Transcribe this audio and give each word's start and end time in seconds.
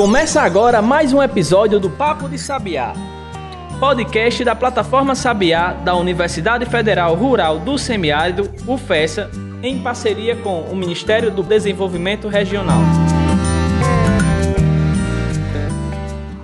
Começa 0.00 0.40
agora 0.40 0.80
mais 0.80 1.12
um 1.12 1.22
episódio 1.22 1.78
do 1.78 1.90
Papo 1.90 2.26
de 2.26 2.38
Sabiá, 2.38 2.94
podcast 3.78 4.42
da 4.42 4.54
plataforma 4.54 5.14
Sabiá 5.14 5.74
da 5.74 5.94
Universidade 5.94 6.64
Federal 6.64 7.14
Rural 7.14 7.58
do 7.58 7.76
Semiárido, 7.76 8.50
UFESA, 8.66 9.30
em 9.62 9.82
parceria 9.82 10.34
com 10.36 10.62
o 10.62 10.74
Ministério 10.74 11.30
do 11.30 11.42
Desenvolvimento 11.42 12.28
Regional. 12.28 12.80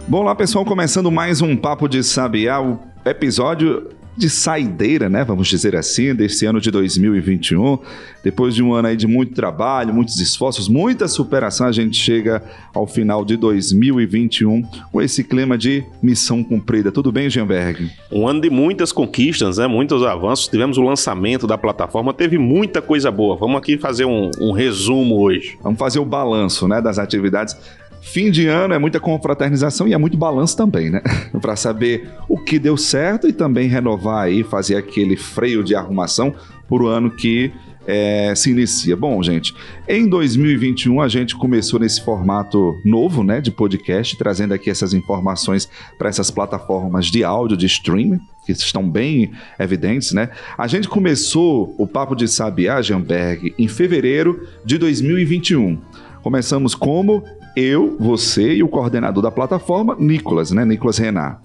Bom 0.07 0.23
lá, 0.23 0.35
pessoal, 0.35 0.63
começando 0.63 1.11
mais 1.11 1.41
um 1.41 1.57
Papo 1.57 1.89
de 1.89 2.05
Sabiá, 2.05 2.61
o 2.61 2.79
episódio 3.07 3.89
de 4.17 4.31
saideira, 4.31 5.09
né? 5.09 5.25
Vamos 5.25 5.49
dizer 5.49 5.77
assim, 5.77 6.15
desse 6.15 6.47
ano 6.47 6.61
de 6.61 6.71
2021. 6.71 7.79
Depois 8.25 8.55
de 8.55 8.63
um 8.63 8.73
ano 8.73 8.89
aí 8.89 8.97
de 8.97 9.07
muito 9.07 9.35
trabalho, 9.35 9.93
muitos 9.93 10.19
esforços, 10.21 10.69
muita 10.69 11.07
superação, 11.07 11.67
a 11.67 11.73
gente 11.73 11.97
chega 11.97 12.43
ao 12.75 12.87
final 12.87 13.25
de 13.25 13.37
2021 13.37 14.63
com 14.91 15.03
esse 15.03 15.23
clima 15.23 15.57
de 15.57 15.85
missão 16.03 16.43
cumprida. 16.43 16.91
Tudo 16.91 17.13
bem, 17.13 17.29
Gemberg? 17.29 17.91
Um 18.11 18.27
ano 18.27 18.41
de 18.41 18.51
muitas 18.51 18.91
conquistas, 18.91 19.59
né? 19.59 19.67
Muitos 19.67 20.03
avanços. 20.03 20.49
Tivemos 20.49 20.79
o 20.79 20.83
lançamento 20.83 21.47
da 21.47 21.59
plataforma, 21.59 22.13
teve 22.15 22.39
muita 22.39 22.81
coisa 22.81 23.11
boa. 23.11 23.37
Vamos 23.37 23.59
aqui 23.59 23.77
fazer 23.77 24.05
um, 24.05 24.31
um 24.41 24.53
resumo 24.53 25.21
hoje. 25.21 25.59
Vamos 25.63 25.79
fazer 25.79 25.99
o 25.99 26.05
balanço, 26.05 26.67
né, 26.67 26.81
das 26.81 26.99
atividades 26.99 27.57
Fim 28.07 28.31
de 28.31 28.47
ano 28.47 28.73
é 28.73 28.79
muita 28.79 29.01
confraternização 29.01 29.89
e 29.89 29.93
é 29.93 29.99
muito 29.99 30.17
balanço 30.17 30.57
também, 30.57 30.91
né? 30.91 31.03
para 31.43 31.57
saber 31.57 32.09
o 32.29 32.39
que 32.39 32.57
deu 32.57 32.77
certo 32.77 33.27
e 33.27 33.33
também 33.33 33.69
renovar 33.69 34.25
aí, 34.25 34.45
fazer 34.45 34.77
aquele 34.77 35.17
freio 35.17 35.65
de 35.65 35.75
arrumação 35.75 36.33
por 36.69 36.83
o 36.83 36.87
ano 36.87 37.11
que 37.11 37.53
é, 37.85 38.33
se 38.37 38.53
inicia. 38.53 38.97
Bom, 38.97 39.21
gente, 39.25 39.53
em 39.89 40.09
2021 40.09 41.01
a 41.01 41.09
gente 41.09 41.35
começou 41.35 41.81
nesse 41.81 42.05
formato 42.05 42.81
novo, 42.85 43.25
né, 43.25 43.41
de 43.41 43.51
podcast, 43.51 44.17
trazendo 44.17 44.55
aqui 44.55 44.71
essas 44.71 44.95
informações 44.95 45.69
para 45.99 46.09
essas 46.09 46.31
plataformas 46.31 47.07
de 47.07 47.25
áudio, 47.25 47.57
de 47.57 47.67
streaming, 47.67 48.21
que 48.47 48.53
estão 48.53 48.89
bem 48.89 49.33
evidentes, 49.59 50.13
né? 50.13 50.31
A 50.57 50.69
gente 50.69 50.89
começou 50.89 51.75
o 51.77 51.89
Papo 51.89 52.15
de 52.15 52.29
Sabiá, 52.29 52.81
Jamberg, 52.81 53.53
em 53.59 53.67
fevereiro 53.67 54.47
de 54.65 54.79
2021. 54.79 55.77
Começamos 56.23 56.75
como 56.75 57.25
eu, 57.57 57.97
você 57.99 58.55
e 58.55 58.63
o 58.63 58.69
coordenador 58.69 59.23
da 59.23 59.31
plataforma, 59.31 59.97
Nicolas, 59.99 60.53
né? 60.53 60.65
Nicolas 60.65 60.99
Renan. 60.99 61.39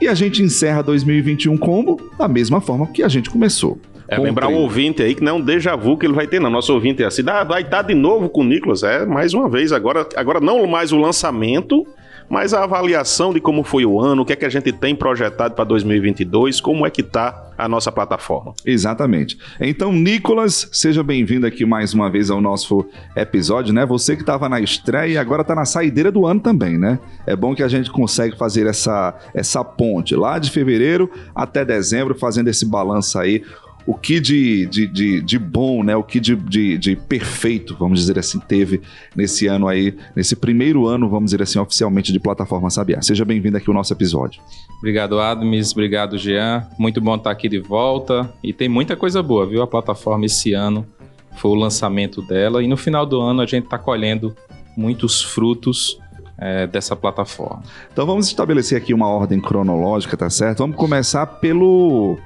E 0.00 0.08
a 0.08 0.14
gente 0.14 0.42
encerra 0.42 0.82
2021 0.82 1.56
como? 1.56 1.96
Da 2.18 2.26
mesma 2.26 2.60
forma 2.60 2.88
que 2.88 3.04
a 3.04 3.08
gente 3.08 3.30
começou. 3.30 3.78
É, 4.08 4.18
lembrar 4.18 4.48
o 4.48 4.54
ouvinte 4.54 5.02
aí 5.02 5.14
que 5.14 5.22
não 5.22 5.32
é 5.32 5.34
um 5.36 5.40
déjà 5.40 5.76
vu 5.76 5.96
que 5.96 6.04
ele 6.04 6.12
vai 6.12 6.26
ter, 6.26 6.40
não. 6.40 6.50
Nosso 6.50 6.74
ouvinte 6.74 7.02
é 7.02 7.06
assim, 7.06 7.22
ah, 7.28 7.44
vai 7.44 7.62
estar 7.62 7.82
de 7.82 7.94
novo 7.94 8.28
com 8.28 8.40
o 8.40 8.44
Nicolas. 8.44 8.82
É, 8.82 9.06
mais 9.06 9.32
uma 9.32 9.48
vez, 9.48 9.72
agora, 9.72 10.06
agora 10.16 10.40
não 10.40 10.66
mais 10.66 10.92
o 10.92 10.98
lançamento, 10.98 11.86
mas 12.28 12.52
a 12.52 12.64
avaliação 12.64 13.32
de 13.32 13.40
como 13.40 13.62
foi 13.62 13.86
o 13.86 14.00
ano, 14.00 14.22
o 14.22 14.24
que 14.24 14.32
é 14.32 14.36
que 14.36 14.44
a 14.44 14.48
gente 14.48 14.72
tem 14.72 14.94
projetado 14.94 15.54
para 15.54 15.64
2022, 15.64 16.60
como 16.60 16.84
é 16.84 16.90
que 16.90 17.00
está 17.00 17.51
a 17.62 17.68
nossa 17.68 17.92
plataforma. 17.92 18.54
Exatamente. 18.66 19.38
Então, 19.60 19.92
Nicolas, 19.92 20.68
seja 20.72 21.02
bem-vindo 21.02 21.46
aqui 21.46 21.64
mais 21.64 21.94
uma 21.94 22.10
vez 22.10 22.28
ao 22.28 22.40
nosso 22.40 22.84
episódio, 23.14 23.72
né? 23.72 23.86
Você 23.86 24.16
que 24.16 24.22
estava 24.22 24.48
na 24.48 24.60
estreia 24.60 25.12
e 25.12 25.16
agora 25.16 25.42
está 25.42 25.54
na 25.54 25.64
saideira 25.64 26.10
do 26.10 26.26
ano 26.26 26.40
também, 26.40 26.76
né? 26.76 26.98
É 27.24 27.36
bom 27.36 27.54
que 27.54 27.62
a 27.62 27.68
gente 27.68 27.88
consegue 27.90 28.36
fazer 28.36 28.66
essa, 28.66 29.14
essa 29.32 29.62
ponte 29.62 30.16
lá 30.16 30.40
de 30.40 30.50
fevereiro 30.50 31.08
até 31.32 31.64
dezembro, 31.64 32.16
fazendo 32.16 32.48
esse 32.48 32.66
balanço 32.66 33.16
aí 33.16 33.44
o 33.86 33.94
que 33.94 34.20
de, 34.20 34.66
de, 34.66 34.86
de, 34.86 35.20
de, 35.20 35.38
bom, 35.38 35.82
né? 35.82 35.96
O 35.96 36.02
que 36.02 36.20
de, 36.20 36.36
de, 36.36 36.78
de, 36.78 36.96
perfeito, 36.96 37.76
vamos 37.78 37.98
dizer 38.00 38.18
assim, 38.18 38.38
teve 38.38 38.80
nesse 39.14 39.46
ano 39.46 39.66
aí, 39.66 39.96
nesse 40.14 40.36
primeiro 40.36 40.86
ano, 40.86 41.08
vamos 41.08 41.30
dizer 41.30 41.42
assim, 41.42 41.58
oficialmente 41.58 42.12
de 42.12 42.20
plataforma 42.20 42.70
Sabiá. 42.70 43.02
Seja 43.02 43.24
bem-vindo 43.24 43.56
aqui 43.56 43.68
ao 43.68 43.74
nosso 43.74 43.92
episódio. 43.92 44.40
Obrigado, 44.78 45.20
Admis. 45.20 45.72
Obrigado, 45.72 46.16
Jean. 46.16 46.66
Muito 46.78 47.00
bom 47.00 47.16
estar 47.16 47.30
aqui 47.30 47.48
de 47.48 47.58
volta. 47.58 48.32
E 48.42 48.52
tem 48.52 48.68
muita 48.68 48.96
coisa 48.96 49.22
boa, 49.22 49.46
viu? 49.46 49.62
A 49.62 49.66
plataforma 49.66 50.26
esse 50.26 50.52
ano 50.52 50.86
foi 51.36 51.50
o 51.50 51.54
lançamento 51.54 52.22
dela. 52.22 52.62
E 52.62 52.68
no 52.68 52.76
final 52.76 53.04
do 53.06 53.20
ano 53.20 53.42
a 53.42 53.46
gente 53.46 53.64
está 53.64 53.78
colhendo 53.78 54.34
muitos 54.76 55.22
frutos 55.22 55.98
é, 56.38 56.66
dessa 56.66 56.96
plataforma. 56.96 57.62
Então 57.92 58.06
vamos 58.06 58.26
estabelecer 58.26 58.76
aqui 58.76 58.92
uma 58.92 59.08
ordem 59.08 59.40
cronológica, 59.40 60.16
tá 60.16 60.28
certo? 60.28 60.58
Vamos 60.58 60.76
começar 60.76 61.26
pelo 61.26 62.18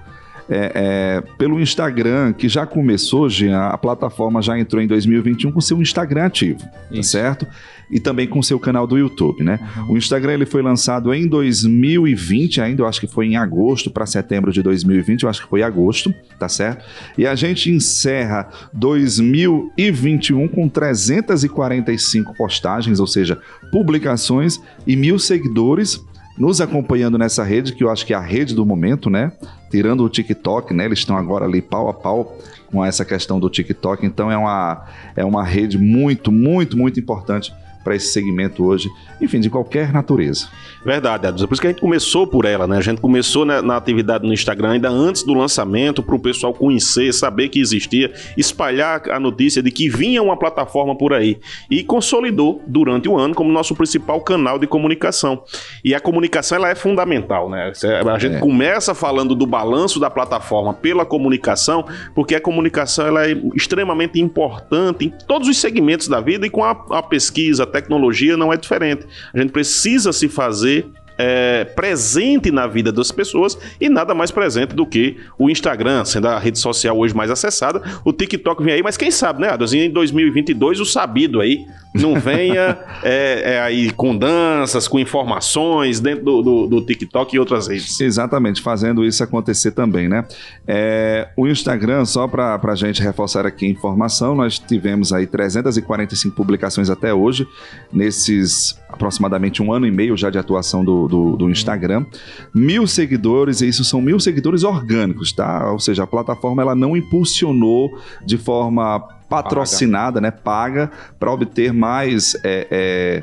é, 0.49 0.73
é, 0.75 1.21
pelo 1.37 1.61
Instagram, 1.61 2.33
que 2.33 2.49
já 2.49 2.65
começou, 2.65 3.29
Jean, 3.29 3.59
a 3.69 3.77
plataforma 3.77 4.41
já 4.41 4.59
entrou 4.59 4.81
em 4.81 4.87
2021 4.87 5.51
com 5.51 5.61
seu 5.61 5.81
Instagram 5.83 6.27
ativo, 6.27 6.61
tá 6.95 7.03
certo? 7.03 7.47
E 7.91 8.01
também 8.01 8.27
com 8.27 8.43
seu 8.43 8.59
canal 8.59 8.87
do 8.87 8.99
YouTube, 8.99 9.45
né? 9.45 9.61
Uhum. 9.77 9.93
O 9.93 9.97
Instagram 9.97 10.35
ele 10.35 10.47
foi 10.47 10.63
lançado 10.63 11.13
em 11.15 11.27
2020, 11.27 12.61
ainda 12.61 12.83
eu 12.83 12.87
acho 12.87 13.01
que 13.01 13.07
foi 13.07 13.27
em 13.27 13.37
agosto 13.37 13.91
para 13.91 14.07
setembro 14.07 14.53
de 14.53 14.63
2020, 14.63 15.23
eu 15.23 15.29
acho 15.29 15.43
que 15.43 15.49
foi 15.49 15.63
agosto, 15.63 16.13
tá 16.39 16.49
certo? 16.49 16.85
E 17.17 17.27
a 17.27 17.35
gente 17.35 17.71
encerra 17.71 18.49
2021 18.73 20.49
com 20.49 20.69
345 20.69 22.35
postagens, 22.35 22.99
ou 22.99 23.07
seja, 23.07 23.41
publicações 23.71 24.61
e 24.87 24.97
mil 24.97 25.19
seguidores 25.19 26.05
nos 26.37 26.61
acompanhando 26.61 27.17
nessa 27.17 27.43
rede, 27.43 27.73
que 27.73 27.83
eu 27.83 27.91
acho 27.91 28.05
que 28.05 28.13
é 28.13 28.17
a 28.17 28.21
rede 28.21 28.55
do 28.55 28.65
momento, 28.65 29.09
né? 29.09 29.33
Tirando 29.71 30.05
o 30.05 30.09
TikTok, 30.09 30.75
né? 30.75 30.85
Eles 30.85 30.99
estão 30.99 31.17
agora 31.17 31.45
ali 31.45 31.63
pau 31.63 31.89
a 31.89 31.95
pau 31.95 32.37
com 32.71 32.85
essa 32.85 33.05
questão 33.05 33.41
do 33.41 33.49
TikTok, 33.49 34.05
então 34.05 34.31
é 34.31 34.37
uma, 34.37 34.85
é 35.15 35.25
uma 35.25 35.45
rede 35.45 35.79
muito, 35.79 36.31
muito, 36.33 36.77
muito 36.77 36.99
importante 37.01 37.55
para 37.87 37.95
esse 37.95 38.09
segmento 38.09 38.65
hoje, 38.65 38.91
enfim, 39.21 39.39
de 39.39 39.49
qualquer 39.49 39.93
natureza. 39.93 40.49
Verdade. 40.85 41.27
É 41.27 41.47
por 41.47 41.53
isso 41.53 41.61
que 41.61 41.69
a 41.69 41.71
gente 41.71 41.81
começou 41.81 42.27
por 42.27 42.45
ela, 42.45 42.67
né? 42.67 42.79
A 42.79 42.81
gente 42.81 43.01
começou 43.01 43.45
na, 43.45 43.63
na 43.63 43.77
atividade 43.77 44.27
no 44.27 44.33
Instagram 44.33 44.71
ainda 44.71 44.89
antes 44.89 45.23
do 45.23 45.35
lançamento, 45.35 46.03
para 46.03 46.17
o 46.17 46.19
pessoal 46.19 46.53
conhecer, 46.53 47.15
saber 47.15 47.49
que 47.49 47.61
existia, 47.61 48.13
espalhar 48.37 49.09
a 49.09 49.21
notícia 49.21 49.63
de 49.63 49.71
que 49.71 49.89
vinha 49.89 50.21
uma 50.21 50.37
plataforma 50.37 50.97
por 50.97 51.13
aí. 51.13 51.39
E 51.71 51.85
consolidou 51.85 52.61
durante 52.67 53.09
o 53.09 53.17
ano 53.17 53.37
como 53.37 53.53
nosso 53.53 53.73
principal 53.77 54.21
canal 54.21 54.59
de 54.59 54.67
comunicação. 54.67 55.45
E 55.85 55.95
a 55.95 56.01
comunicação 56.01 56.59
ela 56.59 56.71
é 56.71 56.75
fundamental, 56.75 57.49
né? 57.49 57.73
A 58.13 58.19
gente 58.19 58.37
é. 58.37 58.41
começa 58.41 58.97
falando 58.97 59.37
do 59.37 59.47
balanço 59.47 60.01
da 60.01 60.11
plataforma 60.11 60.75
pela 60.75 61.05
comunicação, 61.05 61.85
porque 62.17 62.35
a 62.35 62.41
comunicação 62.41 63.07
ela 63.07 63.29
é 63.29 63.37
extremamente 63.55 64.21
importante 64.21 65.07
em 65.07 65.13
todos 65.27 65.49
os 65.49 65.57
segmentos 65.59 66.09
da 66.09 66.21
vida 66.21 66.47
e 66.47 66.51
com 66.51 66.65
a, 66.65 66.71
a 66.91 67.03
pesquisa, 67.03 67.65
tecnologia 67.81 68.37
não 68.37 68.53
é 68.53 68.57
diferente. 68.57 69.07
A 69.33 69.39
gente 69.39 69.53
precisa 69.53 70.13
se 70.13 70.29
fazer 70.29 70.87
é, 71.19 71.65
presente 71.65 72.51
na 72.51 72.67
vida 72.67 72.93
das 72.93 73.11
pessoas 73.11 73.59
e 73.81 73.89
nada 73.89 74.15
mais 74.15 74.31
presente 74.31 74.75
do 74.75 74.87
que 74.87 75.17
o 75.39 75.51
Instagram, 75.51 76.05
sendo 76.05 76.29
a 76.29 76.39
rede 76.39 76.59
social 76.59 76.97
hoje 76.99 77.15
mais 77.15 77.31
acessada. 77.31 77.83
O 78.05 78.13
TikTok 78.13 78.63
vem 78.63 78.75
aí, 78.75 78.83
mas 78.83 78.97
quem 78.97 79.11
sabe, 79.11 79.41
né, 79.41 79.49
Adas? 79.49 79.73
Em 79.73 79.91
2022, 79.91 80.81
o 80.81 80.85
sabido 80.85 81.41
aí 81.41 81.67
não 81.95 82.21
venha 82.21 82.79
é, 83.03 83.55
é, 83.55 83.61
aí 83.61 83.91
com 83.91 84.17
danças, 84.17 84.87
com 84.87 84.99
informações 84.99 86.01
dentro 86.01 86.25
do, 86.25 86.43
do, 86.43 86.67
do, 86.67 86.83
TikTok 86.83 87.35
e 87.35 87.39
outras 87.39 87.69
redes. 87.69 87.99
Exatamente, 88.01 88.61
fazendo 88.61 89.05
isso 89.05 89.23
acontecer 89.23 89.71
também, 89.71 90.09
né? 90.09 90.25
É, 90.67 91.29
o 91.37 91.47
Instagram, 91.47 92.05
só 92.05 92.29
para 92.29 92.61
a 92.63 92.75
gente 92.75 93.03
reforçar 93.03 93.47
aqui 93.47 93.67
a 93.67 93.69
informação, 93.69 94.35
nós 94.35 94.59
tivemos 94.59 95.13
aí 95.13 95.27
345 95.27 96.35
publicações 96.35 96.91
até 96.91 97.15
hoje, 97.15 97.47
nesses 97.93 98.79
aproximadamente 98.97 99.63
um 99.63 99.73
ano 99.73 99.87
e 99.87 99.91
meio 99.91 100.17
já 100.17 100.31
de 100.31 100.39
atuação 100.39 100.85
do, 100.85 101.07
do, 101.07 101.37
do 101.37 101.51
Instagram. 101.51 102.05
Mil 102.53 102.87
seguidores, 102.87 103.61
e 103.61 103.69
isso 103.69 103.85
são 103.85 104.01
mil 104.01 104.19
seguidores 104.19 104.65
orgânicos, 104.65 105.33
tá? 105.33 105.71
Ou 105.71 105.79
seja, 105.79 106.03
a 106.03 106.07
plataforma 106.07 106.63
ela 106.63 106.75
não 106.75 106.97
impulsionou 106.97 107.91
de 108.25 108.37
forma 108.37 109.01
patrocinada, 109.29 110.21
paga. 110.21 110.21
né? 110.21 110.31
Paga 110.31 110.91
para 111.19 111.31
obter 111.33 111.73
mais. 111.73 112.35
É, 112.43 112.67
é, 112.71 113.23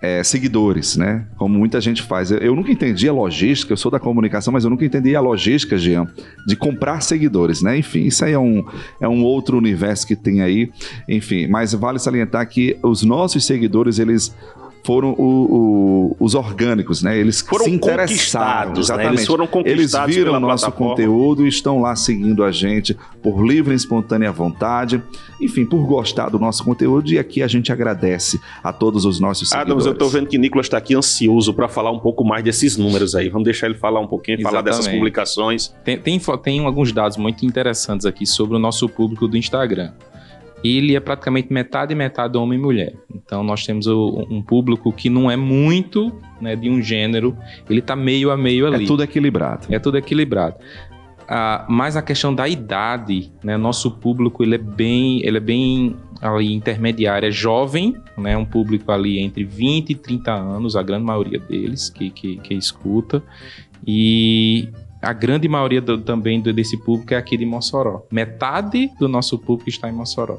é, 0.00 0.22
seguidores, 0.22 0.96
né? 0.96 1.26
Como 1.36 1.58
muita 1.58 1.80
gente 1.80 2.02
faz. 2.02 2.30
Eu, 2.30 2.38
eu, 2.38 2.54
nunca 2.54 2.70
entendi 2.70 3.08
a 3.08 3.12
logística, 3.12 3.72
eu 3.72 3.76
sou 3.76 3.90
da 3.90 3.98
comunicação, 3.98 4.52
mas 4.52 4.62
eu 4.62 4.70
nunca 4.70 4.84
entendi 4.84 5.16
a 5.16 5.20
logística, 5.20 5.76
Jean, 5.76 6.06
de 6.46 6.54
comprar 6.54 7.00
seguidores, 7.00 7.62
né? 7.62 7.76
Enfim, 7.76 8.04
isso 8.04 8.24
aí 8.24 8.32
é 8.32 8.38
um, 8.38 8.64
é 9.00 9.08
um 9.08 9.24
outro 9.24 9.58
universo 9.58 10.06
que 10.06 10.14
tem 10.14 10.40
aí. 10.40 10.70
Enfim, 11.08 11.48
mas 11.48 11.72
vale 11.72 11.98
salientar 11.98 12.48
que 12.48 12.78
os 12.80 13.02
nossos 13.02 13.44
seguidores, 13.44 13.98
eles 13.98 14.32
foram 14.88 15.10
o, 15.18 16.14
o, 16.14 16.16
os 16.18 16.34
orgânicos, 16.34 17.02
né? 17.02 17.18
Eles 17.18 17.42
foram 17.42 17.66
se 17.66 17.70
interessaram, 17.72 18.72
exatamente. 18.72 19.06
Né? 19.06 19.12
Eles 19.16 19.26
foram 19.26 19.46
conquistados 19.46 20.06
Eles 20.06 20.16
viram 20.16 20.32
o 20.32 20.40
nosso 20.40 20.72
conteúdo 20.72 21.44
e 21.44 21.48
estão 21.50 21.78
lá 21.82 21.94
seguindo 21.94 22.42
a 22.42 22.50
gente 22.50 22.96
por 23.22 23.46
livre 23.46 23.74
e 23.74 23.76
espontânea 23.76 24.32
vontade, 24.32 25.02
enfim, 25.42 25.66
por 25.66 25.86
gostar 25.86 26.30
do 26.30 26.38
nosso 26.38 26.64
conteúdo 26.64 27.10
e 27.10 27.18
aqui 27.18 27.42
a 27.42 27.46
gente 27.46 27.70
agradece 27.70 28.40
a 28.64 28.72
todos 28.72 29.04
os 29.04 29.20
nossos 29.20 29.50
seguidores. 29.50 29.72
Adams, 29.72 29.84
eu 29.84 29.92
estou 29.92 30.08
vendo 30.08 30.26
que 30.26 30.38
Nicolas 30.38 30.64
está 30.64 30.78
aqui 30.78 30.94
ansioso 30.94 31.52
para 31.52 31.68
falar 31.68 31.90
um 31.90 31.98
pouco 31.98 32.24
mais 32.24 32.42
desses 32.42 32.78
números 32.78 33.14
aí. 33.14 33.28
Vamos 33.28 33.44
deixar 33.44 33.66
ele 33.66 33.76
falar 33.76 34.00
um 34.00 34.06
pouquinho, 34.06 34.40
exatamente. 34.40 34.64
falar 34.64 34.78
dessas 34.78 34.88
publicações. 34.88 35.68
Tem, 35.84 35.98
tem, 35.98 36.18
tem 36.42 36.64
alguns 36.64 36.92
dados 36.92 37.18
muito 37.18 37.44
interessantes 37.44 38.06
aqui 38.06 38.24
sobre 38.24 38.56
o 38.56 38.58
nosso 38.58 38.88
público 38.88 39.28
do 39.28 39.36
Instagram. 39.36 39.92
Ele 40.62 40.96
é 40.96 41.00
praticamente 41.00 41.52
metade 41.52 41.92
e 41.92 41.96
metade 41.96 42.36
homem 42.36 42.58
e 42.58 42.62
mulher. 42.62 42.94
Então 43.14 43.42
nós 43.42 43.64
temos 43.64 43.86
o, 43.86 44.26
um 44.30 44.42
público 44.42 44.92
que 44.92 45.08
não 45.08 45.30
é 45.30 45.36
muito 45.36 46.12
né, 46.40 46.56
de 46.56 46.68
um 46.68 46.82
gênero, 46.82 47.36
ele 47.68 47.80
está 47.80 47.94
meio 47.94 48.30
a 48.30 48.36
meio 48.36 48.66
ali. 48.66 48.84
É 48.84 48.86
tudo 48.86 49.02
equilibrado. 49.02 49.66
É 49.70 49.78
tudo 49.78 49.98
equilibrado. 49.98 50.56
Ah, 51.28 51.66
mas 51.68 51.94
a 51.94 52.00
questão 52.00 52.34
da 52.34 52.48
idade, 52.48 53.30
né, 53.44 53.56
nosso 53.56 53.90
público 53.90 54.42
ele 54.42 54.54
é 54.54 54.58
bem, 54.58 55.20
ele 55.24 55.36
é 55.36 55.40
bem 55.40 55.94
ali 56.22 56.54
intermediário, 56.54 57.28
é 57.28 57.30
jovem, 57.30 57.94
né, 58.16 58.36
um 58.36 58.46
público 58.46 58.90
ali 58.90 59.18
entre 59.18 59.44
20 59.44 59.90
e 59.90 59.94
30 59.94 60.32
anos, 60.32 60.74
a 60.74 60.82
grande 60.82 61.04
maioria 61.04 61.38
deles 61.38 61.90
que, 61.90 62.10
que, 62.10 62.38
que 62.38 62.54
escuta, 62.54 63.22
e 63.86 64.70
a 65.00 65.12
grande 65.12 65.48
maioria 65.48 65.80
do, 65.80 65.98
também 65.98 66.40
desse 66.40 66.76
público 66.76 67.14
é 67.14 67.16
aqui 67.16 67.36
de 67.36 67.46
Mossoró. 67.46 68.02
Metade 68.10 68.90
do 68.98 69.08
nosso 69.08 69.38
público 69.38 69.68
está 69.68 69.88
em 69.88 69.92
Mossoró. 69.92 70.38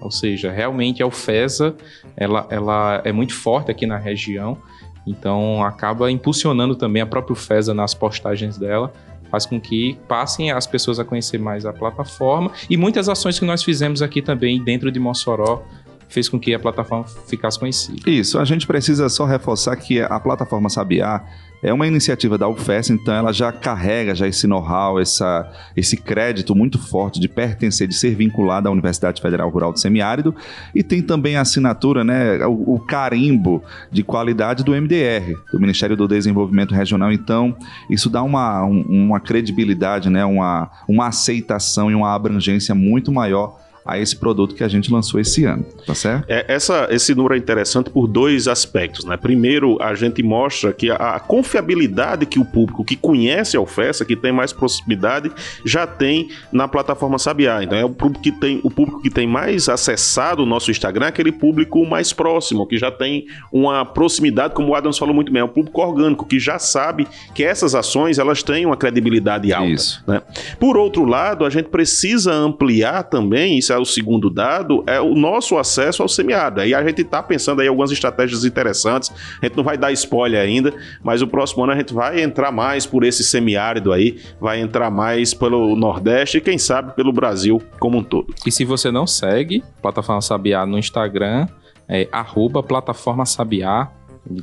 Ou 0.00 0.10
seja, 0.10 0.50
realmente 0.50 1.02
a 1.02 1.06
UFESA 1.06 1.74
ela, 2.16 2.46
ela 2.50 3.00
é 3.04 3.12
muito 3.12 3.34
forte 3.34 3.70
aqui 3.70 3.86
na 3.86 3.96
região, 3.96 4.58
então 5.06 5.64
acaba 5.64 6.10
impulsionando 6.10 6.76
também 6.76 7.02
a 7.02 7.06
própria 7.06 7.32
UFESA 7.32 7.72
nas 7.72 7.94
postagens 7.94 8.58
dela, 8.58 8.92
faz 9.30 9.46
com 9.46 9.60
que 9.60 9.98
passem 10.06 10.50
as 10.50 10.66
pessoas 10.66 11.00
a 11.00 11.04
conhecer 11.04 11.38
mais 11.38 11.66
a 11.66 11.72
plataforma 11.72 12.52
e 12.70 12.76
muitas 12.76 13.08
ações 13.08 13.38
que 13.38 13.44
nós 13.44 13.62
fizemos 13.64 14.02
aqui 14.02 14.22
também 14.22 14.62
dentro 14.62 14.92
de 14.92 15.00
Mossoró 15.00 15.62
fez 16.08 16.28
com 16.28 16.38
que 16.38 16.54
a 16.54 16.58
plataforma 16.58 17.04
ficasse 17.26 17.58
conhecida. 17.58 18.08
Isso, 18.08 18.38
a 18.38 18.44
gente 18.44 18.66
precisa 18.66 19.08
só 19.08 19.24
reforçar 19.24 19.74
que 19.76 20.00
a 20.00 20.20
plataforma 20.20 20.68
Sabiá 20.68 21.24
é 21.66 21.72
uma 21.72 21.84
iniciativa 21.84 22.38
da 22.38 22.48
UFES, 22.48 22.90
então 22.90 23.12
ela 23.12 23.32
já 23.32 23.50
carrega 23.50 24.14
já 24.14 24.28
esse 24.28 24.46
know-how, 24.46 25.00
esse 25.00 25.96
crédito 25.96 26.54
muito 26.54 26.78
forte 26.78 27.18
de 27.18 27.28
pertencer, 27.28 27.88
de 27.88 27.94
ser 27.94 28.14
vinculada 28.14 28.68
à 28.68 28.72
Universidade 28.72 29.20
Federal 29.20 29.50
Rural 29.50 29.72
do 29.72 29.80
Semiárido 29.80 30.32
e 30.72 30.84
tem 30.84 31.02
também 31.02 31.34
a 31.34 31.40
assinatura, 31.40 32.04
né, 32.04 32.46
o, 32.46 32.76
o 32.76 32.78
carimbo 32.78 33.64
de 33.90 34.04
qualidade 34.04 34.62
do 34.62 34.80
MDR, 34.80 35.34
do 35.50 35.58
Ministério 35.58 35.96
do 35.96 36.06
Desenvolvimento 36.06 36.72
Regional. 36.72 37.10
Então, 37.10 37.56
isso 37.90 38.08
dá 38.08 38.22
uma, 38.22 38.62
uma 38.62 39.18
credibilidade, 39.18 40.08
né, 40.08 40.24
uma, 40.24 40.70
uma 40.86 41.08
aceitação 41.08 41.90
e 41.90 41.96
uma 41.96 42.14
abrangência 42.14 42.76
muito 42.76 43.10
maior 43.10 43.65
a 43.86 43.98
esse 43.98 44.16
produto 44.16 44.54
que 44.54 44.64
a 44.64 44.68
gente 44.68 44.92
lançou 44.92 45.20
esse 45.20 45.44
ano, 45.44 45.64
tá 45.86 45.94
certo? 45.94 46.24
É, 46.28 46.44
essa, 46.48 46.88
esse 46.90 47.14
número 47.14 47.34
é 47.34 47.38
interessante 47.38 47.88
por 47.90 48.06
dois 48.06 48.48
aspectos, 48.48 49.04
né? 49.04 49.16
Primeiro, 49.16 49.80
a 49.80 49.94
gente 49.94 50.22
mostra 50.22 50.72
que 50.72 50.90
a, 50.90 50.96
a 50.96 51.20
confiabilidade 51.20 52.26
que 52.26 52.38
o 52.38 52.44
público 52.44 52.84
que 52.84 52.96
conhece 52.96 53.56
a 53.56 53.60
oferta, 53.60 54.04
que 54.04 54.16
tem 54.16 54.32
mais 54.32 54.52
proximidade, 54.52 55.30
já 55.64 55.86
tem 55.86 56.28
na 56.50 56.66
plataforma 56.66 57.18
Sabiá. 57.18 57.62
Então 57.62 57.78
é 57.78 57.84
o 57.84 57.90
público 57.90 58.22
que 58.22 58.32
tem, 58.32 58.60
o 58.62 58.70
público 58.70 59.00
que 59.00 59.10
tem 59.10 59.26
mais 59.26 59.68
acessado 59.68 60.42
o 60.42 60.46
nosso 60.46 60.70
Instagram, 60.70 61.06
é 61.06 61.08
aquele 61.08 61.32
público 61.32 61.84
mais 61.86 62.12
próximo, 62.12 62.66
que 62.66 62.76
já 62.78 62.90
tem 62.90 63.26
uma 63.52 63.84
proximidade, 63.84 64.54
como 64.54 64.70
o 64.70 64.74
Adams 64.74 64.98
falou 64.98 65.14
muito 65.14 65.32
bem, 65.32 65.40
é 65.40 65.44
um 65.44 65.48
público 65.48 65.80
orgânico, 65.80 66.26
que 66.26 66.38
já 66.38 66.58
sabe 66.58 67.06
que 67.34 67.44
essas 67.44 67.74
ações 67.74 68.18
elas 68.18 68.42
têm 68.42 68.66
uma 68.66 68.76
credibilidade 68.76 69.52
alta. 69.52 69.70
Isso. 69.70 70.02
Né? 70.06 70.22
Por 70.58 70.76
outro 70.76 71.04
lado, 71.04 71.44
a 71.44 71.50
gente 71.50 71.68
precisa 71.68 72.32
ampliar 72.32 73.04
também, 73.04 73.58
isso 73.58 73.72
é 73.76 73.78
o 73.78 73.84
segundo 73.84 74.28
dado, 74.28 74.82
é 74.86 75.00
o 75.00 75.14
nosso 75.14 75.56
acesso 75.56 76.02
ao 76.02 76.08
semiárido. 76.08 76.60
Aí 76.60 76.74
a 76.74 76.84
gente 76.86 77.02
está 77.02 77.22
pensando 77.22 77.60
aí 77.60 77.68
algumas 77.68 77.90
estratégias 77.90 78.44
interessantes. 78.44 79.12
A 79.40 79.46
gente 79.46 79.56
não 79.56 79.64
vai 79.64 79.76
dar 79.76 79.92
spoiler 79.92 80.40
ainda, 80.40 80.74
mas 81.02 81.22
o 81.22 81.26
próximo 81.26 81.64
ano 81.64 81.72
a 81.72 81.76
gente 81.76 81.94
vai 81.94 82.20
entrar 82.20 82.50
mais 82.50 82.86
por 82.86 83.04
esse 83.04 83.22
semiárido 83.22 83.92
aí, 83.92 84.18
vai 84.40 84.60
entrar 84.60 84.90
mais 84.90 85.32
pelo 85.32 85.76
Nordeste 85.76 86.38
e 86.38 86.40
quem 86.40 86.58
sabe 86.58 86.94
pelo 86.94 87.12
Brasil 87.12 87.62
como 87.78 87.98
um 87.98 88.02
todo. 88.02 88.34
E 88.44 88.50
se 88.50 88.64
você 88.64 88.90
não 88.90 89.06
segue 89.06 89.62
Plataforma 89.80 90.20
Sabiá 90.20 90.66
no 90.66 90.78
Instagram, 90.78 91.46
é 91.88 92.08
arroba 92.10 92.62
Plataforma 92.62 93.24
Sabiá, 93.24 93.90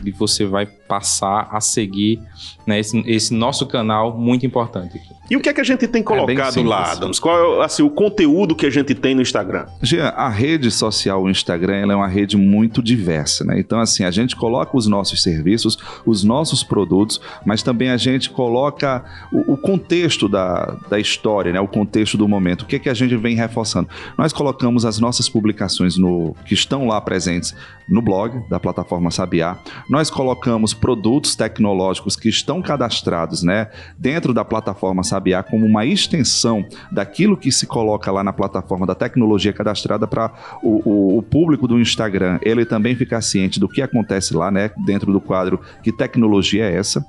e 0.05 0.11
você 0.11 0.45
vai 0.45 0.65
passar 0.65 1.49
a 1.51 1.59
seguir 1.59 2.19
né, 2.65 2.79
esse, 2.79 2.97
esse, 3.05 3.33
nosso 3.33 3.65
canal 3.65 4.17
muito 4.17 4.45
importante 4.45 4.97
aqui. 4.97 5.13
E 5.29 5.37
o 5.37 5.39
que 5.39 5.47
é 5.47 5.53
que 5.53 5.61
a 5.61 5.63
gente 5.63 5.87
tem 5.87 6.01
é 6.01 6.03
colocado 6.03 6.59
é 6.59 6.63
lá, 6.63 6.91
Adams? 6.91 7.17
Qual 7.17 7.61
é 7.61 7.65
assim, 7.65 7.81
o 7.81 7.89
conteúdo 7.89 8.53
que 8.53 8.65
a 8.65 8.69
gente 8.69 8.93
tem 8.93 9.15
no 9.15 9.21
Instagram? 9.21 9.65
Jean, 9.81 10.09
a 10.09 10.27
rede 10.27 10.69
social, 10.69 11.23
o 11.23 11.29
Instagram, 11.29 11.91
é 11.91 11.95
uma 11.95 12.07
rede 12.07 12.35
muito 12.35 12.83
diversa, 12.83 13.45
né? 13.45 13.57
Então, 13.57 13.79
assim, 13.79 14.03
a 14.03 14.11
gente 14.11 14.35
coloca 14.35 14.75
os 14.75 14.85
nossos 14.85 15.23
serviços, 15.23 15.77
os 16.05 16.23
nossos 16.25 16.61
produtos, 16.61 17.21
mas 17.45 17.63
também 17.63 17.89
a 17.89 17.95
gente 17.95 18.29
coloca 18.29 19.03
o, 19.31 19.53
o 19.53 19.57
contexto 19.57 20.27
da, 20.27 20.77
da 20.89 20.99
história, 20.99 21.53
né? 21.53 21.59
O 21.59 21.67
contexto 21.69 22.17
do 22.17 22.27
momento. 22.27 22.63
O 22.63 22.65
que 22.65 22.75
é 22.75 22.79
que 22.79 22.89
a 22.89 22.93
gente 22.93 23.15
vem 23.15 23.35
reforçando? 23.35 23.87
Nós 24.17 24.33
colocamos 24.33 24.85
as 24.85 24.99
nossas 24.99 25.29
publicações 25.29 25.97
no 25.97 26.35
que 26.45 26.53
estão 26.53 26.85
lá 26.85 26.99
presentes 26.99 27.55
no 27.87 28.01
blog 28.01 28.41
da 28.49 28.59
plataforma 28.59 29.09
Sabiá. 29.09 29.57
Nós 29.89 30.09
colocamos 30.09 30.73
produtos 30.73 31.35
tecnológicos 31.35 32.15
que 32.15 32.27
estão 32.27 32.61
cadastrados 32.61 33.41
né, 33.41 33.69
dentro 33.97 34.33
da 34.33 34.43
plataforma 34.43 35.03
Sabiá 35.03 35.12
como 35.43 35.65
uma 35.65 35.85
extensão 35.85 36.65
daquilo 36.91 37.37
que 37.37 37.51
se 37.51 37.65
coloca 37.65 38.11
lá 38.11 38.23
na 38.23 38.33
plataforma 38.33 38.85
da 38.85 38.95
tecnologia 38.95 39.53
cadastrada 39.53 40.07
para 40.07 40.31
o, 40.61 40.89
o, 40.89 41.17
o, 41.17 41.21
público 41.21 41.67
do 41.67 41.79
Instagram 41.79 42.39
ele 42.41 42.65
também 42.65 42.95
ficar 42.95 43.21
ciente 43.21 43.59
do 43.59 43.67
que 43.67 43.81
acontece 43.81 44.35
lá, 44.35 44.51
né, 44.51 44.71
dentro 44.85 45.11
do 45.11 45.21
quadro 45.21 45.59
que 45.81 45.91
tecnologia 45.91 46.65
é 46.65 46.75
essa. 46.75 47.05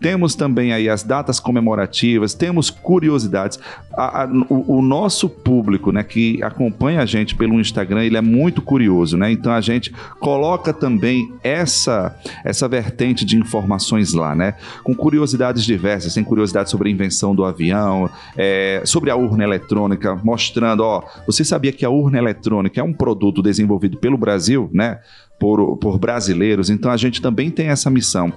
Temos 0.00 0.34
também 0.34 0.72
aí 0.72 0.88
as 0.88 1.02
datas 1.02 1.40
comemorativas, 1.40 2.34
temos 2.34 2.70
curiosidades. 2.70 3.58
A, 3.92 4.22
a, 4.22 4.26
o, 4.26 4.78
o, 4.78 4.82
nosso 4.82 5.28
público, 5.28 5.90
né, 5.92 6.02
que 6.02 6.42
acompanha 6.42 7.00
a 7.00 7.06
gente 7.06 7.34
pelo 7.34 7.60
Instagram, 7.60 8.04
ele 8.04 8.16
é 8.16 8.20
muito 8.20 8.62
curioso, 8.62 9.16
né? 9.16 9.30
Então 9.30 9.52
a 9.52 9.60
gente 9.60 9.92
coloca 10.20 10.72
também 10.72 11.32
essa 11.42 12.16
essa 12.44 12.68
vertente 12.68 13.24
de 13.24 13.36
informações 13.36 14.12
lá, 14.12 14.34
né? 14.34 14.54
Com 14.82 14.94
curiosidades 14.94 15.64
diversas, 15.64 16.14
tem 16.14 16.24
curiosidade 16.24 16.70
sobre 16.70 16.88
a 16.88 16.92
invenção 16.92 17.34
do 17.34 17.44
avião, 17.48 18.10
é, 18.36 18.82
sobre 18.84 19.10
a 19.10 19.16
urna 19.16 19.44
eletrônica, 19.44 20.14
mostrando, 20.22 20.80
ó, 20.80 21.02
você 21.26 21.44
sabia 21.44 21.72
que 21.72 21.84
a 21.84 21.90
urna 21.90 22.18
eletrônica 22.18 22.80
é 22.80 22.84
um 22.84 22.92
produto 22.92 23.42
desenvolvido 23.42 23.98
pelo 23.98 24.16
Brasil, 24.16 24.70
né? 24.72 25.00
Por, 25.38 25.76
por 25.76 25.98
brasileiros, 25.98 26.68
então 26.68 26.90
a 26.90 26.96
gente 26.96 27.22
também 27.22 27.50
tem 27.50 27.68
essa 27.68 27.88
missão. 27.88 28.32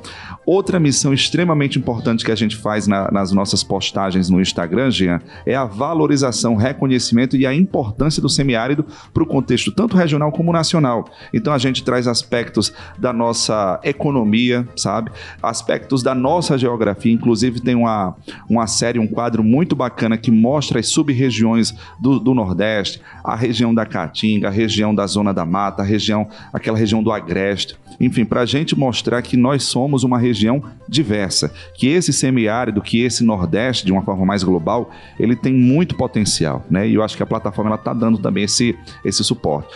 Outra 0.46 0.80
missão 0.80 1.14
extremamente 1.14 1.80
importante 1.80 2.24
que 2.24 2.32
a 2.32 2.36
gente 2.36 2.56
faz 2.56 2.88
na, 2.88 3.10
nas 3.12 3.32
nossas 3.32 3.64
postagens 3.64 4.30
no 4.30 4.42
Instagram, 4.42 4.92
Jean, 4.92 5.22
é 5.46 5.56
a 5.56 5.66
valorização, 5.66 6.56
reconhecimento 6.56 7.36
e 7.36 7.46
a 7.46 7.54
importância 7.54 8.22
do 8.22 8.30
semiárido 8.30 8.86
para 9.14 9.24
o 9.24 9.26
contexto 9.26 9.72
tanto 9.72 9.96
regional 9.96 10.32
como 10.32 10.52
nacional. 10.52 11.06
Então 11.34 11.54
a 11.54 11.58
gente 11.58 11.84
traz 11.84 12.08
aspectos 12.08 12.74
da 12.98 13.14
nossa 13.14 13.80
economia, 13.84 14.68
sabe? 14.76 15.12
Aspectos 15.42 16.04
da 16.04 16.14
nossa 16.14 16.58
geografia, 16.58 17.12
inclusive 17.12 17.62
tem 17.62 17.76
uma, 17.76 18.16
uma 18.50 18.68
série, 18.68 19.00
um 19.00 19.08
quadro 19.08 19.44
muito 19.44 19.76
bacana 19.76 20.18
que 20.18 20.32
mostra 20.32 20.80
as 20.80 20.88
sub-regiões 20.88 21.74
do, 22.00 22.20
do 22.20 22.34
Nordeste, 22.34 23.02
a 23.24 23.36
região 23.36 23.74
da 23.74 23.86
Caatinga, 23.86 24.48
a 24.48 24.52
região 24.52 24.94
da 24.94 25.08
Zona 25.08 25.34
da 25.34 25.46
Mata, 25.46 25.82
a 25.82 25.86
região, 25.86 26.28
aquela 26.54 26.78
região 26.78 26.91
região 26.92 27.02
do 27.02 27.12
Agreste, 27.12 27.76
enfim, 28.00 28.26
para 28.26 28.42
a 28.42 28.46
gente 28.46 28.78
mostrar 28.78 29.22
que 29.22 29.38
nós 29.38 29.64
somos 29.64 30.04
uma 30.04 30.18
região 30.18 30.62
diversa, 30.88 31.54
que 31.76 31.88
esse 31.88 32.12
semiárido, 32.12 32.82
que 32.82 33.02
esse 33.02 33.24
Nordeste, 33.24 33.86
de 33.86 33.92
uma 33.92 34.02
forma 34.02 34.26
mais 34.26 34.44
global, 34.44 34.92
ele 35.20 35.36
tem 35.36 35.54
muito 35.54 35.96
potencial, 35.96 36.66
né? 36.70 36.88
E 36.88 36.96
eu 36.96 37.04
acho 37.04 37.16
que 37.16 37.24
a 37.24 37.26
plataforma 37.26 37.76
está 37.76 37.94
dando 37.94 38.18
também 38.18 38.44
esse, 38.44 38.78
esse 39.06 39.24
suporte. 39.24 39.70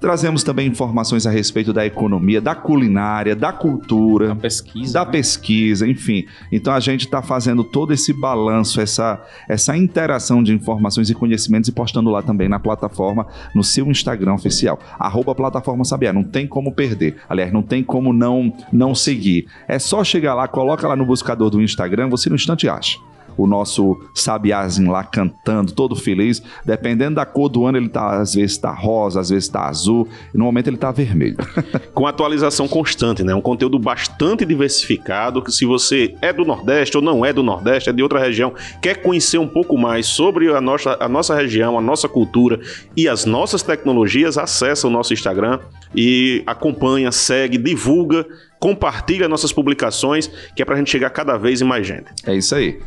Trazemos 0.00 0.42
também 0.42 0.66
informações 0.66 1.26
a 1.26 1.30
respeito 1.30 1.74
da 1.74 1.84
economia, 1.84 2.40
da 2.40 2.54
culinária, 2.54 3.36
da 3.36 3.52
cultura, 3.52 4.28
da 4.28 4.36
pesquisa, 4.36 4.94
da 4.94 5.04
né? 5.04 5.12
pesquisa, 5.12 5.86
enfim. 5.86 6.24
Então 6.50 6.72
a 6.72 6.80
gente 6.80 7.04
está 7.04 7.20
fazendo 7.20 7.62
todo 7.62 7.92
esse 7.92 8.10
balanço, 8.12 8.80
essa, 8.80 9.22
essa 9.46 9.76
interação 9.76 10.42
de 10.42 10.54
informações 10.54 11.10
e 11.10 11.14
conhecimentos 11.14 11.68
e 11.68 11.72
postando 11.72 12.08
lá 12.08 12.22
também 12.22 12.48
na 12.48 12.58
plataforma, 12.58 13.26
no 13.54 13.62
seu 13.62 13.90
Instagram 13.90 14.32
oficial, 14.32 14.80
arroba 14.98 15.34
plataforma 15.34 15.84
Sabiá. 15.84 16.14
Não 16.14 16.24
tem 16.24 16.46
como 16.46 16.72
perder. 16.72 17.16
Aliás, 17.28 17.52
não 17.52 17.62
tem 17.62 17.84
como 17.84 18.10
não, 18.10 18.54
não 18.72 18.94
seguir. 18.94 19.48
É 19.68 19.78
só 19.78 20.02
chegar 20.02 20.34
lá, 20.34 20.48
coloca 20.48 20.88
lá 20.88 20.96
no 20.96 21.04
buscador 21.04 21.50
do 21.50 21.60
Instagram, 21.60 22.08
você 22.08 22.30
no 22.30 22.36
instante 22.36 22.66
acha 22.66 22.98
o 23.36 23.46
nosso 23.46 24.00
sabiazinho 24.14 24.90
lá 24.90 25.04
cantando, 25.04 25.72
todo 25.72 25.96
feliz. 25.96 26.42
Dependendo 26.64 27.16
da 27.16 27.26
cor 27.26 27.48
do 27.48 27.66
ano, 27.66 27.78
ele 27.78 27.88
tá, 27.88 28.20
às 28.20 28.34
vezes 28.34 28.52
está 28.52 28.72
rosa, 28.72 29.20
às 29.20 29.30
vezes 29.30 29.44
está 29.44 29.66
azul, 29.66 30.08
e 30.34 30.38
no 30.38 30.44
momento 30.44 30.68
ele 30.68 30.76
está 30.76 30.90
vermelho. 30.90 31.36
Com 31.94 32.06
atualização 32.06 32.68
constante, 32.68 33.22
né? 33.22 33.34
Um 33.34 33.40
conteúdo 33.40 33.78
bastante 33.78 34.44
diversificado, 34.44 35.42
que 35.42 35.52
se 35.52 35.64
você 35.64 36.14
é 36.20 36.32
do 36.32 36.44
Nordeste 36.44 36.96
ou 36.96 37.02
não 37.02 37.24
é 37.24 37.32
do 37.32 37.42
Nordeste, 37.42 37.90
é 37.90 37.92
de 37.92 38.02
outra 38.02 38.18
região, 38.18 38.52
quer 38.80 39.02
conhecer 39.02 39.38
um 39.38 39.48
pouco 39.48 39.76
mais 39.76 40.06
sobre 40.06 40.54
a 40.54 40.60
nossa, 40.60 40.96
a 41.00 41.08
nossa 41.08 41.34
região, 41.34 41.78
a 41.78 41.80
nossa 41.80 42.08
cultura 42.08 42.60
e 42.96 43.08
as 43.08 43.24
nossas 43.24 43.62
tecnologias, 43.62 44.38
acessa 44.38 44.86
o 44.86 44.90
nosso 44.90 45.12
Instagram 45.12 45.58
e 45.94 46.42
acompanha, 46.46 47.10
segue, 47.10 47.58
divulga, 47.58 48.26
compartilha 48.58 49.28
nossas 49.28 49.52
publicações, 49.52 50.30
que 50.54 50.62
é 50.62 50.64
para 50.64 50.74
a 50.74 50.78
gente 50.78 50.90
chegar 50.90 51.10
cada 51.10 51.36
vez 51.36 51.60
em 51.60 51.64
mais 51.64 51.86
gente. 51.86 52.06
É 52.26 52.34
isso 52.34 52.54
aí. 52.54 52.78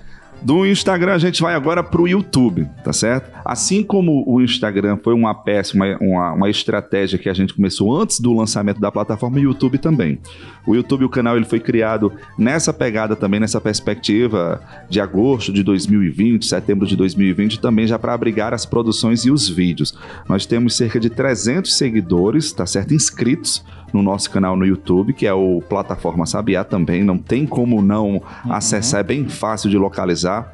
Do 0.44 0.66
Instagram 0.66 1.14
a 1.14 1.18
gente 1.18 1.42
vai 1.42 1.56
agora 1.56 1.82
para 1.82 2.02
o 2.02 2.08
YouTube, 2.08 2.68
tá 2.84 2.92
certo? 2.92 3.32
Assim 3.46 3.82
como 3.82 4.26
o 4.28 4.42
Instagram 4.42 4.98
foi 5.02 5.14
uma 5.14 5.34
péssima, 5.34 5.98
uma, 6.02 6.34
uma 6.34 6.50
estratégia 6.50 7.18
que 7.18 7.30
a 7.30 7.34
gente 7.34 7.54
começou 7.54 7.96
antes 7.96 8.20
do 8.20 8.34
lançamento 8.34 8.80
da 8.80 8.92
plataforma, 8.92 9.38
o 9.38 9.40
YouTube 9.40 9.78
também. 9.78 10.20
O 10.68 10.76
YouTube, 10.76 11.06
o 11.06 11.10
canal, 11.10 11.38
ele 11.38 11.46
foi 11.46 11.62
criado 11.62 12.12
nessa 12.38 12.74
pegada 12.74 13.16
também, 13.16 13.40
nessa 13.40 13.62
perspectiva 13.62 14.62
de 14.90 15.00
agosto 15.00 15.54
de 15.54 15.64
2020, 15.64 16.46
setembro 16.46 16.86
de 16.86 16.98
2020, 16.98 17.62
também 17.62 17.88
já 17.88 17.98
para 17.98 18.14
abrigar 18.14 18.54
as 18.54 18.66
produções 18.66 19.24
e 19.24 19.32
os 19.32 19.48
vídeos. 19.48 19.98
Nós 20.28 20.46
temos 20.46 20.76
cerca 20.76 21.00
de 21.00 21.10
300 21.10 21.74
seguidores, 21.74 22.52
tá 22.52 22.66
certo? 22.66 22.94
Inscritos 22.94 23.64
no 23.94 24.02
nosso 24.02 24.30
canal 24.32 24.58
no 24.58 24.66
YouTube, 24.66 25.14
que 25.14 25.28
é 25.28 25.34
o 25.34 25.62
Plataforma 25.62 26.26
Sabiá 26.26 26.64
também. 26.64 27.04
Não 27.04 27.18
tem 27.18 27.46
como 27.46 27.82
não 27.82 28.16
uhum. 28.16 28.22
acessar, 28.50 29.02
é 29.02 29.04
bem 29.04 29.30
fácil 29.30 29.70
de 29.70 29.78
localizar. 29.78 30.52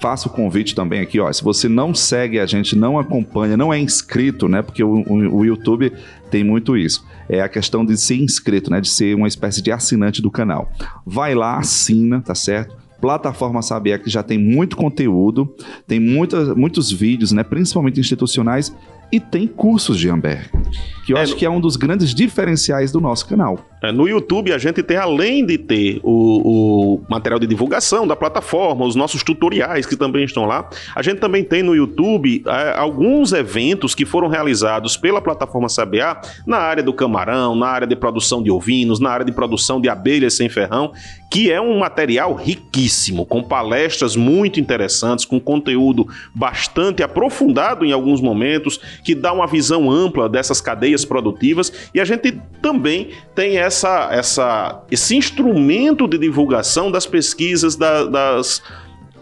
Faço 0.00 0.28
o 0.28 0.32
convite 0.32 0.76
também 0.76 1.00
aqui, 1.00 1.18
ó. 1.18 1.30
Se 1.32 1.42
você 1.42 1.68
não 1.68 1.92
segue 1.92 2.38
a 2.38 2.46
gente, 2.46 2.76
não 2.76 3.00
acompanha, 3.00 3.56
não 3.56 3.74
é 3.74 3.80
inscrito, 3.80 4.48
né? 4.48 4.62
Porque 4.62 4.84
o, 4.84 5.02
o, 5.02 5.38
o 5.38 5.44
YouTube 5.44 5.92
tem 6.30 6.44
muito 6.44 6.76
isso. 6.76 7.04
É 7.28 7.42
a 7.42 7.48
questão 7.48 7.84
de 7.84 7.96
ser 7.96 8.14
inscrito, 8.14 8.70
né? 8.70 8.80
De 8.80 8.88
ser 8.88 9.16
uma 9.16 9.26
espécie 9.26 9.60
de 9.60 9.72
assinante 9.72 10.22
do 10.22 10.30
canal. 10.30 10.70
Vai 11.04 11.34
lá, 11.34 11.58
assina, 11.58 12.20
tá 12.20 12.34
certo? 12.34 12.76
Plataforma 13.00 13.62
Sabiá 13.62 13.98
que 13.98 14.10
já 14.10 14.22
tem 14.22 14.38
muito 14.38 14.76
conteúdo, 14.76 15.54
tem 15.86 16.00
muitas, 16.00 16.54
muitos 16.56 16.90
vídeos, 16.90 17.30
né, 17.30 17.44
principalmente 17.44 18.00
institucionais, 18.00 18.74
e 19.10 19.20
tem 19.20 19.46
cursos 19.46 19.98
de 19.98 20.10
Amberg, 20.10 20.50
que 21.04 21.12
eu 21.12 21.16
é, 21.16 21.22
acho 21.22 21.34
que 21.36 21.46
é 21.46 21.50
um 21.50 21.60
dos 21.60 21.76
grandes 21.76 22.14
diferenciais 22.14 22.92
do 22.92 23.00
nosso 23.00 23.26
canal. 23.26 23.58
É, 23.82 23.92
no 23.92 24.08
YouTube 24.08 24.52
a 24.52 24.58
gente 24.58 24.82
tem, 24.82 24.96
além 24.96 25.46
de 25.46 25.56
ter 25.56 26.00
o, 26.02 26.96
o, 26.96 27.00
material 27.08 27.38
de 27.38 27.46
divulgação 27.46 28.06
da 28.06 28.16
plataforma, 28.16 28.84
os 28.84 28.94
nossos 28.96 29.22
tutoriais 29.22 29.86
que 29.86 29.96
também 29.96 30.24
estão 30.24 30.44
lá, 30.44 30.68
a 30.94 31.02
gente 31.02 31.18
também 31.18 31.44
tem 31.44 31.62
no 31.62 31.74
YouTube 31.74 32.42
é, 32.46 32.74
alguns 32.76 33.32
eventos 33.32 33.94
que 33.94 34.04
foram 34.04 34.28
realizados 34.28 34.96
pela 34.96 35.20
plataforma 35.20 35.68
Sabiá 35.68 36.20
na 36.46 36.58
área 36.58 36.82
do 36.82 36.92
camarão, 36.92 37.54
na 37.54 37.68
área 37.68 37.86
de 37.86 37.96
produção 37.96 38.42
de 38.42 38.50
ovinos, 38.50 39.00
na 39.00 39.10
área 39.10 39.24
de 39.24 39.32
produção 39.32 39.80
de 39.80 39.88
abelhas 39.88 40.34
sem 40.34 40.48
ferrão, 40.48 40.92
que 41.30 41.50
é 41.50 41.60
um 41.60 41.78
material 41.78 42.34
riquíssimo, 42.34 43.26
com 43.26 43.42
palestras 43.42 44.16
muito 44.16 44.58
interessantes, 44.58 45.24
com 45.24 45.38
conteúdo 45.38 46.06
bastante 46.34 47.02
aprofundado 47.02 47.84
em 47.84 47.92
alguns 47.92 48.20
momentos, 48.20 48.78
que 49.04 49.14
dá 49.14 49.32
uma 49.32 49.46
visão 49.46 49.90
ampla 49.90 50.28
dessas 50.28 50.57
cadeias 50.60 51.04
produtivas, 51.04 51.72
e 51.94 52.00
a 52.00 52.04
gente 52.04 52.40
também 52.60 53.10
tem 53.34 53.58
essa, 53.58 54.08
essa, 54.12 54.82
esse 54.90 55.16
instrumento 55.16 56.06
de 56.06 56.18
divulgação 56.18 56.90
das 56.90 57.06
pesquisas, 57.06 57.76
da, 57.76 58.04
das 58.04 58.62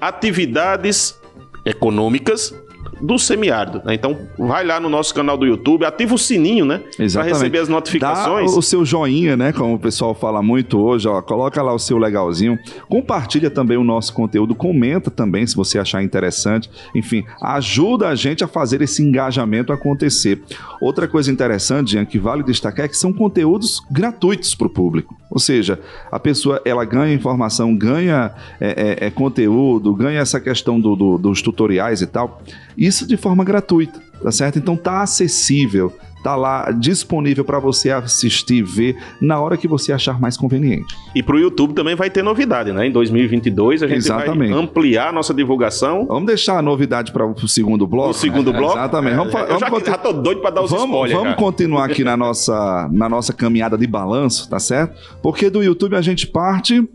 atividades 0.00 1.18
econômicas 1.64 2.54
do 3.00 3.18
semiárido. 3.18 3.82
Né? 3.84 3.94
Então, 3.94 4.16
vai 4.38 4.64
lá 4.64 4.80
no 4.80 4.88
nosso 4.88 5.14
canal 5.14 5.36
do 5.36 5.46
YouTube, 5.46 5.84
ativa 5.84 6.14
o 6.14 6.18
sininho, 6.18 6.64
né? 6.64 6.82
Para 7.12 7.22
receber 7.22 7.58
as 7.58 7.68
notificações. 7.68 8.52
Dá 8.52 8.58
o 8.58 8.62
seu 8.62 8.84
joinha, 8.84 9.36
né? 9.36 9.52
Como 9.52 9.74
o 9.74 9.78
pessoal 9.78 10.14
fala 10.14 10.42
muito 10.42 10.78
hoje, 10.78 11.08
ó. 11.08 11.20
Coloca 11.20 11.62
lá 11.62 11.72
o 11.74 11.78
seu 11.78 11.98
legalzinho. 11.98 12.58
Compartilha 12.88 13.50
também 13.50 13.76
o 13.76 13.84
nosso 13.84 14.12
conteúdo, 14.12 14.54
comenta 14.54 15.10
também 15.10 15.46
se 15.46 15.54
você 15.54 15.78
achar 15.78 16.02
interessante. 16.02 16.70
Enfim, 16.94 17.24
ajuda 17.42 18.08
a 18.08 18.14
gente 18.14 18.42
a 18.42 18.48
fazer 18.48 18.80
esse 18.82 19.02
engajamento 19.02 19.72
acontecer. 19.72 20.42
Outra 20.80 21.06
coisa 21.06 21.30
interessante, 21.30 21.92
Jean, 21.92 22.04
que 22.04 22.18
vale 22.18 22.42
destacar 22.42 22.86
é 22.86 22.88
que 22.88 22.96
são 22.96 23.12
conteúdos 23.12 23.82
gratuitos 23.90 24.54
para 24.54 24.66
o 24.66 24.70
público. 24.70 25.16
Ou 25.30 25.38
seja, 25.38 25.78
a 26.10 26.18
pessoa 26.18 26.62
ela 26.64 26.84
ganha 26.84 27.12
informação, 27.12 27.76
ganha 27.76 28.32
é, 28.60 28.96
é, 29.00 29.06
é 29.06 29.10
conteúdo, 29.10 29.94
ganha 29.94 30.20
essa 30.20 30.40
questão 30.40 30.80
do, 30.80 30.94
do, 30.94 31.18
dos 31.18 31.42
tutoriais 31.42 32.00
e 32.00 32.06
tal. 32.06 32.40
Isso 32.76 32.95
de 33.04 33.16
forma 33.16 33.42
gratuita, 33.42 34.00
tá 34.22 34.30
certo? 34.30 34.58
Então 34.58 34.76
tá 34.76 35.02
acessível, 35.02 35.92
tá 36.22 36.34
lá 36.34 36.70
disponível 36.70 37.44
para 37.44 37.58
você 37.58 37.90
assistir, 37.90 38.62
ver 38.62 38.96
na 39.20 39.40
hora 39.40 39.56
que 39.56 39.68
você 39.68 39.92
achar 39.92 40.20
mais 40.20 40.36
conveniente. 40.36 40.94
E 41.14 41.22
para 41.22 41.36
o 41.36 41.38
YouTube 41.38 41.74
também 41.74 41.94
vai 41.94 42.10
ter 42.10 42.22
novidade, 42.22 42.72
né? 42.72 42.86
Em 42.86 42.90
2022 42.92 43.82
a 43.82 43.86
gente 43.88 43.98
Exatamente. 43.98 44.52
vai 44.52 44.60
ampliar 44.60 45.08
a 45.08 45.12
nossa 45.12 45.32
divulgação. 45.34 46.06
Vamos 46.06 46.26
deixar 46.26 46.58
a 46.58 46.62
novidade 46.62 47.12
para 47.12 47.26
o 47.26 47.48
segundo 47.48 47.86
bloco. 47.86 48.10
O 48.10 48.14
segundo 48.14 48.52
né? 48.52 48.58
bloco. 48.58 48.76
Exatamente. 48.78 49.16
Vamos, 49.16 49.34
é, 49.34 49.46
vamos 49.46 49.60
já, 49.60 49.70
continu... 49.70 49.90
já 49.92 49.98
tô 49.98 50.12
doido 50.12 50.40
para 50.40 50.50
dar 50.50 50.62
os 50.62 50.70
vamos, 50.70 50.86
spoilers. 50.86 51.20
Vamos 51.20 51.36
continuar 51.36 51.84
aqui 51.84 52.02
na 52.04 52.16
nossa 52.16 52.88
na 52.92 53.08
nossa 53.08 53.32
caminhada 53.32 53.76
de 53.76 53.86
balanço, 53.86 54.48
tá 54.48 54.58
certo? 54.58 54.96
Porque 55.22 55.48
do 55.50 55.62
YouTube 55.62 55.96
a 55.96 56.02
gente 56.02 56.26
parte 56.26 56.88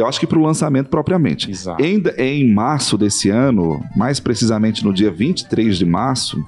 eu 0.00 0.06
acho 0.06 0.18
que 0.18 0.26
para 0.26 0.38
o 0.38 0.42
lançamento 0.42 0.88
propriamente. 0.88 1.50
Exato. 1.50 1.82
Em, 1.82 2.02
em 2.18 2.52
março 2.52 2.96
desse 2.96 3.30
ano, 3.30 3.84
mais 3.94 4.20
precisamente 4.20 4.84
no 4.84 4.92
dia 4.92 5.10
23 5.10 5.76
de 5.76 5.86
março, 5.86 6.44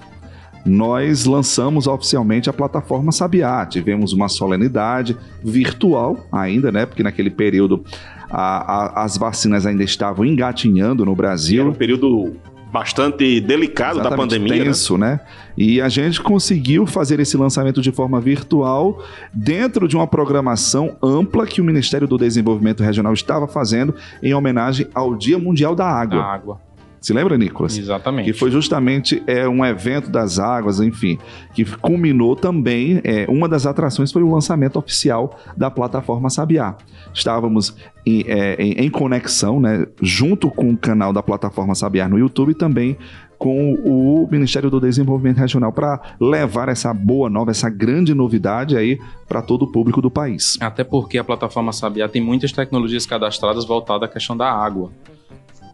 nós 0.64 1.24
lançamos 1.24 1.86
oficialmente 1.86 2.48
a 2.48 2.52
plataforma 2.52 3.10
Sabiá. 3.12 3.66
Tivemos 3.66 4.12
uma 4.12 4.28
solenidade 4.28 5.16
virtual 5.42 6.26
ainda, 6.30 6.70
né? 6.70 6.86
Porque 6.86 7.02
naquele 7.02 7.30
período 7.30 7.84
a, 8.30 9.00
a, 9.00 9.04
as 9.04 9.16
vacinas 9.16 9.66
ainda 9.66 9.82
estavam 9.82 10.24
engatinhando 10.24 11.04
no 11.04 11.14
Brasil. 11.14 11.62
Era 11.62 11.70
um 11.70 11.74
período 11.74 12.36
bastante 12.72 13.40
delicado 13.40 14.00
Exatamente, 14.00 14.10
da 14.10 14.16
pandemia. 14.16 14.56
Né? 14.56 14.64
Tenso, 14.64 14.96
né? 14.96 15.10
né? 15.10 15.20
E 15.56 15.80
a 15.80 15.88
gente 15.88 16.20
conseguiu 16.22 16.86
fazer 16.86 17.20
esse 17.20 17.36
lançamento 17.36 17.82
de 17.82 17.92
forma 17.92 18.18
virtual 18.20 19.04
dentro 19.32 19.86
de 19.86 19.94
uma 19.94 20.06
programação 20.06 20.96
ampla 21.02 21.46
que 21.46 21.60
o 21.60 21.64
Ministério 21.64 22.08
do 22.08 22.16
Desenvolvimento 22.16 22.82
Regional 22.82 23.12
estava 23.12 23.46
fazendo 23.46 23.94
em 24.22 24.32
homenagem 24.32 24.86
ao 24.94 25.14
Dia 25.14 25.38
Mundial 25.38 25.74
da 25.74 25.86
Água. 25.86 26.18
Da 26.18 26.24
água. 26.24 26.60
Se 27.02 27.12
lembra, 27.12 27.36
Nicolas? 27.36 27.76
Exatamente. 27.76 28.26
Que 28.26 28.32
foi 28.32 28.50
justamente 28.50 29.22
é, 29.26 29.48
um 29.48 29.64
evento 29.64 30.08
das 30.08 30.38
águas, 30.38 30.80
enfim, 30.80 31.18
que 31.52 31.64
culminou 31.64 32.36
também. 32.36 33.00
É, 33.02 33.26
uma 33.28 33.48
das 33.48 33.66
atrações 33.66 34.12
foi 34.12 34.22
o 34.22 34.32
lançamento 34.32 34.78
oficial 34.78 35.36
da 35.56 35.68
plataforma 35.68 36.30
Sabiá. 36.30 36.76
Estávamos 37.12 37.76
em, 38.06 38.22
é, 38.28 38.54
em, 38.54 38.72
em 38.84 38.88
conexão, 38.88 39.60
né, 39.60 39.84
junto 40.00 40.48
com 40.48 40.70
o 40.70 40.76
canal 40.76 41.12
da 41.12 41.22
plataforma 41.22 41.74
Sabiá 41.74 42.08
no 42.08 42.16
YouTube 42.16 42.52
e 42.52 42.54
também 42.54 42.96
com 43.36 43.74
o 43.74 44.28
Ministério 44.30 44.70
do 44.70 44.80
Desenvolvimento 44.80 45.38
Regional 45.38 45.72
para 45.72 46.00
levar 46.20 46.68
essa 46.68 46.94
boa 46.94 47.28
nova, 47.28 47.50
essa 47.50 47.68
grande 47.68 48.14
novidade 48.14 48.76
aí 48.76 49.00
para 49.26 49.42
todo 49.42 49.62
o 49.62 49.72
público 49.72 50.00
do 50.00 50.08
país. 50.08 50.56
Até 50.60 50.84
porque 50.84 51.18
a 51.18 51.24
plataforma 51.24 51.72
Sabiá 51.72 52.08
tem 52.08 52.22
muitas 52.22 52.52
tecnologias 52.52 53.04
cadastradas 53.04 53.64
voltadas 53.64 54.08
à 54.08 54.12
questão 54.12 54.36
da 54.36 54.48
água. 54.48 54.92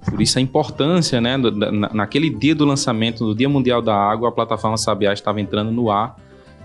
Por 0.05 0.21
isso 0.21 0.39
a 0.39 0.43
importância, 0.43 1.21
né? 1.21 1.37
naquele 1.93 2.31
dia 2.31 2.55
do 2.55 2.65
lançamento, 2.65 3.25
no 3.25 3.35
Dia 3.35 3.49
Mundial 3.49 3.83
da 3.83 3.95
Água, 3.95 4.29
a 4.29 4.33
plataforma 4.33 4.77
Sabiá 4.77 5.13
estava 5.13 5.41
entrando 5.41 5.71
no 5.71 5.91
ar 5.91 6.17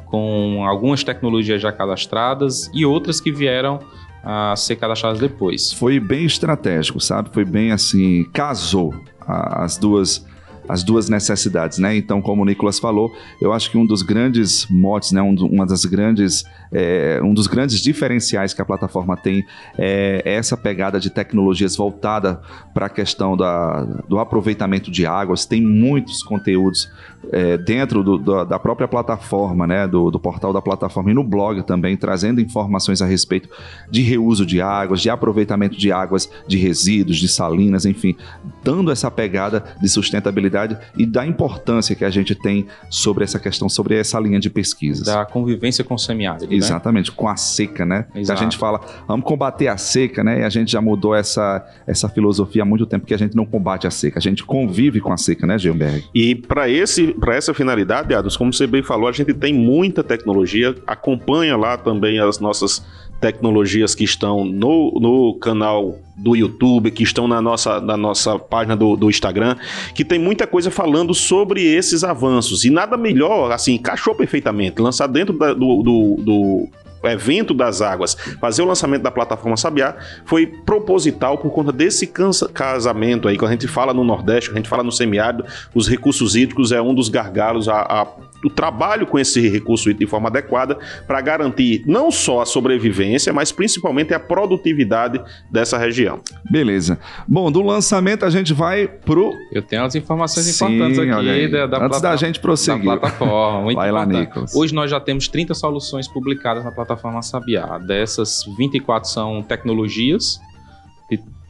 com 0.06 0.64
algumas 0.68 1.04
tecnologias 1.04 1.62
já 1.62 1.72
cadastradas 1.72 2.70
e 2.74 2.86
outras 2.86 3.20
que 3.20 3.32
vieram 3.32 3.80
a 4.24 4.56
ser 4.56 4.76
cadastradas 4.76 5.20
depois. 5.20 5.74
Foi 5.74 6.00
bem 6.00 6.26
estratégico, 6.26 7.00
sabe? 7.00 7.30
Foi 7.34 7.44
bem 7.44 7.72
assim, 7.72 8.24
casou 8.32 8.94
as 9.28 9.78
duas 9.78 10.26
as 10.68 10.84
duas 10.84 11.10
necessidades, 11.10 11.78
né? 11.78 11.96
Então, 11.96 12.22
como 12.22 12.42
o 12.42 12.46
Nicolas 12.46 12.80
falou, 12.80 13.14
eu 13.42 13.52
acho 13.52 13.70
que 13.70 13.78
um 13.78 13.86
dos 13.86 14.02
grandes 14.02 14.66
motes, 14.70 15.12
né? 15.12 15.22
Um, 15.22 15.36
uma 15.46 15.66
das 15.66 15.86
grandes, 15.86 16.44
é, 16.72 17.20
um 17.24 17.34
dos 17.34 17.48
grandes 17.48 17.80
diferenciais 17.80 18.54
que 18.54 18.62
a 18.62 18.66
plataforma 18.66 19.18
tem 19.18 19.46
é 19.78 20.22
essa 20.26 20.56
pegada 20.56 21.00
de 21.00 21.10
tecnologias 21.10 21.76
voltada 21.76 22.42
para 22.74 22.86
a 22.86 22.90
questão 22.90 23.36
da, 23.36 23.82
do 24.08 24.20
aproveitamento 24.20 24.90
de 24.90 25.06
águas. 25.06 25.46
Tem 25.46 25.62
muitos 25.62 26.24
conteúdos 26.24 26.90
é, 27.32 27.58
dentro 27.58 28.04
do, 28.04 28.18
do, 28.18 28.46
da 28.46 28.58
própria 28.58 28.88
plataforma, 28.88 29.68
né? 29.68 29.88
Do, 29.88 30.10
do 30.10 30.20
portal 30.20 30.54
da 30.54 30.62
plataforma 30.62 31.12
e 31.12 31.14
no 31.14 31.24
blog 31.24 31.62
também, 31.64 31.98
trazendo 31.98 32.40
informações 32.40 33.02
a 33.02 33.06
respeito 33.06 33.50
de 33.92 34.02
reuso 34.02 34.46
de 34.46 34.62
águas, 34.62 35.02
de 35.02 35.10
aproveitamento 35.10 35.78
de 35.78 35.92
águas, 35.92 36.30
de 36.48 36.58
resíduos, 36.58 37.18
de 37.18 37.28
salinas, 37.28 37.86
enfim, 37.86 38.16
dando 38.64 38.92
essa 38.92 39.12
pegada 39.12 39.64
de 39.82 39.90
sustentabilidade 39.90 40.53
e 40.96 41.06
da 41.06 41.26
importância 41.26 41.96
que 41.96 42.06
a 42.06 42.10
gente 42.10 42.36
tem 42.36 42.68
sobre 42.90 43.24
essa 43.24 43.40
questão, 43.40 43.68
sobre 43.70 43.98
essa 43.98 44.20
linha 44.20 44.40
de 44.40 44.50
pesquisas. 44.50 45.06
Da 45.08 45.26
convivência 45.26 45.84
com 45.84 45.96
o 45.96 46.00
semiárido. 46.00 46.48
Né? 46.48 46.56
Exatamente, 46.56 47.10
né? 47.10 47.16
com 47.16 47.28
a 47.28 47.36
seca, 47.36 47.86
né? 47.86 48.06
Exato. 48.16 48.40
A 48.40 48.44
gente 48.44 48.58
fala, 48.58 48.80
vamos 49.08 49.26
combater 49.26 49.68
a 49.68 49.78
seca, 49.78 50.24
né? 50.24 50.42
E 50.42 50.44
a 50.44 50.50
gente 50.50 50.72
já 50.72 50.82
mudou 50.82 51.16
essa, 51.16 51.66
essa 51.88 52.10
filosofia 52.10 52.64
há 52.64 52.66
muito 52.66 52.86
tempo, 52.86 53.06
que 53.06 53.14
a 53.14 53.18
gente 53.18 53.36
não 53.36 53.46
combate 53.46 53.88
a 53.88 53.92
seca, 53.92 54.20
a 54.20 54.22
gente 54.22 54.44
convive 54.44 55.00
com 55.00 55.12
a 55.12 55.18
seca, 55.18 55.46
né, 55.46 55.58
Gilberg? 55.58 56.04
E 56.14 56.36
para 56.36 56.68
essa 56.68 57.54
finalidade, 57.54 58.14
Ados, 58.14 58.38
como 58.38 58.54
você 58.54 58.68
bem 58.68 58.84
falou, 58.84 59.08
a 59.08 59.12
gente 59.12 59.34
tem 59.34 59.54
muita 59.54 60.04
tecnologia, 60.04 60.76
acompanha 60.86 61.58
lá 61.58 61.78
também 61.78 62.20
as 62.20 62.40
nossas 62.40 62.84
tecnologias 63.24 63.96
que 63.96 64.04
estão 64.04 64.44
no, 64.44 65.00
no 65.00 65.34
canal 65.36 65.98
do 66.14 66.36
YouTube, 66.36 66.92
que 66.92 67.04
estão 67.04 67.26
na 67.26 67.42
nossa, 67.42 67.80
na 67.80 67.96
nossa 67.96 68.38
página 68.38 68.76
do, 68.76 68.98
do 68.98 69.10
Instagram, 69.10 69.56
que 69.96 70.04
tem 70.04 70.20
muita 70.20 70.46
coisa 70.46 70.70
falando 70.70 71.14
sobre 71.14 71.64
esses 71.64 72.04
avanços. 72.04 72.66
E 72.66 72.70
nada 72.70 72.98
melhor, 72.98 73.50
assim, 73.54 73.76
encaixou 73.76 74.14
perfeitamente, 74.14 74.82
lançar 74.82 75.08
dentro 75.08 75.38
da, 75.38 75.54
do, 75.54 75.82
do, 75.82 76.16
do 76.22 76.68
evento 77.08 77.54
das 77.54 77.82
águas, 77.82 78.14
fazer 78.42 78.62
o 78.62 78.66
lançamento 78.66 79.04
da 79.04 79.12
plataforma 79.12 79.56
Sabiá, 79.56 79.96
foi 80.26 80.46
proposital 80.46 81.38
por 81.38 81.50
conta 81.52 81.72
desse 81.72 82.12
casamento 82.54 83.30
aí, 83.30 83.38
quando 83.38 83.52
a 83.52 83.54
gente 83.54 83.68
fala 83.70 83.94
no 83.94 84.04
Nordeste, 84.04 84.50
quando 84.50 84.58
a 84.58 84.60
gente 84.60 84.70
fala 84.70 84.84
no 84.84 84.92
semiárido, 84.92 85.46
os 85.74 85.88
recursos 85.88 86.36
hídricos 86.36 86.74
é 86.74 86.82
um 86.82 86.94
dos 86.94 87.08
gargalos 87.08 87.70
a, 87.70 87.80
a 87.80 88.08
o 88.44 88.50
trabalho 88.50 89.08
com 89.08 89.18
esse 89.20 89.48
recurso 89.48 89.94
de 89.94 90.06
forma 90.06 90.30
adequada 90.30 90.78
para 91.08 91.22
garantir 91.22 91.84
não 91.86 92.12
só 92.12 92.42
a 92.42 92.46
sobrevivência, 92.46 93.32
mas 93.34 93.52
principalmente 93.52 94.14
a 94.14 94.20
produtividade 94.20 95.22
dessa 95.52 95.78
região. 95.78 96.20
Beleza. 96.50 97.00
Bom, 97.28 97.52
do 97.52 97.62
lançamento 97.62 98.26
a 98.26 98.30
gente 98.30 98.54
vai 98.54 98.88
pro. 98.88 99.34
Eu 99.52 99.62
tenho 99.62 99.84
as 99.84 99.96
informações 99.96 100.46
Sim, 100.46 100.66
importantes 100.66 101.00
aqui 101.00 101.48
da, 101.48 101.68
da, 101.68 101.86
Antes 101.86 102.02
da 102.02 102.16
gente 102.16 102.40
prosseguir. 102.40 102.86
Da 102.86 102.98
plataforma. 102.98 103.62
Muito 103.62 103.78
vai 103.78 103.90
importante. 103.90 104.14
lá, 104.14 104.20
Nicolas. 104.20 104.56
Hoje 104.56 104.74
nós 104.74 104.90
já 104.90 105.00
temos 105.00 105.28
30 105.28 105.54
soluções 105.54 106.08
publicadas 106.08 106.64
na 106.64 106.72
plataforma 106.72 107.22
Sabiá. 107.22 107.78
Dessas, 107.78 108.44
24 108.58 109.10
são 109.10 109.42
tecnologias 109.42 110.40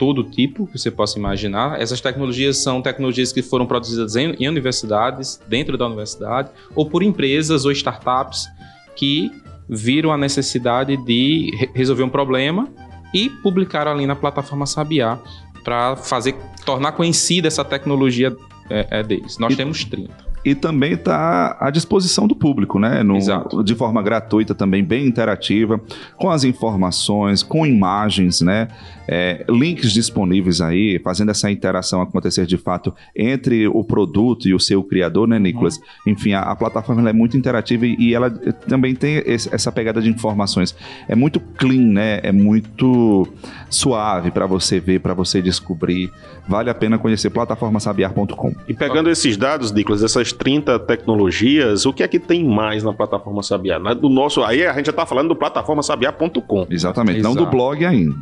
todo 0.03 0.22
tipo 0.22 0.67
que 0.67 0.77
você 0.77 0.91
possa 0.91 1.17
imaginar. 1.17 1.81
Essas 1.81 2.01
tecnologias 2.01 2.57
são 2.57 2.81
tecnologias 2.81 3.31
que 3.31 3.41
foram 3.41 3.65
produzidas 3.65 4.17
em, 4.17 4.36
em 4.38 4.50
universidades, 4.50 5.39
dentro 5.48 5.77
da 5.77 5.86
universidade, 5.86 6.50
ou 6.75 6.86
por 6.86 7.01
empresas 7.01 7.63
ou 7.63 7.72
startups 7.72 8.50
que 8.98 9.31
viram 9.69 10.12
a 10.12 10.17
necessidade 10.17 10.98
de 10.98 11.51
re 11.57 11.69
resolver 11.74 12.03
um 12.03 12.10
problema 12.10 12.67
e 13.13 13.29
publicaram 13.29 13.93
ali 13.93 14.05
na 14.05 14.13
plataforma 14.13 14.65
Sabiá 14.65 15.17
para 15.63 15.95
fazer 15.95 16.36
tornar 16.65 16.91
conhecida 16.91 17.48
essa 17.48 17.63
tecnologia 17.63 18.36
é, 18.69 19.00
é 19.00 19.03
deles. 19.03 19.38
Nós 19.38 19.53
e, 19.53 19.55
temos 19.55 19.86
30 19.86 20.32
e 20.45 20.53
também 20.53 20.93
está 20.93 21.57
à 21.59 21.69
disposição 21.69 22.27
do 22.27 22.35
público, 22.35 22.77
né? 22.79 23.01
No, 23.03 23.15
Exato. 23.15 23.63
De 23.63 23.73
forma 23.75 24.01
gratuita 24.01 24.53
também, 24.53 24.83
bem 24.83 25.05
interativa, 25.07 25.79
com 26.17 26.29
as 26.29 26.43
informações, 26.43 27.41
com 27.41 27.65
imagens, 27.65 28.41
né? 28.41 28.67
É, 29.07 29.45
links 29.50 29.91
disponíveis 29.91 30.62
aí, 30.62 31.00
fazendo 31.03 31.31
essa 31.31 31.51
interação 31.51 32.01
acontecer 32.01 32.45
de 32.45 32.57
fato 32.57 32.93
entre 33.15 33.67
o 33.67 33.83
produto 33.83 34.47
e 34.47 34.53
o 34.53 34.59
seu 34.59 34.83
criador, 34.83 35.27
né, 35.27 35.38
Nicolas? 35.39 35.77
Uhum. 35.77 36.13
Enfim, 36.13 36.33
a, 36.33 36.41
a 36.41 36.55
plataforma 36.55 37.09
é 37.09 37.13
muito 37.13 37.38
interativa 37.38 37.85
e, 37.85 37.95
e 38.00 38.13
ela 38.13 38.29
também 38.29 38.95
tem 38.95 39.21
esse, 39.25 39.53
essa 39.53 39.71
pegada 39.71 40.01
de 40.01 40.09
informações. 40.09 40.75
É 41.07 41.15
muito 41.15 41.39
clean, 41.39 41.93
né? 41.93 42.19
É 42.23 42.31
muito 42.31 43.27
suave 43.69 44.31
para 44.31 44.45
você 44.45 44.79
ver, 44.79 45.00
para 45.00 45.13
você 45.13 45.41
descobrir. 45.41 46.12
Vale 46.47 46.69
a 46.69 46.73
pena 46.73 46.97
conhecer 46.97 47.29
plataformasabiar.com. 47.29 48.53
E 48.67 48.73
pegando 48.73 49.09
esses 49.09 49.38
dados, 49.38 49.71
Nicolas, 49.71 50.03
essas 50.03 50.32
30 50.33 50.79
tecnologias, 50.79 51.85
o 51.85 51.93
que 51.93 52.03
é 52.03 52.07
que 52.07 52.19
tem 52.19 52.43
mais 52.43 52.83
na 52.83 52.93
plataforma 52.93 53.41
Sabiá? 53.41 53.77
Do 53.79 54.09
nosso, 54.09 54.43
aí 54.43 54.65
a 54.65 54.73
gente 54.73 54.87
já 54.87 54.91
está 54.91 55.05
falando 55.05 55.29
do 55.29 55.35
plataformasabiá.com. 55.35 56.67
Exatamente, 56.69 57.19
Exato. 57.19 57.35
não 57.35 57.43
do 57.43 57.49
blog 57.49 57.85
ainda. 57.85 58.15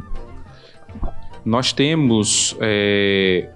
Nós 1.44 1.74
temos 1.74 2.56
é, 2.60 3.50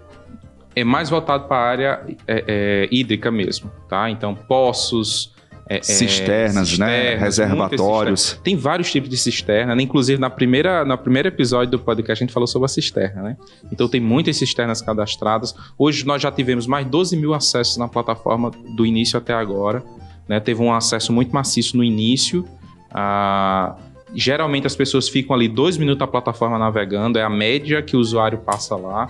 é 0.75 0.83
mais 0.83 1.09
voltado 1.09 1.47
para 1.47 1.57
a 1.57 1.69
área 1.69 2.01
é, 2.27 2.43
é, 2.47 2.87
hídrica 2.91 3.29
mesmo, 3.29 3.71
tá? 3.87 4.09
Então 4.09 4.33
poços, 4.33 5.34
é, 5.67 5.77
é, 5.77 5.81
cisternas, 5.81 6.69
cisternas, 6.69 6.79
né? 6.79 7.15
Reservatórios. 7.15 8.39
Tem 8.43 8.55
vários 8.55 8.91
tipos 8.91 9.09
de 9.09 9.17
cisterna, 9.17 9.75
né? 9.75 9.81
Inclusive, 9.81 10.19
na 10.19 10.29
primeira, 10.29 10.85
no 10.85 10.95
primeiro 10.97 11.27
episódio 11.27 11.71
do 11.71 11.79
podcast, 11.79 12.23
a 12.23 12.25
gente 12.25 12.33
falou 12.33 12.45
sobre 12.45 12.65
a 12.65 12.69
cisterna, 12.69 13.23
né? 13.23 13.37
Então, 13.71 13.87
tem 13.87 13.99
muitas 13.99 14.37
cisternas 14.37 14.81
cadastradas. 14.81 15.55
Hoje, 15.77 16.05
nós 16.05 16.21
já 16.21 16.31
tivemos 16.31 16.67
mais 16.67 16.85
de 16.85 16.91
12 16.91 17.17
mil 17.17 17.33
acessos 17.33 17.77
na 17.77 17.87
plataforma 17.87 18.51
do 18.75 18.85
início 18.85 19.17
até 19.17 19.33
agora. 19.33 19.83
Né? 20.27 20.39
Teve 20.39 20.61
um 20.61 20.71
acesso 20.71 21.11
muito 21.11 21.33
maciço 21.33 21.75
no 21.77 21.83
início. 21.83 22.47
Ah, 22.91 23.75
geralmente, 24.13 24.67
as 24.67 24.75
pessoas 24.75 25.09
ficam 25.09 25.35
ali 25.35 25.47
dois 25.47 25.77
minutos 25.77 25.99
na 25.99 26.07
plataforma 26.07 26.59
navegando. 26.59 27.17
É 27.17 27.23
a 27.23 27.29
média 27.29 27.81
que 27.81 27.97
o 27.97 27.99
usuário 27.99 28.37
passa 28.37 28.75
lá. 28.75 29.09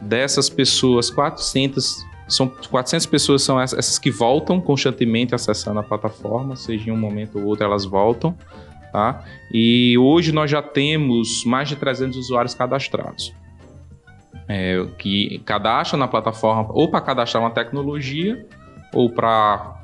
Dessas 0.00 0.48
pessoas, 0.48 1.10
400 1.10 2.09
são 2.30 2.48
400 2.48 3.06
pessoas 3.06 3.42
são 3.42 3.60
essas 3.60 3.98
que 3.98 4.10
voltam 4.10 4.60
constantemente 4.60 5.34
acessando 5.34 5.80
a 5.80 5.82
plataforma, 5.82 6.56
seja 6.56 6.88
em 6.88 6.92
um 6.92 6.96
momento 6.96 7.38
ou 7.38 7.46
outro 7.46 7.64
elas 7.64 7.84
voltam, 7.84 8.36
tá? 8.92 9.24
E 9.52 9.98
hoje 9.98 10.32
nós 10.32 10.50
já 10.50 10.62
temos 10.62 11.44
mais 11.44 11.68
de 11.68 11.76
300 11.76 12.16
usuários 12.16 12.54
cadastrados. 12.54 13.34
É, 14.48 14.84
que 14.98 15.40
cadastram 15.44 16.00
na 16.00 16.08
plataforma 16.08 16.66
ou 16.70 16.90
para 16.90 17.00
cadastrar 17.00 17.40
uma 17.40 17.52
tecnologia 17.52 18.44
ou 18.92 19.08
para 19.08 19.76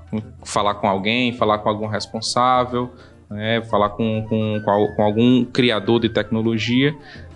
falar 0.44 0.74
com 0.74 0.88
alguém, 0.88 1.32
falar 1.32 1.58
com 1.58 1.68
algum 1.68 1.86
responsável, 1.86 2.92
né, 3.30 3.62
falar 3.62 3.90
com, 3.90 4.26
com, 4.28 4.60
com, 4.96 5.02
algum 5.02 5.44
criador 5.44 6.00
de 6.00 6.08
tecnologia. 6.08 6.92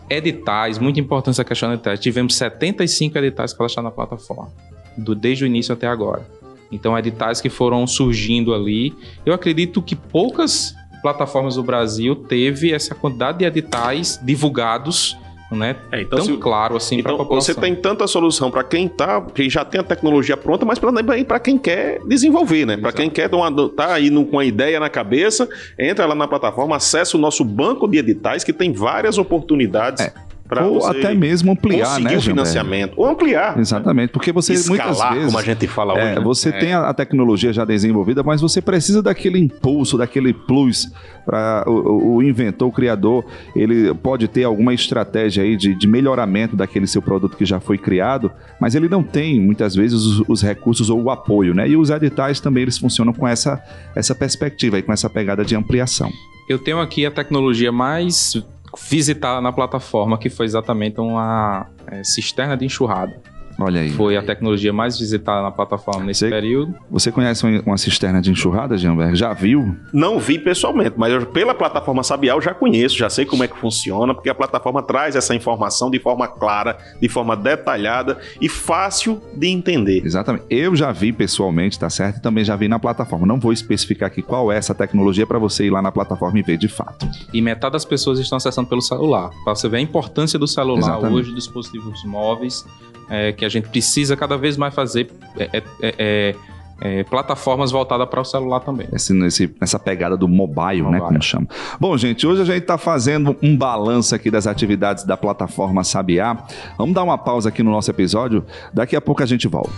Editais, 0.08 0.76
muito 0.80 0.98
importante 0.98 1.34
essa 1.34 1.44
questão 1.44 1.68
de 1.68 1.76
editais. 1.76 2.00
Tivemos 2.00 2.34
75 2.34 3.16
editais 3.18 3.52
cadastrados 3.52 3.84
na 3.84 3.92
plataforma 3.92 4.50
do, 4.96 5.14
desde 5.14 5.44
o 5.44 5.46
início 5.46 5.72
até 5.72 5.86
agora. 5.86 6.26
Então, 6.70 6.96
editais 6.96 7.40
que 7.40 7.48
foram 7.48 7.86
surgindo 7.86 8.54
ali. 8.54 8.94
Eu 9.26 9.34
acredito 9.34 9.82
que 9.82 9.96
poucas 9.96 10.74
plataformas 11.02 11.56
do 11.56 11.62
Brasil 11.62 12.14
teve 12.14 12.72
essa 12.72 12.94
quantidade 12.94 13.38
de 13.38 13.44
editais 13.44 14.20
divulgados 14.22 15.16
né? 15.56 15.76
É, 15.90 16.02
então, 16.02 16.18
tão 16.18 16.26
se, 16.26 16.36
claro 16.36 16.76
assim 16.76 16.98
então, 16.98 17.16
Você 17.24 17.54
tem 17.54 17.74
tanta 17.74 18.06
solução 18.06 18.50
para 18.50 18.62
quem 18.62 18.86
tá, 18.86 19.20
que 19.20 19.50
já 19.50 19.64
tem 19.64 19.80
a 19.80 19.84
tecnologia 19.84 20.36
pronta, 20.36 20.64
mas 20.64 20.78
para 20.78 21.40
quem 21.40 21.58
quer 21.58 22.00
desenvolver, 22.06 22.66
né? 22.66 22.76
Para 22.76 22.92
quem 22.92 23.10
quer 23.10 23.32
uma, 23.34 23.68
tá 23.68 23.94
aí 23.94 24.10
com 24.10 24.36
uma 24.36 24.44
ideia 24.44 24.78
na 24.78 24.88
cabeça, 24.88 25.48
entra 25.78 26.06
lá 26.06 26.14
na 26.14 26.28
plataforma, 26.28 26.76
acessa 26.76 27.16
o 27.16 27.20
nosso 27.20 27.44
banco 27.44 27.88
de 27.88 27.98
editais 27.98 28.44
que 28.44 28.52
tem 28.52 28.72
várias 28.72 29.18
oportunidades. 29.18 30.04
É 30.04 30.29
ou 30.58 30.86
até 30.86 31.14
mesmo 31.14 31.52
ampliar, 31.52 32.00
né, 32.00 32.16
o 32.16 32.20
financiamento, 32.20 32.94
ou 32.96 33.06
ampliar. 33.06 33.58
Exatamente, 33.58 34.10
porque 34.10 34.32
você 34.32 34.54
Escalar, 34.54 34.86
muitas 34.86 35.10
vezes, 35.10 35.26
como 35.26 35.38
a 35.38 35.42
gente 35.42 35.66
fala 35.66 35.98
é, 35.98 36.04
hoje, 36.04 36.14
né? 36.16 36.20
você 36.20 36.48
é. 36.48 36.52
tem 36.52 36.72
a, 36.72 36.88
a, 36.88 36.94
tecnologia 36.94 37.52
já 37.52 37.64
desenvolvida, 37.64 38.22
mas 38.22 38.40
você 38.40 38.60
precisa 38.60 39.02
daquele 39.02 39.38
impulso, 39.38 39.96
daquele 39.96 40.32
plus 40.32 40.90
para 41.24 41.64
o, 41.66 42.16
o, 42.16 42.22
inventor, 42.22 42.68
o 42.68 42.72
criador, 42.72 43.24
ele 43.54 43.94
pode 43.94 44.26
ter 44.26 44.44
alguma 44.44 44.74
estratégia 44.74 45.44
aí 45.44 45.56
de, 45.56 45.74
de, 45.74 45.86
melhoramento 45.86 46.56
daquele 46.56 46.86
seu 46.86 47.00
produto 47.00 47.36
que 47.36 47.44
já 47.44 47.60
foi 47.60 47.78
criado, 47.78 48.32
mas 48.60 48.74
ele 48.74 48.88
não 48.88 49.02
tem 49.02 49.40
muitas 49.40 49.74
vezes 49.74 50.00
os, 50.00 50.28
os 50.28 50.42
recursos 50.42 50.90
ou 50.90 51.02
o 51.02 51.10
apoio, 51.10 51.54
né? 51.54 51.68
E 51.68 51.76
os 51.76 51.90
editais 51.90 52.40
também 52.40 52.62
eles 52.62 52.78
funcionam 52.78 53.12
com 53.12 53.26
essa 53.26 53.62
essa 53.94 54.14
perspectiva 54.14 54.78
e 54.78 54.82
com 54.82 54.92
essa 54.92 55.08
pegada 55.08 55.44
de 55.44 55.54
ampliação. 55.54 56.10
Eu 56.48 56.58
tenho 56.58 56.80
aqui 56.80 57.06
a 57.06 57.10
tecnologia 57.10 57.70
mais 57.70 58.34
visitada 58.78 59.40
na 59.40 59.52
plataforma, 59.52 60.18
que 60.18 60.30
foi 60.30 60.46
exatamente 60.46 61.00
uma 61.00 61.66
é, 61.86 62.04
cisterna 62.04 62.56
de 62.56 62.64
enxurrada. 62.64 63.20
Olha 63.60 63.82
aí. 63.82 63.90
Foi 63.90 64.16
a 64.16 64.22
tecnologia 64.22 64.72
mais 64.72 64.98
visitada 64.98 65.42
na 65.42 65.50
plataforma 65.50 66.04
nesse 66.04 66.20
você, 66.20 66.30
período. 66.30 66.74
Você 66.90 67.12
conhece 67.12 67.44
uma 67.66 67.76
cisterna 67.76 68.20
de 68.20 68.30
enxurrada, 68.30 68.76
Gianberg? 68.76 69.14
Já 69.14 69.32
viu? 69.32 69.76
Não 69.92 70.18
vi 70.18 70.38
pessoalmente, 70.38 70.94
mas 70.96 71.12
eu, 71.12 71.26
pela 71.26 71.54
plataforma 71.54 72.02
Sabiá 72.02 72.34
eu 72.34 72.40
já 72.40 72.54
conheço, 72.54 72.96
já 72.96 73.10
sei 73.10 73.26
como 73.26 73.44
é 73.44 73.48
que 73.48 73.56
funciona, 73.56 74.14
porque 74.14 74.30
a 74.30 74.34
plataforma 74.34 74.82
traz 74.82 75.14
essa 75.14 75.34
informação 75.34 75.90
de 75.90 75.98
forma 75.98 76.26
clara, 76.26 76.78
de 77.00 77.08
forma 77.08 77.36
detalhada 77.36 78.18
e 78.40 78.48
fácil 78.48 79.20
de 79.36 79.48
entender. 79.48 80.02
Exatamente. 80.04 80.44
Eu 80.48 80.74
já 80.74 80.90
vi 80.90 81.12
pessoalmente, 81.12 81.78
tá 81.78 81.90
certo? 81.90 82.16
E 82.16 82.22
também 82.22 82.44
já 82.44 82.56
vi 82.56 82.66
na 82.68 82.78
plataforma. 82.78 83.26
Não 83.26 83.38
vou 83.38 83.52
especificar 83.52 84.06
aqui 84.06 84.22
qual 84.22 84.50
é 84.50 84.56
essa 84.56 84.74
tecnologia 84.74 85.26
para 85.26 85.38
você 85.38 85.66
ir 85.66 85.70
lá 85.70 85.82
na 85.82 85.92
plataforma 85.92 86.38
e 86.38 86.42
ver 86.42 86.56
de 86.56 86.68
fato. 86.68 87.06
E 87.32 87.42
metade 87.42 87.72
das 87.72 87.84
pessoas 87.84 88.18
estão 88.18 88.36
acessando 88.36 88.68
pelo 88.68 88.80
celular. 88.80 89.30
Para 89.44 89.54
você 89.54 89.68
ver 89.68 89.78
a 89.78 89.80
importância 89.80 90.38
do 90.38 90.46
celular 90.46 90.78
Exatamente. 90.78 91.14
hoje, 91.14 91.30
dos 91.30 91.44
dispositivos 91.44 92.04
móveis 92.04 92.64
é, 93.10 93.32
que 93.32 93.44
a 93.44 93.48
gente 93.48 93.68
precisa 93.68 94.16
cada 94.16 94.38
vez 94.38 94.56
mais 94.56 94.74
fazer 94.74 95.10
é, 95.36 95.50
é, 95.52 95.62
é, 95.82 96.34
é 96.80 97.04
plataformas 97.04 97.70
voltadas 97.70 98.08
para 98.08 98.20
o 98.20 98.24
celular 98.24 98.60
também. 98.60 98.88
Esse, 98.92 99.12
nesse, 99.12 99.52
nessa 99.60 99.78
pegada 99.78 100.16
do 100.16 100.28
mobile, 100.28 100.82
mobile, 100.82 100.90
né? 100.90 101.00
Como 101.00 101.22
chama. 101.22 101.46
Bom, 101.78 101.96
gente, 101.98 102.26
hoje 102.26 102.42
a 102.42 102.44
gente 102.44 102.62
está 102.62 102.78
fazendo 102.78 103.36
um 103.42 103.56
balanço 103.56 104.14
aqui 104.14 104.30
das 104.30 104.46
atividades 104.46 105.04
da 105.04 105.16
plataforma 105.16 105.82
Sabiá. 105.82 106.36
Vamos 106.78 106.94
dar 106.94 107.02
uma 107.02 107.18
pausa 107.18 107.48
aqui 107.48 107.62
no 107.62 107.70
nosso 107.70 107.90
episódio. 107.90 108.44
Daqui 108.72 108.94
a 108.94 109.00
pouco 109.00 109.22
a 109.22 109.26
gente 109.26 109.48
volta. 109.48 109.70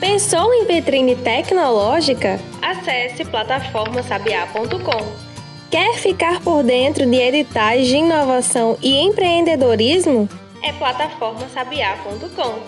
Pensou 0.00 0.54
em 0.54 0.64
vitrine 0.64 1.16
tecnológica? 1.16 2.40
Acesse 2.62 3.24
plataformasabiá.com. 3.24 5.28
Quer 5.70 5.96
ficar 5.96 6.40
por 6.40 6.62
dentro 6.62 7.04
de 7.04 7.16
editais 7.16 7.86
de 7.86 7.96
inovação 7.96 8.78
e 8.82 8.96
empreendedorismo? 8.96 10.26
É 10.62 10.72
plataformasabiá.com. 10.72 12.58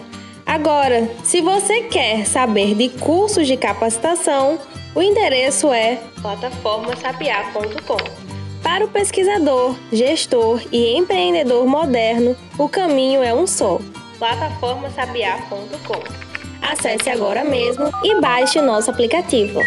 Agora, 0.47 1.09
se 1.23 1.41
você 1.41 1.83
quer 1.83 2.27
saber 2.27 2.75
de 2.75 2.89
cursos 2.89 3.47
de 3.47 3.57
capacitação, 3.57 4.59
o 4.95 5.03
endereço 5.03 5.73
é 5.73 6.01
plataformasabiá.com. 6.21 8.31
Para 8.63 8.85
o 8.85 8.89
pesquisador, 8.89 9.75
gestor 9.93 10.61
e 10.71 10.97
empreendedor 10.97 11.67
moderno, 11.67 12.37
o 12.59 12.69
caminho 12.69 13.23
é 13.23 13.33
um 13.33 13.47
só: 13.47 13.81
plataformasabiá.com. 14.19 16.31
Acesse 16.61 17.09
agora 17.09 17.43
mesmo 17.43 17.91
e 18.05 18.21
baixe 18.21 18.59
o 18.59 18.63
nosso 18.63 18.91
aplicativo. 18.91 19.61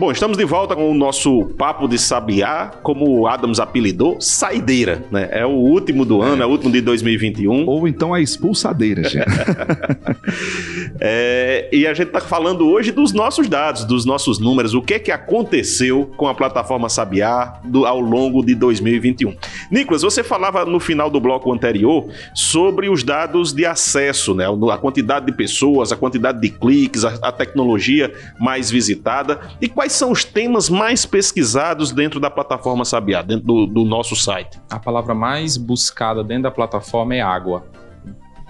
Bom, 0.00 0.10
estamos 0.10 0.38
de 0.38 0.46
volta 0.46 0.74
com 0.74 0.90
o 0.90 0.94
nosso 0.94 1.44
papo 1.58 1.86
de 1.86 1.98
sabiá, 1.98 2.70
como 2.82 3.20
o 3.20 3.26
Adams 3.26 3.60
apelidou, 3.60 4.18
saideira, 4.18 5.04
né? 5.12 5.28
É 5.30 5.44
o 5.44 5.50
último 5.50 6.06
do 6.06 6.22
ano, 6.22 6.40
é, 6.40 6.44
é 6.44 6.46
o 6.46 6.48
último 6.48 6.72
de 6.72 6.80
2021. 6.80 7.66
Ou 7.68 7.86
então 7.86 8.14
a 8.14 8.18
expulsadeira, 8.18 9.06
gente. 9.06 9.26
é, 10.98 11.68
e 11.70 11.86
a 11.86 11.92
gente 11.92 12.08
está 12.08 12.20
falando 12.20 12.66
hoje 12.66 12.90
dos 12.90 13.12
nossos 13.12 13.48
dados, 13.48 13.84
dos 13.84 14.06
nossos 14.06 14.38
números, 14.38 14.74
o 14.74 14.80
que 14.80 14.98
que 14.98 15.12
aconteceu 15.12 16.10
com 16.16 16.26
a 16.26 16.34
plataforma 16.34 16.88
Sabiá 16.88 17.60
do, 17.64 17.84
ao 17.84 18.00
longo 18.00 18.44
de 18.44 18.54
2021. 18.54 19.36
Nicolas, 19.70 20.02
você 20.02 20.24
falava 20.24 20.64
no 20.64 20.80
final 20.80 21.10
do 21.10 21.20
bloco 21.20 21.52
anterior 21.52 22.08
sobre 22.34 22.88
os 22.88 23.02
dados 23.02 23.52
de 23.52 23.66
acesso, 23.66 24.34
né? 24.34 24.46
A 24.72 24.78
quantidade 24.78 25.26
de 25.26 25.32
pessoas, 25.32 25.92
a 25.92 25.96
quantidade 25.96 26.40
de 26.40 26.48
cliques, 26.48 27.04
a, 27.04 27.14
a 27.22 27.32
tecnologia 27.32 28.10
mais 28.38 28.70
visitada 28.70 29.40
e 29.60 29.68
quais 29.68 29.90
quais 29.90 29.92
são 29.92 30.12
os 30.12 30.24
temas 30.24 30.70
mais 30.70 31.04
pesquisados 31.04 31.90
dentro 31.90 32.20
da 32.20 32.30
plataforma 32.30 32.84
Sabiá, 32.84 33.22
dentro 33.22 33.44
do, 33.44 33.66
do 33.66 33.84
nosso 33.84 34.14
site? 34.14 34.60
A 34.70 34.78
palavra 34.78 35.14
mais 35.14 35.56
buscada 35.56 36.22
dentro 36.22 36.44
da 36.44 36.50
plataforma 36.50 37.14
é 37.14 37.20
água. 37.20 37.64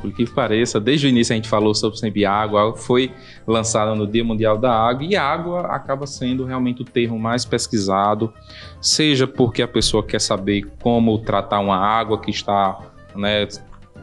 Por 0.01 0.13
que 0.13 0.29
pareça, 0.31 0.81
desde 0.81 1.07
o 1.07 1.09
início 1.09 1.33
a 1.33 1.37
gente 1.37 1.49
falou 1.49 1.75
sobre 1.75 1.99
sempre 1.99 2.25
água, 2.25 2.75
foi 2.75 3.13
lançada 3.47 3.95
no 3.95 4.07
Dia 4.07 4.25
Mundial 4.25 4.57
da 4.57 4.73
Água 4.73 5.05
e 5.05 5.17
água 5.17 5.67
acaba 5.67 6.07
sendo 6.07 6.45
realmente 6.45 6.83
o 6.83 6.85
termo 6.85 7.19
mais 7.19 7.45
pesquisado, 7.45 8.33
seja 8.81 9.27
porque 9.27 9.63
a 9.63 9.69
pessoa 9.69 10.03
quer 10.03 10.21
saber 10.21 10.71
como 10.81 11.19
tratar 11.19 11.61
uma 11.61 11.77
água 11.77 12.21
que 12.21 12.31
está 12.31 12.79
né, 13.15 13.47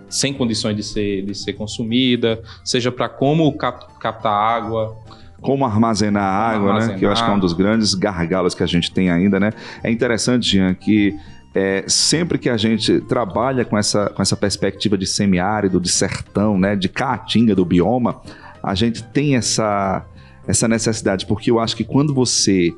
sem 0.10 0.34
condições 0.34 0.76
de 0.76 0.84
ser, 0.84 1.26
de 1.26 1.34
ser 1.34 1.54
consumida, 1.54 2.42
seja 2.64 2.92
para 2.92 3.10
como 3.10 3.52
cap 3.58 3.86
captar 4.00 4.32
água, 4.32 4.96
como 5.42 5.66
armazenar 5.66 6.24
água, 6.24 6.70
armazenar. 6.70 6.94
né? 6.94 7.00
Que 7.00 7.06
eu 7.06 7.12
acho 7.12 7.24
que 7.24 7.30
é 7.30 7.34
um 7.34 7.40
dos 7.40 7.54
grandes 7.54 7.94
gargalos 7.94 8.56
que 8.56 8.64
a 8.64 8.68
gente 8.68 8.92
tem 8.92 9.10
ainda, 9.10 9.40
né? 9.40 9.52
É 9.84 9.92
interessante, 9.92 10.50
Jean, 10.50 10.74
que 10.74 11.16
é, 11.54 11.84
sempre 11.88 12.38
que 12.38 12.50
a 12.50 12.58
gente 12.58 13.02
trabalha 13.02 13.66
com 13.66 13.78
essa, 13.78 14.10
com 14.10 14.22
essa 14.22 14.36
perspectiva 14.36 14.98
de 14.98 15.06
semiárido, 15.06 15.80
de 15.80 15.90
sertão, 15.90 16.58
né? 16.58 16.76
De 16.76 16.88
caatinga 16.90 17.56
do 17.56 17.66
bioma, 17.66 18.22
a 18.62 18.76
gente 18.76 19.04
tem 19.04 19.36
essa, 19.36 20.06
essa 20.48 20.68
necessidade, 20.68 21.26
porque 21.26 21.50
eu 21.50 21.60
acho 21.60 21.76
que 21.76 21.84
quando 21.84 22.14
você 22.14 22.74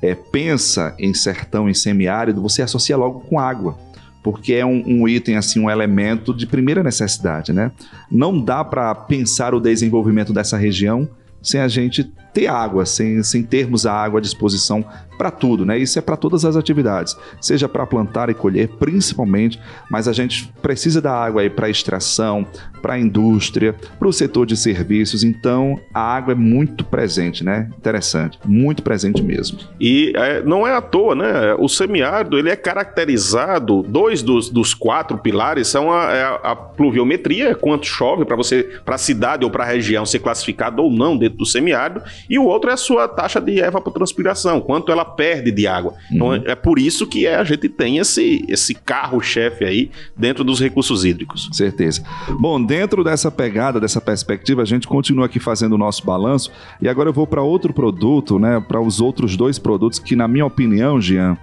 é, 0.00 0.14
pensa 0.14 0.94
em 0.98 1.12
sertão, 1.12 1.68
em 1.68 1.74
semiárido, 1.74 2.40
você 2.40 2.62
associa 2.62 2.96
logo 2.96 3.20
com 3.20 3.38
água 3.38 3.76
porque 4.22 4.52
é 4.52 4.64
um, 4.64 4.82
um, 4.86 5.08
item, 5.08 5.36
assim, 5.36 5.58
um 5.58 5.68
elemento 5.68 6.32
de 6.32 6.46
primeira 6.46 6.82
necessidade, 6.82 7.52
né? 7.52 7.72
Não 8.10 8.40
dá 8.40 8.62
para 8.64 8.94
pensar 8.94 9.52
o 9.52 9.60
desenvolvimento 9.60 10.32
dessa 10.32 10.56
região 10.56 11.08
sem 11.42 11.60
a 11.60 11.66
gente 11.66 12.12
ter 12.32 12.46
água, 12.46 12.86
sem, 12.86 13.22
sem 13.22 13.42
termos 13.42 13.86
a 13.86 13.92
água 13.92 14.18
à 14.18 14.22
disposição 14.22 14.84
para 15.22 15.30
tudo, 15.30 15.64
né? 15.64 15.78
Isso 15.78 15.98
é 15.98 16.02
para 16.02 16.16
todas 16.16 16.44
as 16.44 16.56
atividades, 16.56 17.16
seja 17.40 17.68
para 17.68 17.86
plantar 17.86 18.28
e 18.28 18.34
colher, 18.34 18.68
principalmente, 18.68 19.60
mas 19.88 20.08
a 20.08 20.12
gente 20.12 20.52
precisa 20.60 21.00
da 21.00 21.12
água 21.12 21.42
aí 21.42 21.50
para 21.50 21.70
extração, 21.70 22.44
para 22.80 22.98
indústria, 22.98 23.74
para 23.98 24.08
o 24.08 24.12
setor 24.12 24.46
de 24.46 24.56
serviços, 24.56 25.22
então 25.22 25.78
a 25.94 26.00
água 26.00 26.32
é 26.32 26.34
muito 26.34 26.84
presente, 26.84 27.44
né? 27.44 27.70
Interessante, 27.78 28.38
muito 28.44 28.82
presente 28.82 29.22
mesmo. 29.22 29.58
E 29.80 30.12
é, 30.16 30.42
não 30.42 30.66
é 30.66 30.74
à 30.74 30.80
toa, 30.80 31.14
né? 31.14 31.54
O 31.58 31.68
semiárido 31.68 32.36
ele 32.36 32.50
é 32.50 32.56
caracterizado, 32.56 33.82
dois 33.82 34.22
dos, 34.22 34.50
dos 34.50 34.74
quatro 34.74 35.18
pilares 35.18 35.68
são 35.68 35.92
a, 35.92 36.12
é 36.12 36.22
a, 36.24 36.34
a 36.42 36.56
pluviometria, 36.56 37.54
quanto 37.54 37.86
chove 37.86 38.24
para 38.24 38.34
você, 38.34 38.64
para 38.84 38.96
a 38.96 38.98
cidade 38.98 39.44
ou 39.44 39.50
para 39.50 39.62
a 39.62 39.66
região 39.66 40.04
ser 40.04 40.18
classificado 40.18 40.82
ou 40.82 40.90
não 40.90 41.16
dentro 41.16 41.38
do 41.38 41.46
semiárido, 41.46 42.02
e 42.28 42.38
o 42.38 42.44
outro 42.44 42.70
é 42.70 42.74
a 42.74 42.76
sua 42.76 43.08
taxa 43.08 43.40
de 43.40 43.58
evapotranspiração, 43.58 44.60
quanto 44.60 44.92
ela 44.92 45.04
perde 45.04 45.50
de 45.50 45.66
água. 45.66 45.94
Então, 46.10 46.28
uhum. 46.28 46.42
É 46.44 46.54
por 46.54 46.78
isso 46.78 47.06
que 47.06 47.26
é, 47.26 47.36
a 47.36 47.44
gente 47.44 47.68
tem 47.68 47.98
esse, 47.98 48.44
esse 48.48 48.74
carro-chefe 48.74 49.64
aí 49.64 49.90
dentro 50.16 50.44
dos 50.44 50.60
recursos 50.60 51.04
hídricos. 51.04 51.48
Certeza. 51.52 52.02
Bom, 52.38 52.62
dentro 52.62 53.04
dessa 53.04 53.30
pegada, 53.30 53.80
dessa 53.80 54.00
perspectiva, 54.00 54.62
a 54.62 54.64
gente 54.64 54.86
continua 54.86 55.26
aqui 55.26 55.38
fazendo 55.38 55.74
o 55.74 55.78
nosso 55.78 56.04
balanço 56.04 56.50
e 56.80 56.88
agora 56.88 57.08
eu 57.08 57.12
vou 57.12 57.26
para 57.26 57.42
outro 57.42 57.72
produto, 57.72 58.38
né, 58.38 58.62
para 58.66 58.80
os 58.80 59.00
outros 59.00 59.36
dois 59.36 59.58
produtos 59.58 59.98
que, 59.98 60.16
na 60.16 60.26
minha 60.26 60.46
opinião, 60.46 61.00
Jean, 61.00 61.36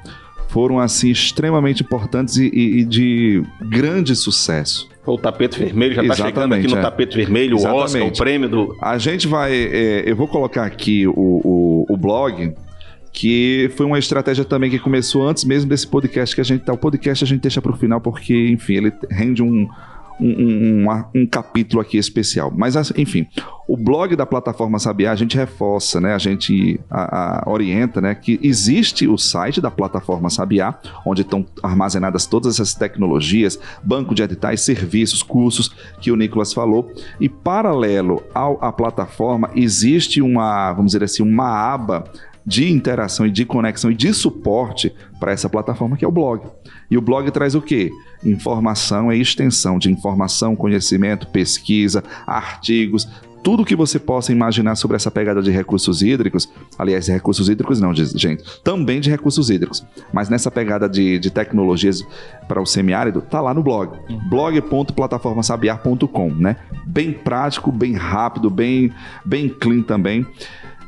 foram 0.50 0.80
assim 0.80 1.10
extremamente 1.10 1.84
importantes 1.84 2.38
e, 2.38 2.48
e, 2.48 2.80
e 2.80 2.86
de 2.86 3.44
grande 3.62 4.16
sucesso. 4.16 4.90
O 5.12 5.18
tapete 5.18 5.60
vermelho 5.60 5.96
já 5.96 6.02
está 6.02 6.16
chegando 6.16 6.54
aqui 6.54 6.68
no 6.68 6.78
é. 6.78 6.82
tapete 6.82 7.16
vermelho, 7.16 7.58
o 7.58 7.66
Oscar, 7.66 8.06
o 8.06 8.12
prêmio 8.12 8.50
do. 8.50 8.78
A 8.82 8.98
gente 8.98 9.28
vai. 9.28 9.54
É, 9.54 10.04
eu 10.06 10.16
vou 10.16 10.28
colocar 10.28 10.66
aqui 10.66 11.08
o, 11.08 11.14
o, 11.16 11.86
o 11.90 11.98
blog 11.98 12.54
que 13.12 13.72
foi 13.76 13.86
uma 13.86 13.98
estratégia 13.98 14.46
também 14.46 14.70
que 14.70 14.80
começou 14.80 15.28
antes 15.28 15.44
mesmo 15.44 15.70
desse 15.70 15.88
podcast 15.88 16.34
que 16.34 16.42
a 16.42 16.44
gente 16.44 16.64
tá. 16.64 16.74
O 16.74 16.78
podcast 16.78 17.24
a 17.24 17.28
gente 17.28 17.42
deixa 17.42 17.62
para 17.62 17.72
o 17.72 17.76
final 17.76 18.00
porque, 18.00 18.50
enfim, 18.50 18.76
ele 18.76 18.94
rende 19.10 19.42
um, 19.42 19.68
um, 20.20 20.88
um, 20.88 20.88
um, 21.16 21.26
capítulo 21.26 21.82
aqui 21.82 21.98
especial. 21.98 22.52
Mas, 22.56 22.76
enfim, 22.98 23.28
o 23.68 23.78
blog 23.78 24.16
da 24.16 24.26
plataforma 24.26 24.80
Sabiá, 24.80 25.12
a 25.12 25.16
gente 25.16 25.38
reforça, 25.38 26.02
né? 26.02 26.14
A 26.14 26.18
gente 26.18 26.80
a, 26.90 27.44
a, 27.46 27.50
orienta, 27.50 28.02
né? 28.02 28.16
Que 28.16 28.40
existe 28.42 29.08
o 29.08 29.18
site 29.18 29.62
da 29.62 29.72
plataforma 29.72 30.30
Sabiá, 30.30 30.78
onde 31.06 31.22
estão 31.22 31.46
armazenadas 31.62 32.26
todas 32.26 32.56
essas 32.56 32.74
tecnologias, 32.74 33.60
banco 33.84 34.14
de 34.14 34.24
editais, 34.24 34.62
serviços, 34.62 35.24
cursos 35.24 35.70
que 36.02 36.12
o 36.12 36.16
Nicolas 36.16 36.54
falou. 36.54 36.92
E 37.20 37.30
paralelo 37.30 38.24
ao, 38.34 38.64
à 38.64 38.72
plataforma, 38.72 39.50
existe 39.56 40.22
uma, 40.22 40.74
vamos 40.74 40.92
dizer 40.92 41.04
assim, 41.04 41.24
uma 41.24 41.74
aba 41.74 42.06
de 42.50 42.68
interação 42.68 43.28
e 43.28 43.32
de 43.32 43.46
conexão 43.46 43.92
e 43.92 43.96
de 43.96 44.12
suporte 44.12 44.92
para 45.20 45.32
essa 45.32 45.48
plataforma 45.48 45.96
que 45.96 46.04
é 46.04 46.08
o 46.08 46.12
blog. 46.12 46.42
E 46.90 46.98
o 46.98 47.02
blog 47.02 47.30
traz 47.30 47.54
o 47.54 47.62
quê? 47.62 47.92
Informação 48.26 49.14
e 49.14 49.22
extensão 49.22 49.78
de 49.78 49.92
informação, 49.92 50.56
conhecimento, 50.56 51.28
pesquisa, 51.28 52.04
artigos, 52.26 53.08
tudo 53.44 53.64
que 53.64 53.76
você 53.76 54.00
possa 54.00 54.32
imaginar 54.32 54.74
sobre 54.76 54.96
essa 54.96 55.12
pegada 55.12 55.44
de 55.44 55.52
recursos 55.52 56.02
hídricos, 56.02 56.50
aliás, 56.78 57.08
recursos 57.08 57.48
hídricos 57.48 57.80
não, 57.80 57.94
gente, 57.94 58.44
também 58.64 59.00
de 59.00 59.12
recursos 59.12 59.52
hídricos, 59.52 59.86
mas 60.12 60.28
nessa 60.28 60.50
pegada 60.50 60.90
de, 60.90 61.20
de 61.20 61.30
tecnologias 61.30 62.04
para 62.48 62.60
o 62.60 62.66
semiárido, 62.66 63.22
tá 63.22 63.40
lá 63.40 63.54
no 63.54 63.62
blog, 63.62 63.96
uhum. 64.10 64.28
blog.plataformasabiar.com, 64.28 66.32
né? 66.32 66.56
Bem 66.86 67.14
prático, 67.14 67.72
bem 67.72 67.94
rápido, 67.94 68.50
bem, 68.50 68.92
bem 69.24 69.48
clean 69.48 69.84
também. 69.84 70.26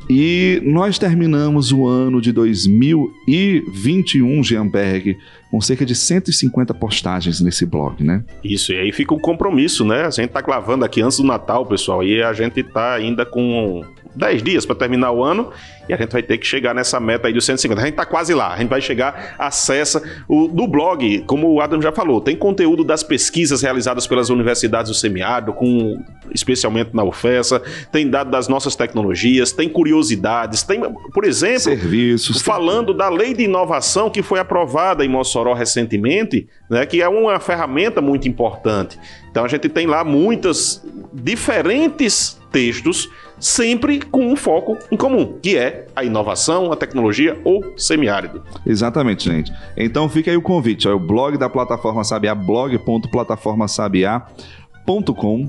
E 0.09 0.61
nós 0.65 0.99
terminamos 0.99 1.71
o 1.71 1.87
ano 1.87 2.21
de 2.21 2.31
2021, 2.31 4.43
Jeanberg, 4.43 5.17
com 5.49 5.61
cerca 5.61 5.85
de 5.85 5.95
150 5.95 6.73
postagens 6.73 7.39
nesse 7.41 7.65
blog, 7.65 8.03
né? 8.03 8.23
Isso, 8.43 8.73
e 8.73 8.77
aí 8.77 8.91
fica 8.91 9.13
o 9.13 9.17
um 9.17 9.19
compromisso, 9.19 9.85
né? 9.85 10.05
A 10.05 10.09
gente 10.09 10.29
tá 10.29 10.41
gravando 10.41 10.83
aqui 10.83 11.01
antes 11.01 11.17
do 11.17 11.23
Natal, 11.23 11.65
pessoal, 11.65 12.03
e 12.03 12.21
a 12.21 12.33
gente 12.33 12.63
tá 12.63 12.93
ainda 12.93 13.25
com 13.25 13.83
10 14.15 14.43
dias 14.43 14.65
para 14.65 14.75
terminar 14.75 15.11
o 15.11 15.23
ano 15.23 15.51
e 15.87 15.93
a 15.93 15.97
gente 15.97 16.11
vai 16.11 16.21
ter 16.21 16.37
que 16.37 16.45
chegar 16.45 16.73
nessa 16.73 16.99
meta 16.99 17.27
aí 17.27 17.33
dos 17.33 17.45
150. 17.45 17.81
A 17.81 17.85
gente 17.85 17.95
tá 17.95 18.05
quase 18.05 18.33
lá, 18.33 18.53
a 18.53 18.57
gente 18.57 18.69
vai 18.69 18.81
chegar, 18.81 19.35
acessa 19.37 20.01
o 20.27 20.47
do 20.47 20.67
blog, 20.67 21.23
como 21.27 21.51
o 21.51 21.61
Adam 21.61 21.81
já 21.81 21.91
falou, 21.91 22.21
tem 22.21 22.35
conteúdo 22.35 22.83
das 22.83 23.03
pesquisas 23.03 23.61
realizadas 23.61 24.07
pelas 24.07 24.29
universidades 24.29 24.91
do 24.91 24.95
semiárido, 24.95 25.53
com 25.53 26.03
especialmente 26.33 26.91
na 26.93 27.03
UFESA, 27.03 27.61
tem 27.91 28.09
dado 28.09 28.31
das 28.31 28.47
nossas 28.47 28.75
tecnologias, 28.75 29.51
tem 29.51 29.67
curiosidades, 29.67 30.63
tem, 30.63 30.81
por 31.13 31.25
exemplo, 31.25 31.59
serviços, 31.59 32.41
falando 32.41 32.93
da 32.93 33.09
lei 33.09 33.33
de 33.33 33.43
inovação 33.43 34.09
que 34.09 34.21
foi 34.21 34.39
aprovada 34.39 35.03
em 35.03 35.09
Mossoró 35.09 35.53
recentemente, 35.53 36.47
né, 36.69 36.85
que 36.85 37.01
é 37.01 37.09
uma 37.09 37.39
ferramenta 37.39 38.01
muito 38.01 38.27
importante. 38.27 38.99
Então 39.29 39.43
a 39.43 39.47
gente 39.47 39.67
tem 39.69 39.87
lá 39.87 40.03
muitas 40.03 40.85
diferentes 41.13 42.40
textos 42.51 43.09
sempre 43.39 44.01
com 44.01 44.27
um 44.27 44.35
foco 44.35 44.77
em 44.91 44.97
comum, 44.97 45.39
que 45.41 45.57
é 45.57 45.87
a 45.95 46.03
inovação, 46.03 46.71
a 46.71 46.75
tecnologia 46.75 47.41
ou 47.43 47.73
semiárido. 47.75 48.43
Exatamente, 48.65 49.27
gente. 49.29 49.51
Então 49.75 50.07
fica 50.07 50.29
aí 50.29 50.37
o 50.37 50.41
convite, 50.41 50.87
ó, 50.87 50.95
o 50.95 50.99
blog 50.99 51.37
da 51.37 51.49
plataforma 51.49 52.03
Sabiá, 52.03 52.35
blog.plataformasabiá.com, 52.35 54.60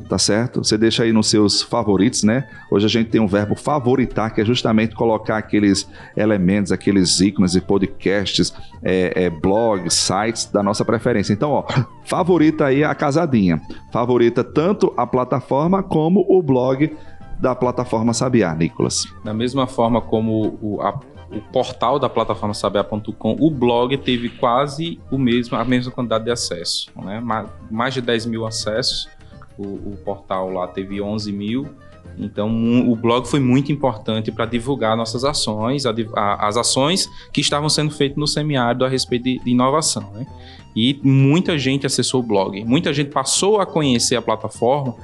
tá 0.08 0.18
certo? 0.18 0.62
Você 0.62 0.76
deixa 0.76 1.02
aí 1.02 1.12
nos 1.12 1.28
seus 1.28 1.62
favoritos, 1.62 2.22
né? 2.22 2.48
Hoje 2.70 2.86
a 2.86 2.88
gente 2.88 3.10
tem 3.10 3.20
um 3.20 3.26
verbo 3.26 3.54
favoritar, 3.54 4.34
que 4.34 4.40
é 4.40 4.44
justamente 4.44 4.94
colocar 4.94 5.38
aqueles 5.38 5.88
elementos, 6.16 6.70
aqueles 6.70 7.20
ícones 7.20 7.54
e 7.54 7.60
podcasts, 7.60 8.52
é, 8.82 9.24
é, 9.24 9.30
blogs, 9.30 9.94
sites 9.94 10.46
da 10.46 10.62
nossa 10.62 10.84
preferência. 10.84 11.32
Então, 11.32 11.50
ó, 11.50 11.64
favorita 12.04 12.66
aí 12.66 12.84
a 12.84 12.94
casadinha. 12.94 13.60
Favorita 13.92 14.44
tanto 14.44 14.92
a 14.96 15.06
plataforma 15.06 15.82
como 15.82 16.24
o 16.28 16.42
blog 16.42 16.94
da 17.40 17.54
plataforma 17.56 18.14
Sabiá, 18.14 18.54
Nicolas? 18.54 19.04
Da 19.24 19.34
mesma 19.34 19.66
forma 19.66 20.00
como 20.00 20.58
o, 20.62 20.80
a, 20.80 21.00
o 21.32 21.40
portal 21.52 21.98
da 21.98 22.08
plataforma 22.08 22.54
sabiá.com, 22.54 23.36
o 23.40 23.50
blog 23.50 23.96
teve 23.98 24.28
quase 24.28 25.00
o 25.10 25.18
mesmo, 25.18 25.56
a 25.56 25.64
mesma 25.64 25.90
quantidade 25.90 26.24
de 26.24 26.30
acesso, 26.30 26.90
né? 26.96 27.20
mais 27.70 27.94
de 27.94 28.00
10 28.00 28.26
mil 28.26 28.46
acessos. 28.46 29.08
O, 29.58 29.62
o, 29.62 29.98
portal 30.04 30.50
lá 30.50 30.66
teve 30.66 31.00
11 31.00 31.30
mil 31.30 31.68
Então, 32.18 32.50
o 32.90 32.96
blog 32.96 33.26
foi 33.26 33.38
muito 33.38 33.70
importante 33.70 34.32
para 34.32 34.46
divulgar 34.46 34.96
nossas 34.96 35.24
ações, 35.24 35.84
a, 35.86 35.94
a, 36.16 36.48
as 36.48 36.56
ações 36.56 37.08
que 37.32 37.40
estavam 37.40 37.68
sendo 37.68 37.90
feitas 37.90 38.16
no 38.16 38.26
semiárido 38.26 38.84
a 38.84 38.88
respeito 38.88 39.24
de, 39.24 39.38
de 39.38 39.50
inovação. 39.50 40.10
Né? 40.14 40.26
E 40.74 40.98
muita 41.02 41.58
gente 41.58 41.86
acessou 41.86 42.20
o 42.20 42.22
blog. 42.22 42.64
Muita 42.64 42.92
gente 42.92 43.10
passou 43.10 43.60
a 43.60 43.66
conhecer 43.66 44.16
a 44.16 44.22
plataforma 44.22 44.94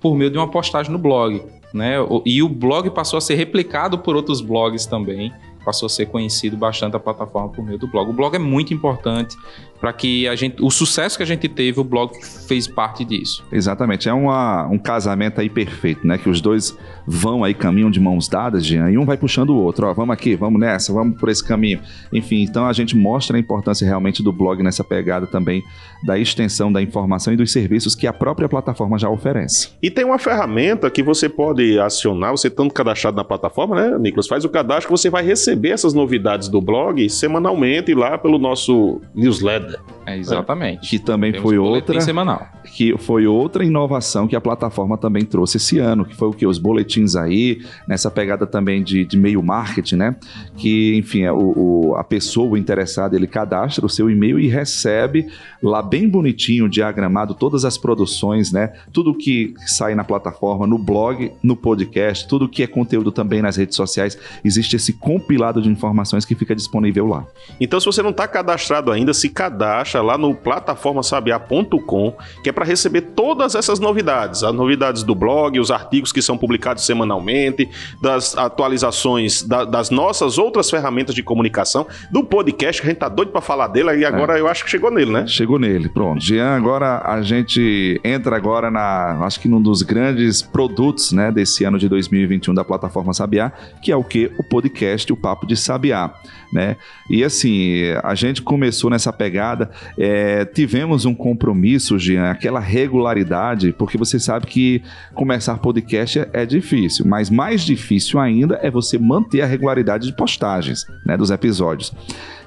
por 0.00 0.14
meio 0.16 0.30
de 0.30 0.38
uma 0.38 0.48
postagem 0.48 0.92
no 0.92 0.98
blog. 0.98 1.42
Né? 1.74 1.96
E 2.24 2.42
o 2.42 2.48
blog 2.48 2.90
passou 2.90 3.18
a 3.18 3.20
ser 3.20 3.34
replicado 3.34 3.98
por 3.98 4.16
outros 4.16 4.40
blogs 4.40 4.86
também 4.86 5.32
passou 5.68 5.84
a 5.84 5.90
ser 5.90 6.06
conhecido 6.06 6.56
bastante 6.56 6.96
a 6.96 6.98
plataforma 6.98 7.50
por 7.50 7.62
meio 7.62 7.78
do 7.78 7.86
blog. 7.86 8.08
O 8.08 8.12
blog 8.14 8.34
é 8.34 8.38
muito 8.38 8.72
importante 8.72 9.36
para 9.80 9.92
que 9.92 10.26
a 10.28 10.34
gente, 10.34 10.62
o 10.62 10.70
sucesso 10.70 11.16
que 11.16 11.22
a 11.22 11.26
gente 11.26 11.48
teve, 11.48 11.80
o 11.80 11.84
blog 11.84 12.12
fez 12.46 12.66
parte 12.66 13.04
disso. 13.04 13.44
Exatamente, 13.52 14.08
é 14.08 14.12
uma, 14.12 14.66
um 14.66 14.78
casamento 14.78 15.40
aí 15.40 15.48
perfeito, 15.48 16.06
né? 16.06 16.18
Que 16.18 16.28
os 16.28 16.40
dois 16.40 16.76
vão 17.06 17.44
aí 17.44 17.54
caminham 17.54 17.90
de 17.90 18.00
mãos 18.00 18.28
dadas, 18.28 18.64
Jean, 18.64 18.90
e 18.90 18.98
um 18.98 19.04
vai 19.04 19.16
puxando 19.16 19.50
o 19.50 19.56
outro, 19.56 19.86
ó, 19.86 19.94
vamos 19.94 20.12
aqui, 20.12 20.34
vamos 20.36 20.60
nessa, 20.60 20.92
vamos 20.92 21.18
por 21.18 21.28
esse 21.28 21.42
caminho. 21.42 21.80
Enfim, 22.12 22.42
então 22.42 22.66
a 22.66 22.72
gente 22.72 22.96
mostra 22.96 23.36
a 23.36 23.40
importância 23.40 23.86
realmente 23.86 24.22
do 24.22 24.32
blog 24.32 24.62
nessa 24.62 24.84
pegada 24.84 25.26
também 25.26 25.62
da 26.04 26.18
extensão 26.18 26.70
da 26.70 26.80
informação 26.82 27.32
e 27.32 27.36
dos 27.36 27.50
serviços 27.52 27.94
que 27.94 28.06
a 28.06 28.12
própria 28.12 28.48
plataforma 28.48 28.98
já 28.98 29.08
oferece. 29.08 29.70
E 29.82 29.90
tem 29.90 30.04
uma 30.04 30.18
ferramenta 30.18 30.90
que 30.90 31.02
você 31.02 31.28
pode 31.28 31.78
acionar, 31.78 32.30
você 32.30 32.48
estando 32.48 32.72
cadastrado 32.72 33.16
na 33.16 33.24
plataforma, 33.24 33.76
né, 33.76 33.98
Nicolas? 33.98 34.26
Faz 34.26 34.44
o 34.44 34.48
cadastro 34.48 34.88
que 34.88 34.90
você 34.90 35.10
vai 35.10 35.24
receber 35.24 35.70
essas 35.70 35.94
novidades 35.94 36.48
do 36.48 36.60
blog 36.60 37.08
semanalmente 37.08 37.94
lá 37.94 38.16
pelo 38.18 38.38
nosso 38.38 39.00
newsletter. 39.14 39.67
É, 40.06 40.16
exatamente. 40.16 40.88
Que 40.88 40.98
também 40.98 41.32
Temos 41.32 41.48
foi 41.48 41.58
outra 41.58 42.00
semanal. 42.00 42.46
Que 42.78 42.96
foi 42.96 43.26
outra 43.26 43.64
inovação 43.64 44.28
que 44.28 44.36
a 44.36 44.40
plataforma 44.40 44.96
também 44.96 45.24
trouxe 45.24 45.56
esse 45.56 45.80
ano, 45.80 46.04
que 46.04 46.14
foi 46.14 46.28
o 46.28 46.32
que 46.32 46.46
os 46.46 46.58
boletins 46.58 47.16
aí, 47.16 47.60
nessa 47.88 48.08
pegada 48.08 48.46
também 48.46 48.84
de, 48.84 49.04
de 49.04 49.16
meio 49.16 49.42
marketing, 49.42 49.96
né? 49.96 50.16
Que, 50.56 50.94
enfim, 50.96 51.22
é 51.22 51.32
o, 51.32 51.54
o, 51.56 51.96
a 51.96 52.04
pessoa, 52.04 52.52
o 52.52 52.56
interessado, 52.56 53.16
ele 53.16 53.26
cadastra 53.26 53.84
o 53.84 53.88
seu 53.88 54.08
e-mail 54.08 54.38
e 54.38 54.46
recebe 54.46 55.26
lá 55.60 55.82
bem 55.82 56.08
bonitinho, 56.08 56.68
diagramado, 56.68 57.34
todas 57.34 57.64
as 57.64 57.76
produções, 57.76 58.52
né? 58.52 58.72
Tudo 58.92 59.12
que 59.12 59.54
sai 59.66 59.96
na 59.96 60.04
plataforma, 60.04 60.64
no 60.64 60.78
blog, 60.78 61.32
no 61.42 61.56
podcast, 61.56 62.28
tudo 62.28 62.48
que 62.48 62.62
é 62.62 62.68
conteúdo 62.68 63.10
também 63.10 63.42
nas 63.42 63.56
redes 63.56 63.74
sociais, 63.74 64.16
existe 64.44 64.76
esse 64.76 64.92
compilado 64.92 65.60
de 65.60 65.68
informações 65.68 66.24
que 66.24 66.36
fica 66.36 66.54
disponível 66.54 67.08
lá. 67.08 67.26
Então, 67.60 67.80
se 67.80 67.86
você 67.86 68.02
não 68.02 68.10
está 68.10 68.28
cadastrado 68.28 68.92
ainda, 68.92 69.12
se 69.12 69.28
cadastra 69.28 70.00
lá 70.00 70.16
no 70.16 70.32
plataformasabiá.com, 70.32 72.16
que 72.44 72.50
é 72.50 72.52
para 72.52 72.67
receber 72.68 73.00
todas 73.00 73.54
essas 73.54 73.80
novidades, 73.80 74.42
as 74.42 74.54
novidades 74.54 75.02
do 75.02 75.14
blog, 75.14 75.58
os 75.58 75.70
artigos 75.70 76.12
que 76.12 76.22
são 76.22 76.36
publicados 76.38 76.84
semanalmente, 76.84 77.68
das 78.00 78.36
atualizações 78.36 79.42
da, 79.42 79.64
das 79.64 79.90
nossas 79.90 80.38
outras 80.38 80.70
ferramentas 80.70 81.14
de 81.14 81.22
comunicação, 81.22 81.86
do 82.10 82.22
podcast, 82.22 82.80
que 82.80 82.86
a 82.86 82.90
gente 82.90 83.00
tá 83.00 83.08
doido 83.08 83.32
para 83.32 83.40
falar 83.40 83.68
dele, 83.68 83.96
e 83.96 84.04
agora 84.04 84.36
é. 84.36 84.40
eu 84.40 84.48
acho 84.48 84.64
que 84.64 84.70
chegou 84.70 84.90
nele, 84.90 85.10
né? 85.10 85.26
Chegou 85.26 85.58
nele, 85.58 85.88
pronto. 85.88 86.22
Jean, 86.22 86.50
agora 86.50 87.02
a 87.04 87.22
gente 87.22 88.00
entra 88.04 88.36
agora 88.36 88.70
na, 88.70 89.24
acho 89.24 89.40
que 89.40 89.48
num 89.48 89.60
dos 89.60 89.82
grandes 89.82 90.42
produtos, 90.42 91.12
né, 91.12 91.32
desse 91.32 91.64
ano 91.64 91.78
de 91.78 91.88
2021 91.88 92.54
da 92.54 92.64
plataforma 92.64 93.12
Sabiá, 93.12 93.50
que 93.82 93.90
é 93.90 93.96
o 93.96 94.04
que? 94.04 94.30
O 94.38 94.44
podcast, 94.44 95.12
o 95.12 95.16
Papo 95.16 95.46
de 95.46 95.56
Sabiá 95.56 96.12
né? 96.52 96.76
E 97.10 97.22
assim, 97.22 97.82
a 98.02 98.14
gente 98.14 98.42
começou 98.42 98.90
nessa 98.90 99.12
pegada, 99.12 99.70
é, 99.98 100.44
tivemos 100.44 101.04
um 101.04 101.14
compromisso, 101.14 101.98
Jean, 101.98 102.30
aquela 102.48 102.60
regularidade, 102.60 103.74
porque 103.74 103.98
você 103.98 104.18
sabe 104.18 104.46
que 104.46 104.82
começar 105.14 105.58
podcast 105.58 106.20
é, 106.20 106.30
é 106.32 106.46
difícil, 106.46 107.04
mas 107.06 107.28
mais 107.28 107.60
difícil 107.60 108.18
ainda 108.18 108.58
é 108.62 108.70
você 108.70 108.98
manter 108.98 109.42
a 109.42 109.46
regularidade 109.46 110.06
de 110.06 110.16
postagens, 110.16 110.86
né, 111.04 111.14
dos 111.14 111.30
episódios. 111.30 111.92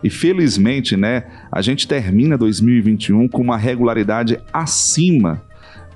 E 0.03 0.09
felizmente, 0.09 0.97
né, 0.97 1.25
a 1.51 1.61
gente 1.61 1.87
termina 1.87 2.35
2021 2.35 3.27
com 3.27 3.43
uma 3.43 3.57
regularidade 3.57 4.39
acima 4.51 5.43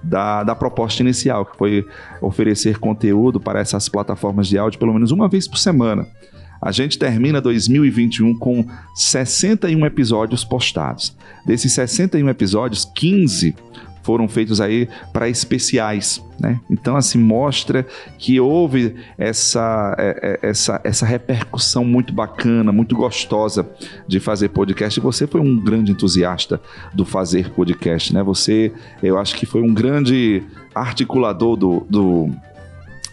da, 0.04 0.44
da, 0.44 0.56
proposta 0.56 1.02
inicial, 1.02 1.44
que 1.44 1.58
foi 1.58 1.84
oferecer 2.22 2.78
conteúdo 2.78 3.40
para 3.40 3.60
essas 3.60 3.90
plataformas 3.90 4.48
de 4.48 4.56
áudio 4.56 4.78
pelo 4.78 4.94
menos 4.94 5.10
uma 5.10 5.28
vez 5.28 5.48
por 5.48 5.58
semana. 5.58 6.06
A 6.62 6.72
gente 6.72 7.00
termina 7.00 7.42
2021 7.42 8.38
com 8.38 8.66
61 8.94 9.84
episódios 9.86 10.44
postados. 10.46 11.16
Desses 11.46 11.74
61 11.74 12.30
episódios, 12.30 12.86
15 12.86 13.56
foram 14.06 14.28
feitos 14.28 14.62
aí 14.62 14.88
para 15.12 15.28
especiais, 15.28 16.24
né? 16.40 16.60
Então 16.70 16.96
assim 16.96 17.18
mostra 17.18 17.86
que 18.20 18.40
houve 18.40 18.96
essa, 19.18 19.96
é, 19.98 20.40
é, 20.44 20.50
essa, 20.50 20.80
essa 20.84 21.08
repercussão 21.08 21.84
muito 21.84 22.14
bacana, 22.14 22.72
muito 22.72 22.96
gostosa 22.96 23.68
de 24.08 24.20
fazer 24.20 24.50
podcast. 24.50 25.00
E 25.00 25.02
você 25.02 25.26
foi 25.26 25.42
um 25.42 25.60
grande 25.60 25.92
entusiasta 25.92 26.62
do 26.94 27.04
fazer 27.04 27.50
podcast, 27.50 28.14
né? 28.14 28.22
Você, 28.22 28.72
eu 29.02 29.18
acho 29.18 29.36
que 29.36 29.46
foi 29.48 29.64
um 29.64 29.74
grande 29.74 30.44
articulador 30.76 31.56
do, 31.58 31.88
do, 31.90 32.30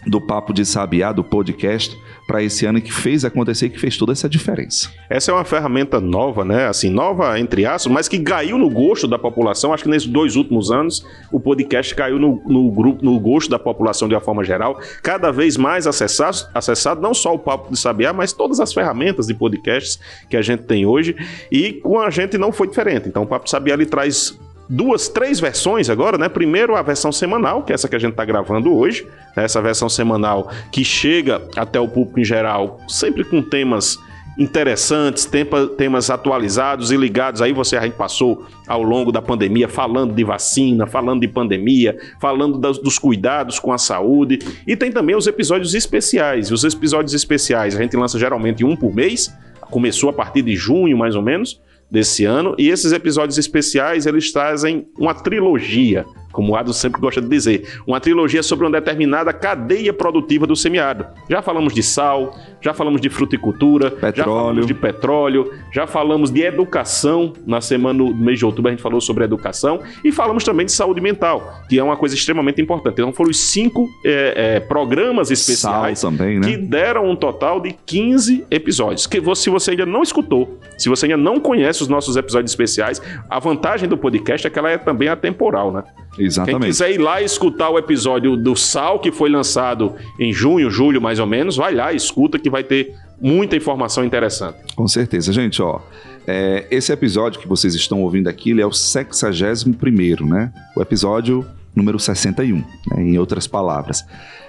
do 0.05 0.21
papo 0.21 0.53
de 0.53 0.63
sabiá, 0.63 1.11
do 1.11 1.23
podcast 1.23 1.97
para 2.27 2.41
esse 2.41 2.65
ano 2.65 2.81
que 2.81 2.91
fez 2.91 3.25
acontecer 3.25 3.69
que 3.69 3.79
fez 3.79 3.97
toda 3.97 4.11
essa 4.11 4.29
diferença. 4.29 4.89
Essa 5.09 5.31
é 5.31 5.33
uma 5.33 5.43
ferramenta 5.43 5.99
nova, 5.99 6.45
né? 6.45 6.67
Assim, 6.67 6.89
nova 6.89 7.39
entre 7.39 7.65
aspas, 7.65 7.91
mas 7.91 8.07
que 8.07 8.19
caiu 8.19 8.57
no 8.57 8.69
gosto 8.69 9.07
da 9.07 9.19
população. 9.19 9.73
Acho 9.73 9.83
que 9.83 9.89
nesses 9.89 10.07
dois 10.07 10.35
últimos 10.35 10.71
anos 10.71 11.05
o 11.31 11.39
podcast 11.39 11.93
caiu 11.95 12.19
no, 12.19 12.41
no 12.45 12.71
grupo, 12.71 13.03
no 13.03 13.19
gosto 13.19 13.49
da 13.49 13.59
população 13.59 14.07
de 14.07 14.15
uma 14.15 14.21
forma 14.21 14.43
geral, 14.43 14.79
cada 15.01 15.31
vez 15.31 15.57
mais 15.57 15.87
acessado, 15.87 16.37
acessado 16.53 17.01
não 17.01 17.13
só 17.13 17.33
o 17.33 17.39
Papo 17.39 17.71
de 17.71 17.79
Sabiá, 17.79 18.13
mas 18.13 18.33
todas 18.33 18.59
as 18.59 18.73
ferramentas 18.73 19.27
de 19.27 19.33
podcasts 19.33 19.99
que 20.29 20.37
a 20.37 20.41
gente 20.41 20.63
tem 20.63 20.85
hoje. 20.85 21.15
E 21.51 21.73
com 21.73 21.99
a 21.99 22.09
gente 22.09 22.37
não 22.37 22.51
foi 22.51 22.67
diferente. 22.67 23.07
Então 23.07 23.23
o 23.23 23.27
Papo 23.27 23.45
de 23.45 23.51
Sabiá 23.51 23.73
ele 23.73 23.85
traz 23.85 24.37
duas, 24.69 25.07
três 25.07 25.39
versões 25.39 25.89
agora, 25.89 26.17
né? 26.17 26.29
Primeiro 26.29 26.75
a 26.75 26.81
versão 26.81 27.11
semanal, 27.11 27.63
que 27.63 27.71
é 27.71 27.75
essa 27.75 27.87
que 27.87 27.95
a 27.95 27.99
gente 27.99 28.11
está 28.11 28.25
gravando 28.25 28.73
hoje, 28.73 29.07
né? 29.35 29.43
essa 29.43 29.61
versão 29.61 29.89
semanal 29.89 30.49
que 30.71 30.83
chega 30.83 31.41
até 31.55 31.79
o 31.79 31.87
público 31.87 32.19
em 32.19 32.25
geral, 32.25 32.79
sempre 32.87 33.23
com 33.23 33.41
temas 33.41 33.97
interessantes, 34.37 35.29
temas 35.77 36.09
atualizados 36.09 36.91
e 36.91 36.97
ligados. 36.97 37.41
Aí 37.41 37.53
você 37.53 37.77
a 37.77 37.81
gente 37.81 37.95
passou 37.95 38.47
ao 38.67 38.81
longo 38.81 39.11
da 39.11 39.21
pandemia 39.21 39.67
falando 39.67 40.13
de 40.13 40.23
vacina, 40.23 40.87
falando 40.87 41.21
de 41.21 41.27
pandemia, 41.27 41.97
falando 42.19 42.57
das, 42.57 42.79
dos 42.79 42.97
cuidados 42.97 43.59
com 43.59 43.71
a 43.71 43.77
saúde 43.77 44.39
e 44.65 44.75
tem 44.75 44.91
também 44.91 45.15
os 45.15 45.27
episódios 45.27 45.75
especiais. 45.75 46.51
Os 46.51 46.63
episódios 46.63 47.13
especiais 47.13 47.75
a 47.75 47.81
gente 47.81 47.95
lança 47.95 48.17
geralmente 48.17 48.65
um 48.65 48.75
por 48.75 48.93
mês. 48.93 49.31
Começou 49.69 50.09
a 50.09 50.13
partir 50.13 50.41
de 50.41 50.55
junho, 50.55 50.97
mais 50.97 51.15
ou 51.15 51.21
menos 51.21 51.61
desse 51.93 52.25
ano. 52.25 52.55
E 52.57 52.69
esses 52.69 52.91
episódios 52.91 53.37
especiais 53.37 54.07
eles 54.07 54.31
trazem 54.31 54.87
uma 54.97 55.13
trilogia 55.13 56.03
como 56.33 56.51
o 56.51 56.55
Ado 56.55 56.73
sempre 56.73 56.99
gosta 56.99 57.21
de 57.21 57.29
dizer, 57.29 57.79
uma 57.87 58.01
trilogia 58.01 58.43
sobre 58.43 58.65
uma 58.65 58.71
determinada 58.71 59.31
cadeia 59.31 59.93
produtiva 59.93 60.45
do 60.45 60.55
semiárido. 60.55 61.05
Já 61.29 61.41
falamos 61.41 61.73
de 61.73 61.83
sal, 61.83 62.35
já 62.59 62.73
falamos 62.73 62.99
de 62.99 63.09
fruticultura, 63.09 63.91
petróleo. 63.91 64.15
já 64.15 64.23
falamos 64.25 64.67
de 64.67 64.73
petróleo, 64.73 65.53
já 65.71 65.87
falamos 65.87 66.31
de 66.31 66.41
educação. 66.41 67.33
Na 67.45 67.61
semana 67.61 67.99
do 67.99 68.13
mês 68.13 68.39
de 68.39 68.45
outubro 68.45 68.69
a 68.69 68.71
gente 68.71 68.81
falou 68.81 68.99
sobre 68.99 69.23
educação 69.23 69.79
e 70.03 70.11
falamos 70.11 70.43
também 70.43 70.65
de 70.65 70.71
saúde 70.71 70.99
mental, 70.99 71.61
que 71.69 71.77
é 71.77 71.83
uma 71.83 71.95
coisa 71.95 72.15
extremamente 72.15 72.61
importante. 72.61 72.93
Então 72.93 73.13
foram 73.13 73.29
os 73.29 73.39
cinco 73.39 73.87
é, 74.03 74.55
é, 74.55 74.59
programas 74.59 75.29
especiais 75.29 76.01
também, 76.01 76.39
né? 76.39 76.47
que 76.47 76.57
deram 76.57 77.09
um 77.09 77.15
total 77.15 77.59
de 77.59 77.75
15 77.85 78.45
episódios. 78.49 79.05
Que 79.05 79.21
se 79.35 79.49
você 79.49 79.71
ainda 79.71 79.85
não 79.85 80.01
escutou, 80.01 80.59
se 80.77 80.89
você 80.89 81.05
ainda 81.05 81.17
não 81.17 81.39
conhece 81.39 81.83
os 81.83 81.87
nossos 81.87 82.15
episódios 82.15 82.51
especiais, 82.51 83.01
a 83.29 83.39
vantagem 83.39 83.87
do 83.87 83.97
podcast 83.97 84.47
é 84.47 84.49
que 84.49 84.57
ela 84.57 84.71
é 84.71 84.77
também 84.77 85.07
atemporal, 85.07 85.71
né? 85.71 85.83
Exatamente. 86.17 86.61
Quem 86.61 86.69
quiser 86.69 86.91
ir 86.91 86.97
lá 86.97 87.21
escutar 87.21 87.69
o 87.69 87.77
episódio 87.77 88.35
do 88.35 88.55
Sal, 88.55 88.99
que 88.99 89.11
foi 89.11 89.29
lançado 89.29 89.95
em 90.19 90.31
junho, 90.31 90.69
julho 90.69 91.01
mais 91.01 91.19
ou 91.19 91.25
menos, 91.25 91.55
vai 91.55 91.73
lá, 91.73 91.93
escuta 91.93 92.37
que 92.37 92.49
vai 92.49 92.63
ter 92.63 92.95
muita 93.19 93.55
informação 93.55 94.03
interessante. 94.03 94.57
Com 94.75 94.87
certeza, 94.87 95.31
gente, 95.31 95.61
ó. 95.61 95.79
É, 96.25 96.67
esse 96.71 96.91
episódio 96.91 97.39
que 97.39 97.47
vocês 97.47 97.75
estão 97.75 98.01
ouvindo 98.01 98.27
aqui, 98.27 98.51
ele 98.51 98.61
é 98.61 98.65
o 98.65 98.71
61 98.71 100.25
né? 100.25 100.53
O 100.75 100.81
episódio 100.81 101.45
número 101.75 101.99
61, 101.99 102.57
né? 102.57 102.63
em 102.97 103.17
outras 103.17 103.47
palavras. 103.47 104.05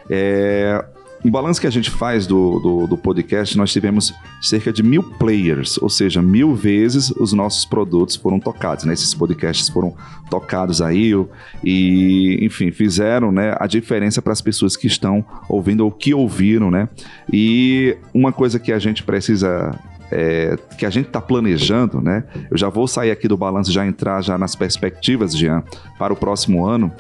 É, 0.08 0.84
o 1.24 1.30
balanço 1.30 1.60
que 1.60 1.66
a 1.66 1.70
gente 1.70 1.90
faz 1.90 2.26
do, 2.26 2.60
do, 2.60 2.86
do, 2.86 2.98
podcast, 2.98 3.56
nós 3.56 3.72
tivemos 3.72 4.12
cerca 4.42 4.70
de 4.70 4.82
mil 4.82 5.02
players, 5.02 5.78
ou 5.78 5.88
seja, 5.88 6.20
mil 6.20 6.54
vezes 6.54 7.10
os 7.10 7.32
nossos 7.32 7.64
produtos 7.64 8.14
foram 8.14 8.38
tocados, 8.38 8.84
né? 8.84 8.92
Esses 8.92 9.14
podcasts 9.14 9.70
foram 9.70 9.94
tocados 10.28 10.82
aí 10.82 11.12
e, 11.64 12.38
enfim, 12.42 12.70
fizeram 12.70 13.32
né, 13.32 13.56
a 13.58 13.66
diferença 13.66 14.20
para 14.20 14.34
as 14.34 14.42
pessoas 14.42 14.76
que 14.76 14.86
estão 14.86 15.24
ouvindo 15.48 15.84
ou 15.84 15.90
que 15.90 16.12
ouviram, 16.12 16.70
né? 16.70 16.88
E 17.32 17.96
uma 18.12 18.30
coisa 18.30 18.58
que 18.58 18.70
a 18.70 18.78
gente 18.78 19.02
precisa 19.02 19.78
é, 20.16 20.56
que 20.78 20.86
a 20.86 20.90
gente 20.90 21.08
está 21.08 21.20
planejando, 21.20 22.00
né? 22.00 22.22
Eu 22.48 22.56
já 22.56 22.68
vou 22.68 22.86
sair 22.86 23.10
aqui 23.10 23.26
do 23.26 23.36
balanço 23.36 23.72
já 23.72 23.84
entrar 23.84 24.22
já 24.22 24.38
nas 24.38 24.54
perspectivas, 24.54 25.36
Jean, 25.36 25.64
para 25.98 26.12
o 26.12 26.16
próximo 26.16 26.64
ano, 26.64 26.92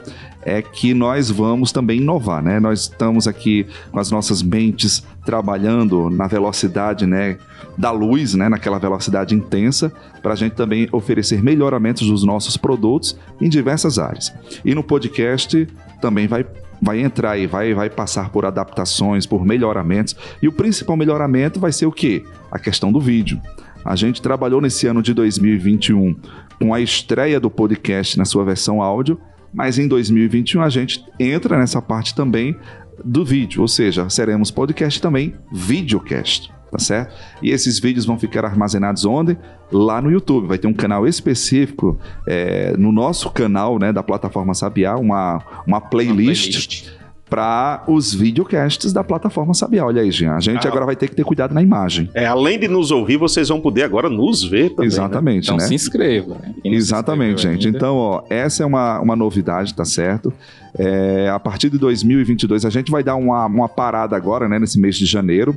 é 0.42 0.60
que 0.60 0.92
nós 0.92 1.30
vamos 1.30 1.70
também 1.70 2.00
inovar, 2.00 2.42
né? 2.42 2.58
Nós 2.58 2.80
estamos 2.80 3.28
aqui 3.28 3.68
com 3.92 4.00
as 4.00 4.10
nossas 4.10 4.42
mentes 4.42 5.06
trabalhando 5.24 6.10
na 6.10 6.26
velocidade, 6.26 7.06
né, 7.06 7.38
da 7.78 7.90
luz, 7.90 8.34
né, 8.34 8.48
naquela 8.48 8.78
velocidade 8.78 9.34
intensa, 9.34 9.92
para 10.20 10.32
a 10.32 10.36
gente 10.36 10.52
também 10.52 10.88
oferecer 10.92 11.42
melhoramentos 11.42 12.06
dos 12.06 12.24
nossos 12.24 12.56
produtos 12.56 13.16
em 13.40 13.48
diversas 13.48 13.98
áreas. 13.98 14.34
E 14.64 14.74
no 14.74 14.82
podcast 14.82 15.66
também 16.00 16.26
vai 16.26 16.44
vai 16.80 17.00
entrar 17.00 17.38
e 17.38 17.46
vai, 17.46 17.74
vai 17.74 17.90
passar 17.90 18.30
por 18.30 18.44
adaptações, 18.44 19.26
por 19.26 19.44
melhoramentos. 19.44 20.16
E 20.42 20.48
o 20.48 20.52
principal 20.52 20.96
melhoramento 20.96 21.60
vai 21.60 21.72
ser 21.72 21.86
o 21.86 21.92
quê? 21.92 22.24
A 22.50 22.58
questão 22.58 22.92
do 22.92 23.00
vídeo. 23.00 23.40
A 23.84 23.96
gente 23.96 24.22
trabalhou 24.22 24.60
nesse 24.60 24.86
ano 24.86 25.02
de 25.02 25.12
2021 25.12 26.16
com 26.58 26.72
a 26.72 26.80
estreia 26.80 27.38
do 27.38 27.50
podcast 27.50 28.16
na 28.16 28.24
sua 28.24 28.44
versão 28.44 28.80
áudio, 28.80 29.20
mas 29.52 29.78
em 29.78 29.86
2021 29.86 30.62
a 30.62 30.68
gente 30.68 31.04
entra 31.18 31.58
nessa 31.58 31.82
parte 31.82 32.14
também 32.14 32.56
do 33.04 33.24
vídeo, 33.24 33.60
ou 33.60 33.68
seja, 33.68 34.08
seremos 34.08 34.50
podcast 34.50 35.00
também 35.02 35.34
videocast 35.52 36.50
tá 36.74 36.78
certo? 36.80 37.14
E 37.40 37.50
esses 37.50 37.78
vídeos 37.78 38.04
vão 38.04 38.18
ficar 38.18 38.44
armazenados 38.44 39.04
onde? 39.04 39.38
Lá 39.70 40.02
no 40.02 40.10
YouTube. 40.10 40.48
Vai 40.48 40.58
ter 40.58 40.66
um 40.66 40.72
canal 40.72 41.06
específico 41.06 41.96
é, 42.26 42.76
no 42.76 42.90
nosso 42.90 43.30
canal, 43.30 43.78
né, 43.78 43.92
da 43.92 44.02
plataforma 44.02 44.54
Sabiá, 44.54 44.96
uma, 44.96 45.40
uma 45.64 45.80
playlist. 45.80 46.50
playlist 46.50 47.04
para 47.30 47.84
os 47.86 48.12
videocasts 48.12 48.92
da 48.92 49.04
plataforma 49.04 49.54
Sabiá. 49.54 49.86
Olha 49.86 50.02
aí, 50.02 50.10
Jean. 50.10 50.34
A 50.34 50.40
gente 50.40 50.66
ah, 50.66 50.70
agora 50.70 50.84
vai 50.84 50.96
ter 50.96 51.08
que 51.08 51.14
ter 51.14 51.24
cuidado 51.24 51.54
na 51.54 51.62
imagem. 51.62 52.10
É, 52.12 52.26
além 52.26 52.58
de 52.58 52.66
nos 52.66 52.90
ouvir, 52.90 53.16
vocês 53.16 53.48
vão 53.48 53.60
poder 53.60 53.82
agora 53.82 54.10
nos 54.10 54.42
ver 54.42 54.70
também. 54.70 54.88
Né? 54.88 54.94
Exatamente, 54.94 55.34
né? 55.34 55.40
Então 55.42 55.56
né? 55.56 55.66
se 55.66 55.74
inscreva. 55.74 56.34
Né? 56.34 56.54
Exatamente, 56.64 57.40
se 57.40 57.48
gente. 57.48 57.66
Ainda. 57.66 57.78
Então, 57.78 57.96
ó, 57.96 58.22
essa 58.28 58.64
é 58.64 58.66
uma, 58.66 59.00
uma 59.00 59.16
novidade, 59.16 59.74
tá 59.74 59.84
certo? 59.84 60.32
É, 60.76 61.28
a 61.28 61.38
partir 61.38 61.70
de 61.70 61.78
2022, 61.78 62.64
a 62.64 62.70
gente 62.70 62.90
vai 62.90 63.02
dar 63.04 63.14
uma, 63.14 63.46
uma 63.46 63.68
parada 63.68 64.16
agora, 64.16 64.48
né, 64.48 64.58
nesse 64.58 64.78
mês 64.78 64.96
de 64.96 65.06
janeiro 65.06 65.56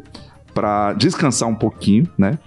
para 0.57 0.93
descansar 0.93 1.47
um 1.47 1.53
pouquinho, 1.53 2.09
né? 2.17 2.39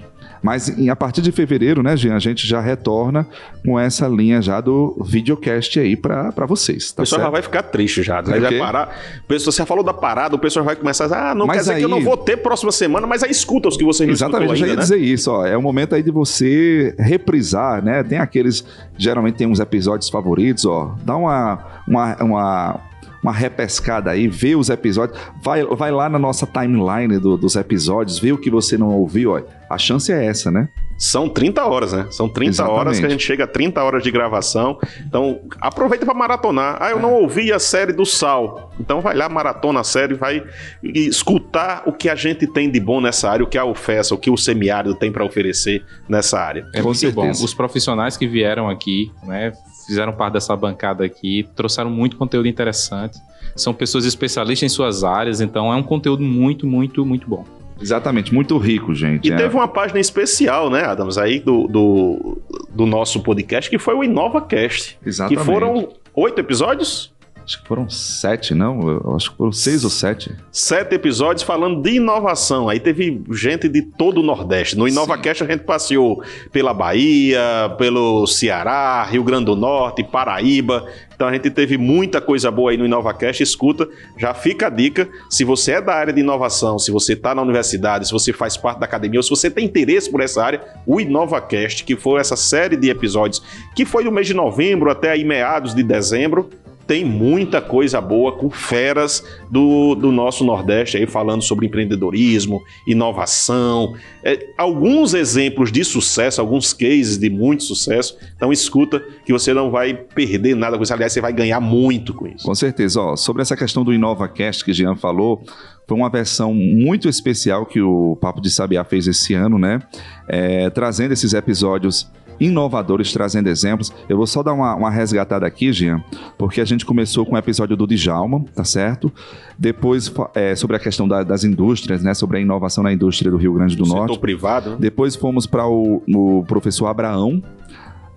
Mas 0.42 0.74
a 0.88 0.96
partir 0.96 1.22
de 1.22 1.30
fevereiro, 1.30 1.80
né, 1.80 1.96
Jean, 1.96 2.16
a 2.16 2.18
gente 2.18 2.44
já 2.44 2.60
retorna 2.60 3.26
com 3.64 3.78
essa 3.78 4.08
linha 4.08 4.42
já 4.42 4.60
do 4.60 4.96
videocast 5.06 5.78
aí 5.78 5.94
para 5.94 6.46
vocês. 6.46 6.90
Tá 6.90 7.02
o 7.02 7.04
pessoal 7.04 7.20
certo? 7.20 7.26
já 7.26 7.30
vai 7.30 7.42
ficar 7.42 7.62
triste 7.64 8.02
já. 8.02 8.20
Né? 8.22 8.40
Vai 8.40 8.58
parar. 8.58 8.96
O 9.22 9.28
pessoal, 9.28 9.52
você 9.52 9.64
falou 9.66 9.84
da 9.84 9.92
parada, 9.92 10.34
o 10.34 10.38
pessoal 10.38 10.64
vai 10.64 10.74
começar 10.74 11.04
a 11.04 11.06
dizer, 11.08 11.20
ah, 11.20 11.34
não 11.34 11.46
mas 11.46 11.56
quer 11.56 11.60
dizer 11.60 11.72
aí... 11.74 11.78
que 11.80 11.84
eu 11.84 11.88
não 11.90 12.00
vou 12.00 12.16
ter 12.16 12.38
próxima 12.38 12.72
semana, 12.72 13.06
mas 13.06 13.22
aí 13.22 13.30
escuta 13.30 13.68
os 13.68 13.76
que 13.76 13.84
você 13.84 14.04
não 14.04 14.12
Exatamente, 14.12 14.50
eu 14.50 14.56
já 14.56 14.66
ia 14.66 14.76
né? 14.76 14.82
dizer 14.82 14.98
isso. 14.98 15.30
Ó, 15.30 15.46
é 15.46 15.56
o 15.56 15.62
momento 15.62 15.94
aí 15.94 16.02
de 16.02 16.10
você 16.10 16.96
reprisar, 16.98 17.84
né? 17.84 18.02
Tem 18.02 18.18
aqueles, 18.18 18.64
geralmente 18.96 19.36
tem 19.36 19.46
uns 19.46 19.60
episódios 19.60 20.08
favoritos, 20.08 20.64
ó. 20.64 20.96
Dá 21.04 21.14
uma, 21.16 21.82
uma, 21.86 22.16
uma 22.16 22.80
uma 23.22 23.32
repescada 23.32 24.10
aí, 24.10 24.28
vê 24.28 24.56
os 24.56 24.70
episódios, 24.70 25.18
vai, 25.42 25.64
vai 25.64 25.90
lá 25.90 26.08
na 26.08 26.18
nossa 26.18 26.46
timeline 26.46 27.18
do, 27.18 27.36
dos 27.36 27.56
episódios, 27.56 28.18
vê 28.18 28.32
o 28.32 28.38
que 28.38 28.50
você 28.50 28.78
não 28.78 28.88
ouviu, 28.88 29.32
ó. 29.32 29.42
A 29.68 29.78
chance 29.78 30.10
é 30.10 30.24
essa, 30.24 30.50
né? 30.50 30.68
São 30.98 31.28
30 31.28 31.64
horas, 31.64 31.92
né? 31.92 32.06
São 32.10 32.28
30 32.28 32.50
Exatamente. 32.50 32.78
horas 32.78 33.00
que 33.00 33.06
a 33.06 33.08
gente 33.08 33.24
chega 33.24 33.44
a 33.44 33.46
30 33.46 33.82
horas 33.82 34.02
de 34.02 34.10
gravação. 34.10 34.78
Então, 35.06 35.40
aproveita 35.60 36.04
para 36.04 36.12
maratonar. 36.12 36.76
Ah, 36.78 36.90
eu 36.90 36.98
é. 36.98 37.00
não 37.00 37.14
ouvi 37.14 37.50
a 37.52 37.58
série 37.58 37.92
do 37.92 38.04
Sal. 38.04 38.70
Então, 38.78 39.00
vai 39.00 39.16
lá, 39.16 39.28
maratona 39.28 39.80
a 39.80 39.84
série, 39.84 40.12
vai 40.12 40.42
escutar 40.82 41.84
o 41.86 41.92
que 41.92 42.08
a 42.08 42.14
gente 42.14 42.46
tem 42.46 42.70
de 42.70 42.78
bom 42.80 43.00
nessa 43.00 43.30
área, 43.30 43.44
o 43.44 43.48
que 43.48 43.56
a 43.56 43.64
UFES, 43.64 44.10
o 44.10 44.18
que 44.18 44.28
o 44.28 44.36
semiárido 44.36 44.94
tem 44.94 45.10
para 45.10 45.24
oferecer 45.24 45.82
nessa 46.06 46.38
área. 46.38 46.66
É 46.74 46.82
muito 46.82 47.12
bom. 47.12 47.30
Os 47.30 47.54
profissionais 47.54 48.18
que 48.18 48.26
vieram 48.26 48.68
aqui, 48.68 49.10
né, 49.22 49.52
fizeram 49.90 50.12
parte 50.12 50.34
dessa 50.34 50.54
bancada 50.54 51.04
aqui, 51.04 51.48
trouxeram 51.56 51.90
muito 51.90 52.16
conteúdo 52.16 52.46
interessante. 52.46 53.18
São 53.56 53.74
pessoas 53.74 54.04
especialistas 54.04 54.70
em 54.70 54.72
suas 54.72 55.02
áreas, 55.02 55.40
então 55.40 55.72
é 55.72 55.76
um 55.76 55.82
conteúdo 55.82 56.22
muito, 56.22 56.64
muito, 56.64 57.04
muito 57.04 57.28
bom. 57.28 57.44
Exatamente, 57.80 58.32
muito 58.32 58.56
rico, 58.56 58.94
gente. 58.94 59.28
E 59.28 59.32
é. 59.32 59.36
teve 59.36 59.54
uma 59.54 59.66
página 59.66 59.98
especial, 59.98 60.70
né, 60.70 60.84
Adams, 60.84 61.18
aí 61.18 61.40
do, 61.40 61.66
do, 61.66 62.38
do 62.70 62.86
nosso 62.86 63.20
podcast, 63.20 63.68
que 63.68 63.78
foi 63.78 63.94
o 63.94 64.04
InovaCast. 64.04 64.96
Exatamente. 65.04 65.38
Que 65.40 65.44
foram 65.44 65.88
oito 66.14 66.38
episódios? 66.38 67.12
Acho 67.50 67.62
que 67.62 67.66
foram 67.66 67.90
sete, 67.90 68.54
não? 68.54 68.88
Eu 68.88 69.16
acho 69.16 69.32
que 69.32 69.36
foram 69.36 69.50
seis 69.50 69.82
ou 69.82 69.90
sete. 69.90 70.32
Sete 70.52 70.94
episódios 70.94 71.42
falando 71.42 71.82
de 71.82 71.96
inovação. 71.96 72.68
Aí 72.68 72.78
teve 72.78 73.20
gente 73.32 73.68
de 73.68 73.82
todo 73.82 74.18
o 74.18 74.22
Nordeste. 74.22 74.78
No 74.78 74.86
InovaCast 74.86 75.42
a 75.42 75.46
gente 75.48 75.64
passeou 75.64 76.22
pela 76.52 76.72
Bahia, 76.72 77.74
pelo 77.76 78.24
Ceará, 78.28 79.02
Rio 79.02 79.24
Grande 79.24 79.46
do 79.46 79.56
Norte, 79.56 80.04
Paraíba. 80.04 80.86
Então 81.12 81.26
a 81.26 81.32
gente 81.32 81.50
teve 81.50 81.76
muita 81.76 82.20
coisa 82.20 82.52
boa 82.52 82.70
aí 82.70 82.76
no 82.76 82.86
InovaCast. 82.86 83.42
Escuta, 83.42 83.88
já 84.16 84.32
fica 84.32 84.68
a 84.68 84.70
dica. 84.70 85.08
Se 85.28 85.42
você 85.42 85.72
é 85.72 85.80
da 85.82 85.92
área 85.92 86.12
de 86.12 86.20
inovação, 86.20 86.78
se 86.78 86.92
você 86.92 87.14
está 87.14 87.34
na 87.34 87.42
universidade, 87.42 88.06
se 88.06 88.12
você 88.12 88.32
faz 88.32 88.56
parte 88.56 88.78
da 88.78 88.86
academia, 88.86 89.18
ou 89.18 89.24
se 89.24 89.28
você 89.28 89.50
tem 89.50 89.64
interesse 89.64 90.08
por 90.08 90.20
essa 90.20 90.42
área, 90.42 90.62
o 90.86 91.00
InovaCast, 91.00 91.82
que 91.82 91.96
foi 91.96 92.20
essa 92.20 92.36
série 92.36 92.76
de 92.76 92.88
episódios 92.88 93.42
que 93.74 93.84
foi 93.84 94.04
do 94.04 94.12
mês 94.12 94.28
de 94.28 94.34
novembro 94.34 94.88
até 94.88 95.10
aí 95.10 95.24
meados 95.24 95.74
de 95.74 95.82
dezembro, 95.82 96.48
tem 96.90 97.04
muita 97.04 97.60
coisa 97.60 98.00
boa 98.00 98.32
com 98.32 98.50
feras 98.50 99.24
do, 99.48 99.94
do 99.94 100.10
nosso 100.10 100.42
Nordeste 100.42 100.96
aí 100.96 101.06
falando 101.06 101.40
sobre 101.40 101.64
empreendedorismo, 101.64 102.64
inovação, 102.84 103.94
é, 104.24 104.48
alguns 104.58 105.14
exemplos 105.14 105.70
de 105.70 105.84
sucesso, 105.84 106.40
alguns 106.40 106.72
cases 106.72 107.16
de 107.16 107.30
muito 107.30 107.62
sucesso. 107.62 108.18
Então 108.34 108.52
escuta 108.52 108.98
que 109.24 109.32
você 109.32 109.54
não 109.54 109.70
vai 109.70 109.94
perder 109.94 110.56
nada 110.56 110.76
com 110.76 110.82
isso. 110.82 110.92
Aliás, 110.92 111.12
você 111.12 111.20
vai 111.20 111.32
ganhar 111.32 111.60
muito 111.60 112.12
com 112.12 112.26
isso. 112.26 112.44
Com 112.44 112.56
certeza. 112.56 113.00
Ó, 113.00 113.14
sobre 113.14 113.42
essa 113.42 113.56
questão 113.56 113.84
do 113.84 113.94
InovaCast 113.94 114.64
que 114.64 114.72
Jean 114.72 114.96
falou, 114.96 115.44
foi 115.86 115.96
uma 115.96 116.10
versão 116.10 116.52
muito 116.52 117.08
especial 117.08 117.66
que 117.66 117.80
o 117.80 118.16
Papo 118.20 118.40
de 118.40 118.50
Sabiá 118.50 118.82
fez 118.82 119.06
esse 119.06 119.32
ano, 119.34 119.60
né? 119.60 119.80
É, 120.28 120.70
trazendo 120.70 121.12
esses 121.12 121.34
episódios 121.34 122.10
inovadores, 122.40 123.12
trazendo 123.12 123.48
exemplos. 123.48 123.92
Eu 124.08 124.16
vou 124.16 124.26
só 124.26 124.42
dar 124.42 124.52
uma, 124.52 124.74
uma 124.74 124.90
resgatada 124.90 125.46
aqui, 125.46 125.72
Jean, 125.72 126.02
porque 126.38 126.60
a 126.60 126.64
gente 126.64 126.86
começou 126.86 127.26
com 127.26 127.34
o 127.34 127.38
episódio 127.38 127.76
do 127.76 127.86
Djalma, 127.86 128.44
tá 128.54 128.64
certo? 128.64 129.12
Depois, 129.58 130.12
é, 130.34 130.56
sobre 130.56 130.76
a 130.76 130.78
questão 130.78 131.06
da, 131.06 131.22
das 131.22 131.44
indústrias, 131.44 132.02
né? 132.02 132.14
Sobre 132.14 132.38
a 132.38 132.40
inovação 132.40 132.82
na 132.82 132.92
indústria 132.92 133.30
do 133.30 133.36
Rio 133.36 133.52
Grande 133.52 133.76
do 133.76 133.84
Norte. 133.84 134.14
Setor 134.14 134.18
privado. 134.18 134.70
Né? 134.70 134.76
Depois 134.80 135.14
fomos 135.14 135.46
para 135.46 135.66
o, 135.66 136.02
o 136.08 136.44
professor 136.46 136.86
Abraão, 136.86 137.42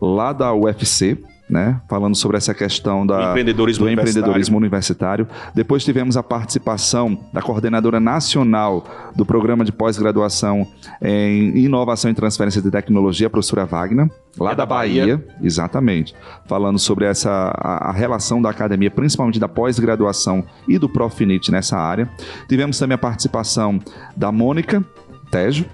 lá 0.01 0.31
da 0.31 0.53
UFC, 0.53 1.17
né, 1.53 1.79
falando 1.87 2.15
sobre 2.15 2.35
essa 2.35 2.51
questão 2.51 3.05
da, 3.05 3.29
empreendedorismo 3.29 3.85
do 3.85 3.91
empreendedorismo 3.91 4.57
universitário. 4.57 5.27
Depois 5.53 5.83
tivemos 5.83 6.17
a 6.17 6.23
participação 6.23 7.15
da 7.31 7.43
coordenadora 7.43 7.99
nacional 7.99 8.83
do 9.15 9.23
programa 9.23 9.63
de 9.63 9.71
pós-graduação 9.71 10.67
em 10.99 11.55
inovação 11.59 12.09
e 12.09 12.13
transferência 12.15 12.59
de 12.59 12.71
tecnologia, 12.71 13.27
a 13.27 13.29
professora 13.29 13.65
Wagner, 13.65 14.09
lá 14.39 14.53
é 14.53 14.55
da, 14.55 14.63
da 14.63 14.65
Bahia. 14.65 15.17
Bahia. 15.17 15.27
exatamente, 15.43 16.15
falando 16.47 16.79
sobre 16.79 17.05
essa 17.05 17.53
a, 17.55 17.89
a, 17.89 17.91
relação 17.91 18.41
da 18.41 18.49
academia, 18.49 18.89
principalmente 18.89 19.39
da 19.39 19.47
pós-graduação 19.47 20.43
e 20.67 20.79
do 20.79 20.89
Profinit 20.89 21.51
nessa 21.51 21.77
área. 21.77 22.09
Tivemos 22.49 22.79
também 22.79 22.95
a 22.95 22.97
participação 22.97 23.79
da 24.17 24.31
Mônica 24.31 24.83
Tejo, 25.29 25.65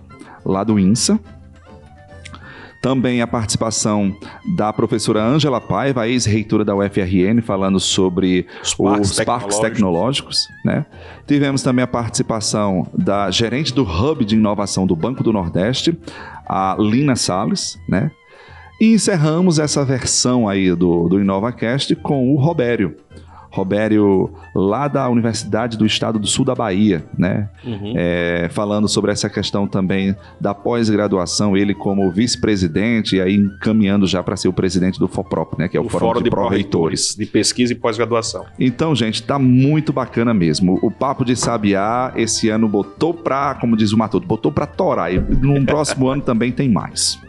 lá 0.45 0.61
do 0.65 0.77
INSA, 0.77 1.17
também 2.81 3.21
a 3.21 3.27
participação 3.27 4.15
da 4.55 4.71
professora 4.71 5.23
Ângela 5.23 5.59
Paiva, 5.59 6.07
ex-reitora 6.07 6.63
da 6.63 6.75
UFRN, 6.75 7.41
falando 7.41 7.79
sobre 7.79 8.47
os 8.61 8.73
parques, 8.73 9.11
os 9.11 9.15
tecnológicos. 9.17 9.25
parques 9.25 9.59
tecnológicos. 9.59 10.47
Né? 10.63 10.85
Tivemos 11.27 11.61
também 11.61 11.83
a 11.83 11.87
participação 11.87 12.87
da 12.93 13.29
gerente 13.29 13.73
do 13.73 13.83
Hub 13.83 14.23
de 14.23 14.35
Inovação 14.35 14.87
do 14.87 14.95
Banco 14.95 15.23
do 15.23 15.33
Nordeste, 15.33 15.97
a 16.47 16.75
Lina 16.79 17.15
Salles, 17.15 17.77
né? 17.87 18.11
E 18.81 18.93
encerramos 18.93 19.59
essa 19.59 19.83
versão 19.83 20.47
aí 20.47 20.73
do, 20.73 21.09
do 21.09 21.19
InovaCast 21.19 21.93
com 21.97 22.33
o 22.33 22.37
Robério. 22.37 22.95
Robério, 23.51 24.31
lá 24.55 24.87
da 24.87 25.09
Universidade 25.09 25.77
do 25.77 25.85
Estado 25.85 26.19
do 26.19 26.27
Sul 26.27 26.45
da 26.45 26.53
Bahia, 26.53 27.03
né? 27.17 27.49
Uhum. 27.65 27.93
É, 27.95 28.47
falando 28.51 28.87
sobre 28.87 29.11
essa 29.11 29.29
questão 29.29 29.67
também 29.67 30.15
da 30.39 30.53
pós-graduação, 30.53 31.57
ele 31.57 31.73
como 31.73 32.11
vice-presidente 32.11 33.15
e 33.15 33.21
aí 33.21 33.35
encaminhando 33.35 34.05
já 34.05 34.21
para 34.21 34.35
ser 34.37 34.47
o 34.47 34.53
presidente 34.53 34.99
do 34.99 35.07
FOPROP, 35.07 35.57
né? 35.57 35.67
Que 35.67 35.77
é 35.77 35.79
o, 35.79 35.85
o 35.85 35.89
Fórum, 35.89 36.07
Fórum 36.07 36.19
de, 36.19 36.23
de 36.25 36.29
Pró-Reitores. 36.29 37.15
De 37.17 37.25
Pesquisa 37.25 37.73
e 37.73 37.75
Pós-Graduação. 37.75 38.45
Então, 38.59 38.95
gente, 38.95 39.23
tá 39.23 39.39
muito 39.39 39.91
bacana 39.91 40.33
mesmo. 40.33 40.79
O 40.81 40.91
Papo 40.91 41.25
de 41.25 41.35
Sabiá 41.35 42.13
esse 42.15 42.49
ano 42.49 42.67
botou 42.67 43.13
para, 43.13 43.55
como 43.55 43.75
diz 43.75 43.91
o 43.91 43.97
Matuto, 43.97 44.27
botou 44.27 44.51
para 44.51 44.65
torar. 44.65 45.13
E 45.13 45.19
no 45.19 45.63
próximo 45.65 46.07
ano 46.07 46.21
também 46.21 46.51
tem 46.51 46.69
mais. 46.69 47.19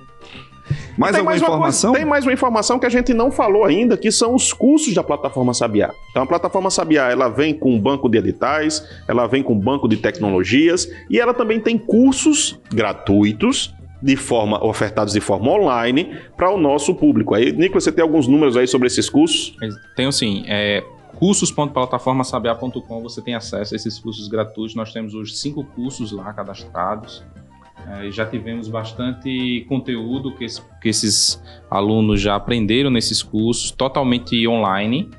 Mais 1.00 1.16
alguma 1.16 1.30
mais 1.30 1.42
informação? 1.42 1.90
Coisa, 1.92 2.04
tem 2.04 2.10
mais 2.10 2.24
uma 2.26 2.32
informação 2.32 2.78
que 2.78 2.86
a 2.86 2.90
gente 2.90 3.14
não 3.14 3.30
falou 3.30 3.64
ainda, 3.64 3.96
que 3.96 4.12
são 4.12 4.34
os 4.34 4.52
cursos 4.52 4.94
da 4.94 5.02
plataforma 5.02 5.54
Sabiá. 5.54 5.90
Então 6.10 6.22
a 6.22 6.26
plataforma 6.26 6.70
Sabiá, 6.70 7.10
ela 7.10 7.28
vem 7.28 7.54
com 7.54 7.74
um 7.74 7.80
banco 7.80 8.08
de 8.08 8.18
editais, 8.18 8.86
ela 9.08 9.26
vem 9.26 9.42
com 9.42 9.54
um 9.54 9.58
banco 9.58 9.88
de 9.88 9.96
tecnologias 9.96 10.90
e 11.08 11.18
ela 11.18 11.32
também 11.32 11.58
tem 11.58 11.78
cursos 11.78 12.60
gratuitos 12.70 13.74
de 14.02 14.14
forma 14.16 14.62
ofertados 14.64 15.12
de 15.12 15.20
forma 15.20 15.50
online 15.50 16.18
para 16.36 16.50
o 16.50 16.58
nosso 16.58 16.94
público. 16.94 17.34
Aí, 17.34 17.52
Nicolas, 17.52 17.84
você 17.84 17.92
tem 17.92 18.02
alguns 18.02 18.26
números 18.26 18.56
aí 18.56 18.66
sobre 18.66 18.86
esses 18.86 19.08
cursos? 19.08 19.56
Tenho 19.96 20.12
sim. 20.12 20.44
É, 20.46 20.84
cursos.plataformasabiá.com 21.16 23.02
você 23.02 23.20
tem 23.22 23.34
acesso 23.34 23.74
a 23.74 23.76
esses 23.76 23.98
cursos 23.98 24.28
gratuitos. 24.28 24.74
Nós 24.74 24.92
temos 24.92 25.14
os 25.14 25.40
cinco 25.40 25.64
cursos 25.64 26.12
lá 26.12 26.32
cadastrados. 26.32 27.22
É, 27.88 28.10
já 28.10 28.26
tivemos 28.26 28.68
bastante 28.68 29.64
conteúdo 29.68 30.32
que, 30.34 30.44
esse, 30.44 30.62
que 30.80 30.88
esses 30.88 31.42
alunos 31.70 32.20
já 32.20 32.36
aprenderam 32.36 32.90
nesses 32.90 33.22
cursos, 33.22 33.70
totalmente 33.70 34.46
online. 34.46 35.10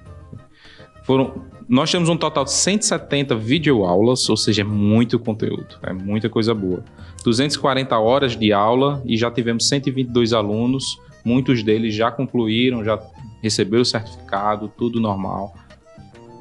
Foram, 1.04 1.46
nós 1.68 1.92
temos 1.92 2.10
um 2.10 2.18
total 2.18 2.44
de 2.44 2.52
170 2.52 3.36
videoaulas, 3.36 4.30
ou 4.30 4.38
seja, 4.38 4.62
é 4.62 4.66
muito 4.66 5.18
conteúdo, 5.20 5.78
é 5.84 5.94
muita 5.94 6.30
coisa 6.30 6.54
boa. 6.54 6.84
240 7.24 7.98
horas 7.98 8.36
de 8.36 8.52
aula 8.52 9.02
e 9.06 9.18
já 9.18 9.30
tivemos 9.30 9.68
122 9.68 10.34
alunos, 10.34 10.98
muitos 11.24 11.64
deles 11.64 11.94
já 11.94 12.12
concluíram, 12.12 12.84
já 12.84 13.00
receberam 13.42 13.82
o 13.82 13.86
certificado, 13.86 14.72
tudo 14.78 15.00
normal. 15.00 15.54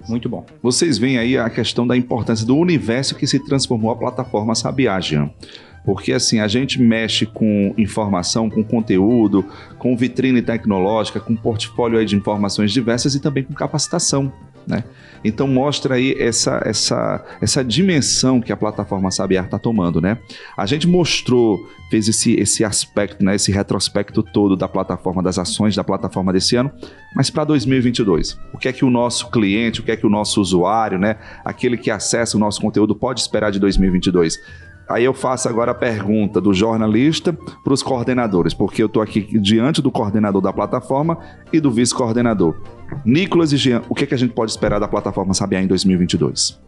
Muito 0.09 0.29
bom. 0.29 0.45
Vocês 0.63 0.99
veem 0.99 1.19
aí 1.19 1.39
a 1.39 1.49
questão 1.49 1.87
da 1.87 1.97
importância 1.97 2.47
do 2.47 2.57
universo 2.57 3.15
que 3.15 3.27
se 3.27 3.39
transformou 3.45 3.91
a 3.91 3.97
plataforma 3.97 4.55
Sabiá, 4.55 4.99
Jean. 5.01 5.31
Porque 5.85 6.13
assim, 6.13 6.41
a 6.41 6.49
gente 6.49 6.81
mexe 6.81 7.27
com 7.27 7.75
informação, 7.77 8.51
com 8.51 8.63
conteúdo, 8.63 9.45
com 9.79 9.97
vitrine 9.97 10.43
tecnológica, 10.43 11.21
com 11.21 11.35
portfólio 11.35 12.05
de 12.05 12.17
informações 12.17 12.73
diversas 12.73 13.15
e 13.15 13.21
também 13.21 13.45
com 13.45 13.55
capacitação. 13.55 14.33
Né? 14.67 14.85
Então 15.25 15.49
mostra 15.49 15.97
aí 15.97 16.15
essa, 16.19 16.63
essa, 16.65 17.25
essa 17.41 17.65
dimensão 17.65 18.41
que 18.41 18.53
a 18.53 18.57
plataforma 18.57 19.11
Sabiar 19.11 19.47
está 19.47 19.59
tomando. 19.59 20.01
Né? 20.01 20.19
A 20.57 20.67
gente 20.67 20.87
mostrou, 20.87 21.59
fez 21.91 22.09
esse, 22.09 22.35
esse 22.35 22.65
aspecto, 22.65 23.25
né, 23.25 23.35
esse 23.35 23.51
retrospecto 23.51 24.23
todo 24.23 24.57
da 24.57 24.69
plataforma, 24.69 25.23
das 25.23 25.39
ações 25.39 25.75
da 25.75 25.83
plataforma 25.83 26.33
desse 26.33 26.57
ano, 26.57 26.71
mas 27.15 27.31
para 27.31 27.45
2022, 27.45 28.39
o 28.53 28.59
que 28.59 28.69
é 28.69 28.73
que 28.73 28.85
o 28.85 28.91
nosso 28.91 29.31
cliente, 29.31 29.81
o 29.81 29.83
que 29.83 29.91
é 29.91 29.97
que 29.97 30.07
o 30.07 30.11
nosso 30.11 30.41
usuário, 30.41 30.99
né, 30.99 31.17
aquele 31.45 31.77
que 31.77 31.91
acessa 31.91 32.37
o 32.37 32.41
nosso 32.41 32.61
conteúdo 32.61 32.95
pode 32.95 33.21
esperar 33.21 33.51
de 33.51 33.59
2022? 33.59 34.39
Aí 34.91 35.05
eu 35.05 35.15
faço 35.15 35.49
agora 35.49 35.71
a 35.71 35.75
pergunta 35.75 36.41
do 36.41 36.53
jornalista 36.53 37.33
para 37.33 37.73
os 37.73 37.81
coordenadores, 37.81 38.53
porque 38.53 38.83
eu 38.83 38.87
estou 38.87 39.01
aqui 39.01 39.21
diante 39.39 39.81
do 39.81 39.89
coordenador 39.89 40.43
da 40.43 40.53
plataforma 40.53 41.17
e 41.53 41.61
do 41.61 41.71
vice-coordenador. 41.71 42.61
Nicolas 43.05 43.53
e 43.53 43.57
Jean, 43.57 43.83
o 43.89 43.95
que, 43.95 44.03
é 44.03 44.07
que 44.09 44.15
a 44.15 44.17
gente 44.17 44.35
pode 44.35 44.51
esperar 44.51 44.81
da 44.81 44.89
plataforma 44.89 45.33
Sabiá 45.33 45.63
em 45.63 45.69
2022? 45.69 46.61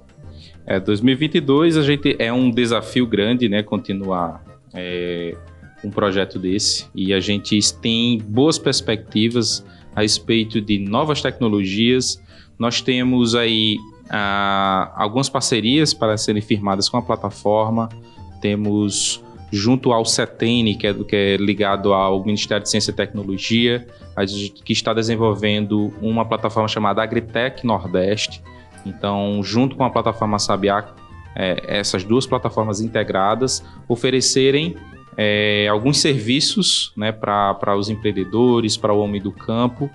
É, 0.65 0.79
2022 0.79 1.77
a 1.77 1.83
gente 1.83 2.15
é 2.17 2.33
um 2.33 2.49
desafio 2.49 3.09
grande, 3.09 3.49
né? 3.49 3.61
Continuar 3.65 4.41
é, 4.73 5.37
um 5.83 5.91
projeto 5.91 6.39
desse 6.39 6.87
e 6.95 7.13
a 7.13 7.19
gente 7.19 7.59
tem 7.81 8.19
boas 8.19 8.57
perspectivas 8.57 9.67
a 9.97 10.03
respeito 10.03 10.61
de 10.61 10.79
novas 10.79 11.21
tecnologias. 11.21 12.23
Nós 12.57 12.81
temos 12.81 13.35
aí 13.35 13.79
ah, 14.09 14.93
algumas 14.95 15.29
parcerias 15.29 15.93
para 15.93 16.17
serem 16.17 16.41
firmadas 16.41 16.89
com 16.89 16.97
a 16.97 17.03
plataforma 17.03 17.89
temos 18.43 19.25
junto 19.51 19.93
ao 19.93 20.05
CETEN, 20.05 20.77
que 20.77 20.87
é, 20.87 20.95
que 20.95 21.17
é 21.17 21.37
ligado 21.37 21.95
ao 21.95 22.25
Ministério 22.25 22.63
de 22.63 22.71
Ciência 22.71 22.91
e 22.91 22.95
Tecnologia, 22.95 23.87
que 24.65 24.73
está 24.73 24.93
desenvolvendo 24.93 25.93
uma 26.03 26.25
plataforma 26.25 26.69
chamada 26.69 27.03
Agritech 27.03 27.65
Nordeste. 27.65 28.43
Então, 28.85 29.41
junto 29.43 29.77
com 29.77 29.85
a 29.85 29.91
plataforma 29.91 30.39
Sabiá, 30.39 30.95
é, 31.37 31.63
essas 31.67 32.03
duas 32.03 32.27
plataformas 32.27 32.81
integradas 32.81 33.65
oferecerem 33.89 34.77
é, 35.17 35.69
alguns 35.71 35.99
serviços 35.99 36.93
né, 36.97 37.13
para 37.13 37.77
os 37.77 37.89
empreendedores, 37.89 38.77
para 38.77 38.93
o 38.93 38.99
homem 38.99 39.21
do 39.21 39.33
campo 39.33 39.91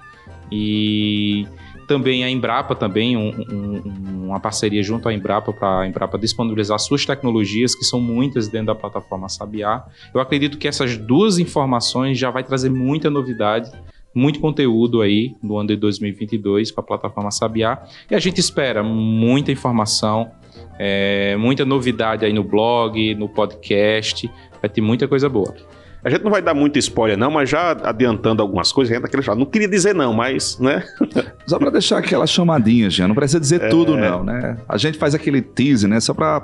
e 0.51 1.47
também 1.88 2.23
a 2.23 2.29
Embrapa, 2.29 2.75
também 2.75 3.15
um, 3.15 3.29
um, 3.29 4.25
uma 4.25 4.39
parceria 4.39 4.83
junto 4.83 5.07
à 5.07 5.13
Embrapa 5.13 5.53
para 5.53 5.79
a 5.79 5.88
Embrapa 5.88 6.17
disponibilizar 6.17 6.77
suas 6.79 7.05
tecnologias, 7.05 7.73
que 7.73 7.85
são 7.85 7.99
muitas 7.99 8.49
dentro 8.49 8.67
da 8.67 8.75
plataforma 8.75 9.29
Sabiá. 9.29 9.85
Eu 10.13 10.19
acredito 10.19 10.57
que 10.57 10.67
essas 10.67 10.97
duas 10.97 11.39
informações 11.39 12.17
já 12.17 12.29
vai 12.29 12.43
trazer 12.43 12.69
muita 12.69 13.09
novidade, 13.09 13.71
muito 14.13 14.39
conteúdo 14.39 15.01
aí 15.01 15.35
no 15.41 15.57
ano 15.57 15.69
de 15.69 15.77
2022 15.77 16.71
para 16.71 16.83
a 16.83 16.88
plataforma 16.88 17.31
Sabiá. 17.31 17.81
E 18.11 18.15
a 18.15 18.19
gente 18.19 18.39
espera 18.39 18.83
muita 18.83 19.51
informação, 19.51 20.29
é, 20.77 21.38
muita 21.38 21.63
novidade 21.63 22.25
aí 22.25 22.33
no 22.33 22.43
blog, 22.43 23.15
no 23.15 23.29
podcast. 23.29 24.29
Vai 24.61 24.69
ter 24.69 24.81
muita 24.81 25.07
coisa 25.07 25.29
boa. 25.29 25.55
A 26.03 26.09
gente 26.09 26.23
não 26.23 26.31
vai 26.31 26.41
dar 26.41 26.53
muito 26.53 26.77
spoiler, 26.79 27.17
não, 27.17 27.31
mas 27.31 27.49
já 27.49 27.71
adiantando 27.71 28.41
algumas 28.41 28.71
coisas, 28.71 28.95
a 28.95 28.99
gente 28.99 29.25
tá 29.25 29.35
não 29.35 29.45
queria 29.45 29.67
dizer 29.67 29.93
não, 29.93 30.13
mas, 30.13 30.57
né? 30.59 30.83
Só 31.45 31.57
para 31.57 31.69
deixar 31.69 31.97
aquela 31.97 32.25
chamadinha, 32.27 32.89
Jean, 32.89 33.07
não 33.07 33.15
precisa 33.15 33.39
dizer 33.39 33.61
é... 33.61 33.69
tudo, 33.69 33.97
não, 33.97 34.23
né? 34.23 34.57
A 34.67 34.77
gente 34.77 34.97
faz 34.97 35.13
aquele 35.15 35.41
tease, 35.41 35.87
né? 35.87 35.99
Só 35.99 36.13
para 36.13 36.39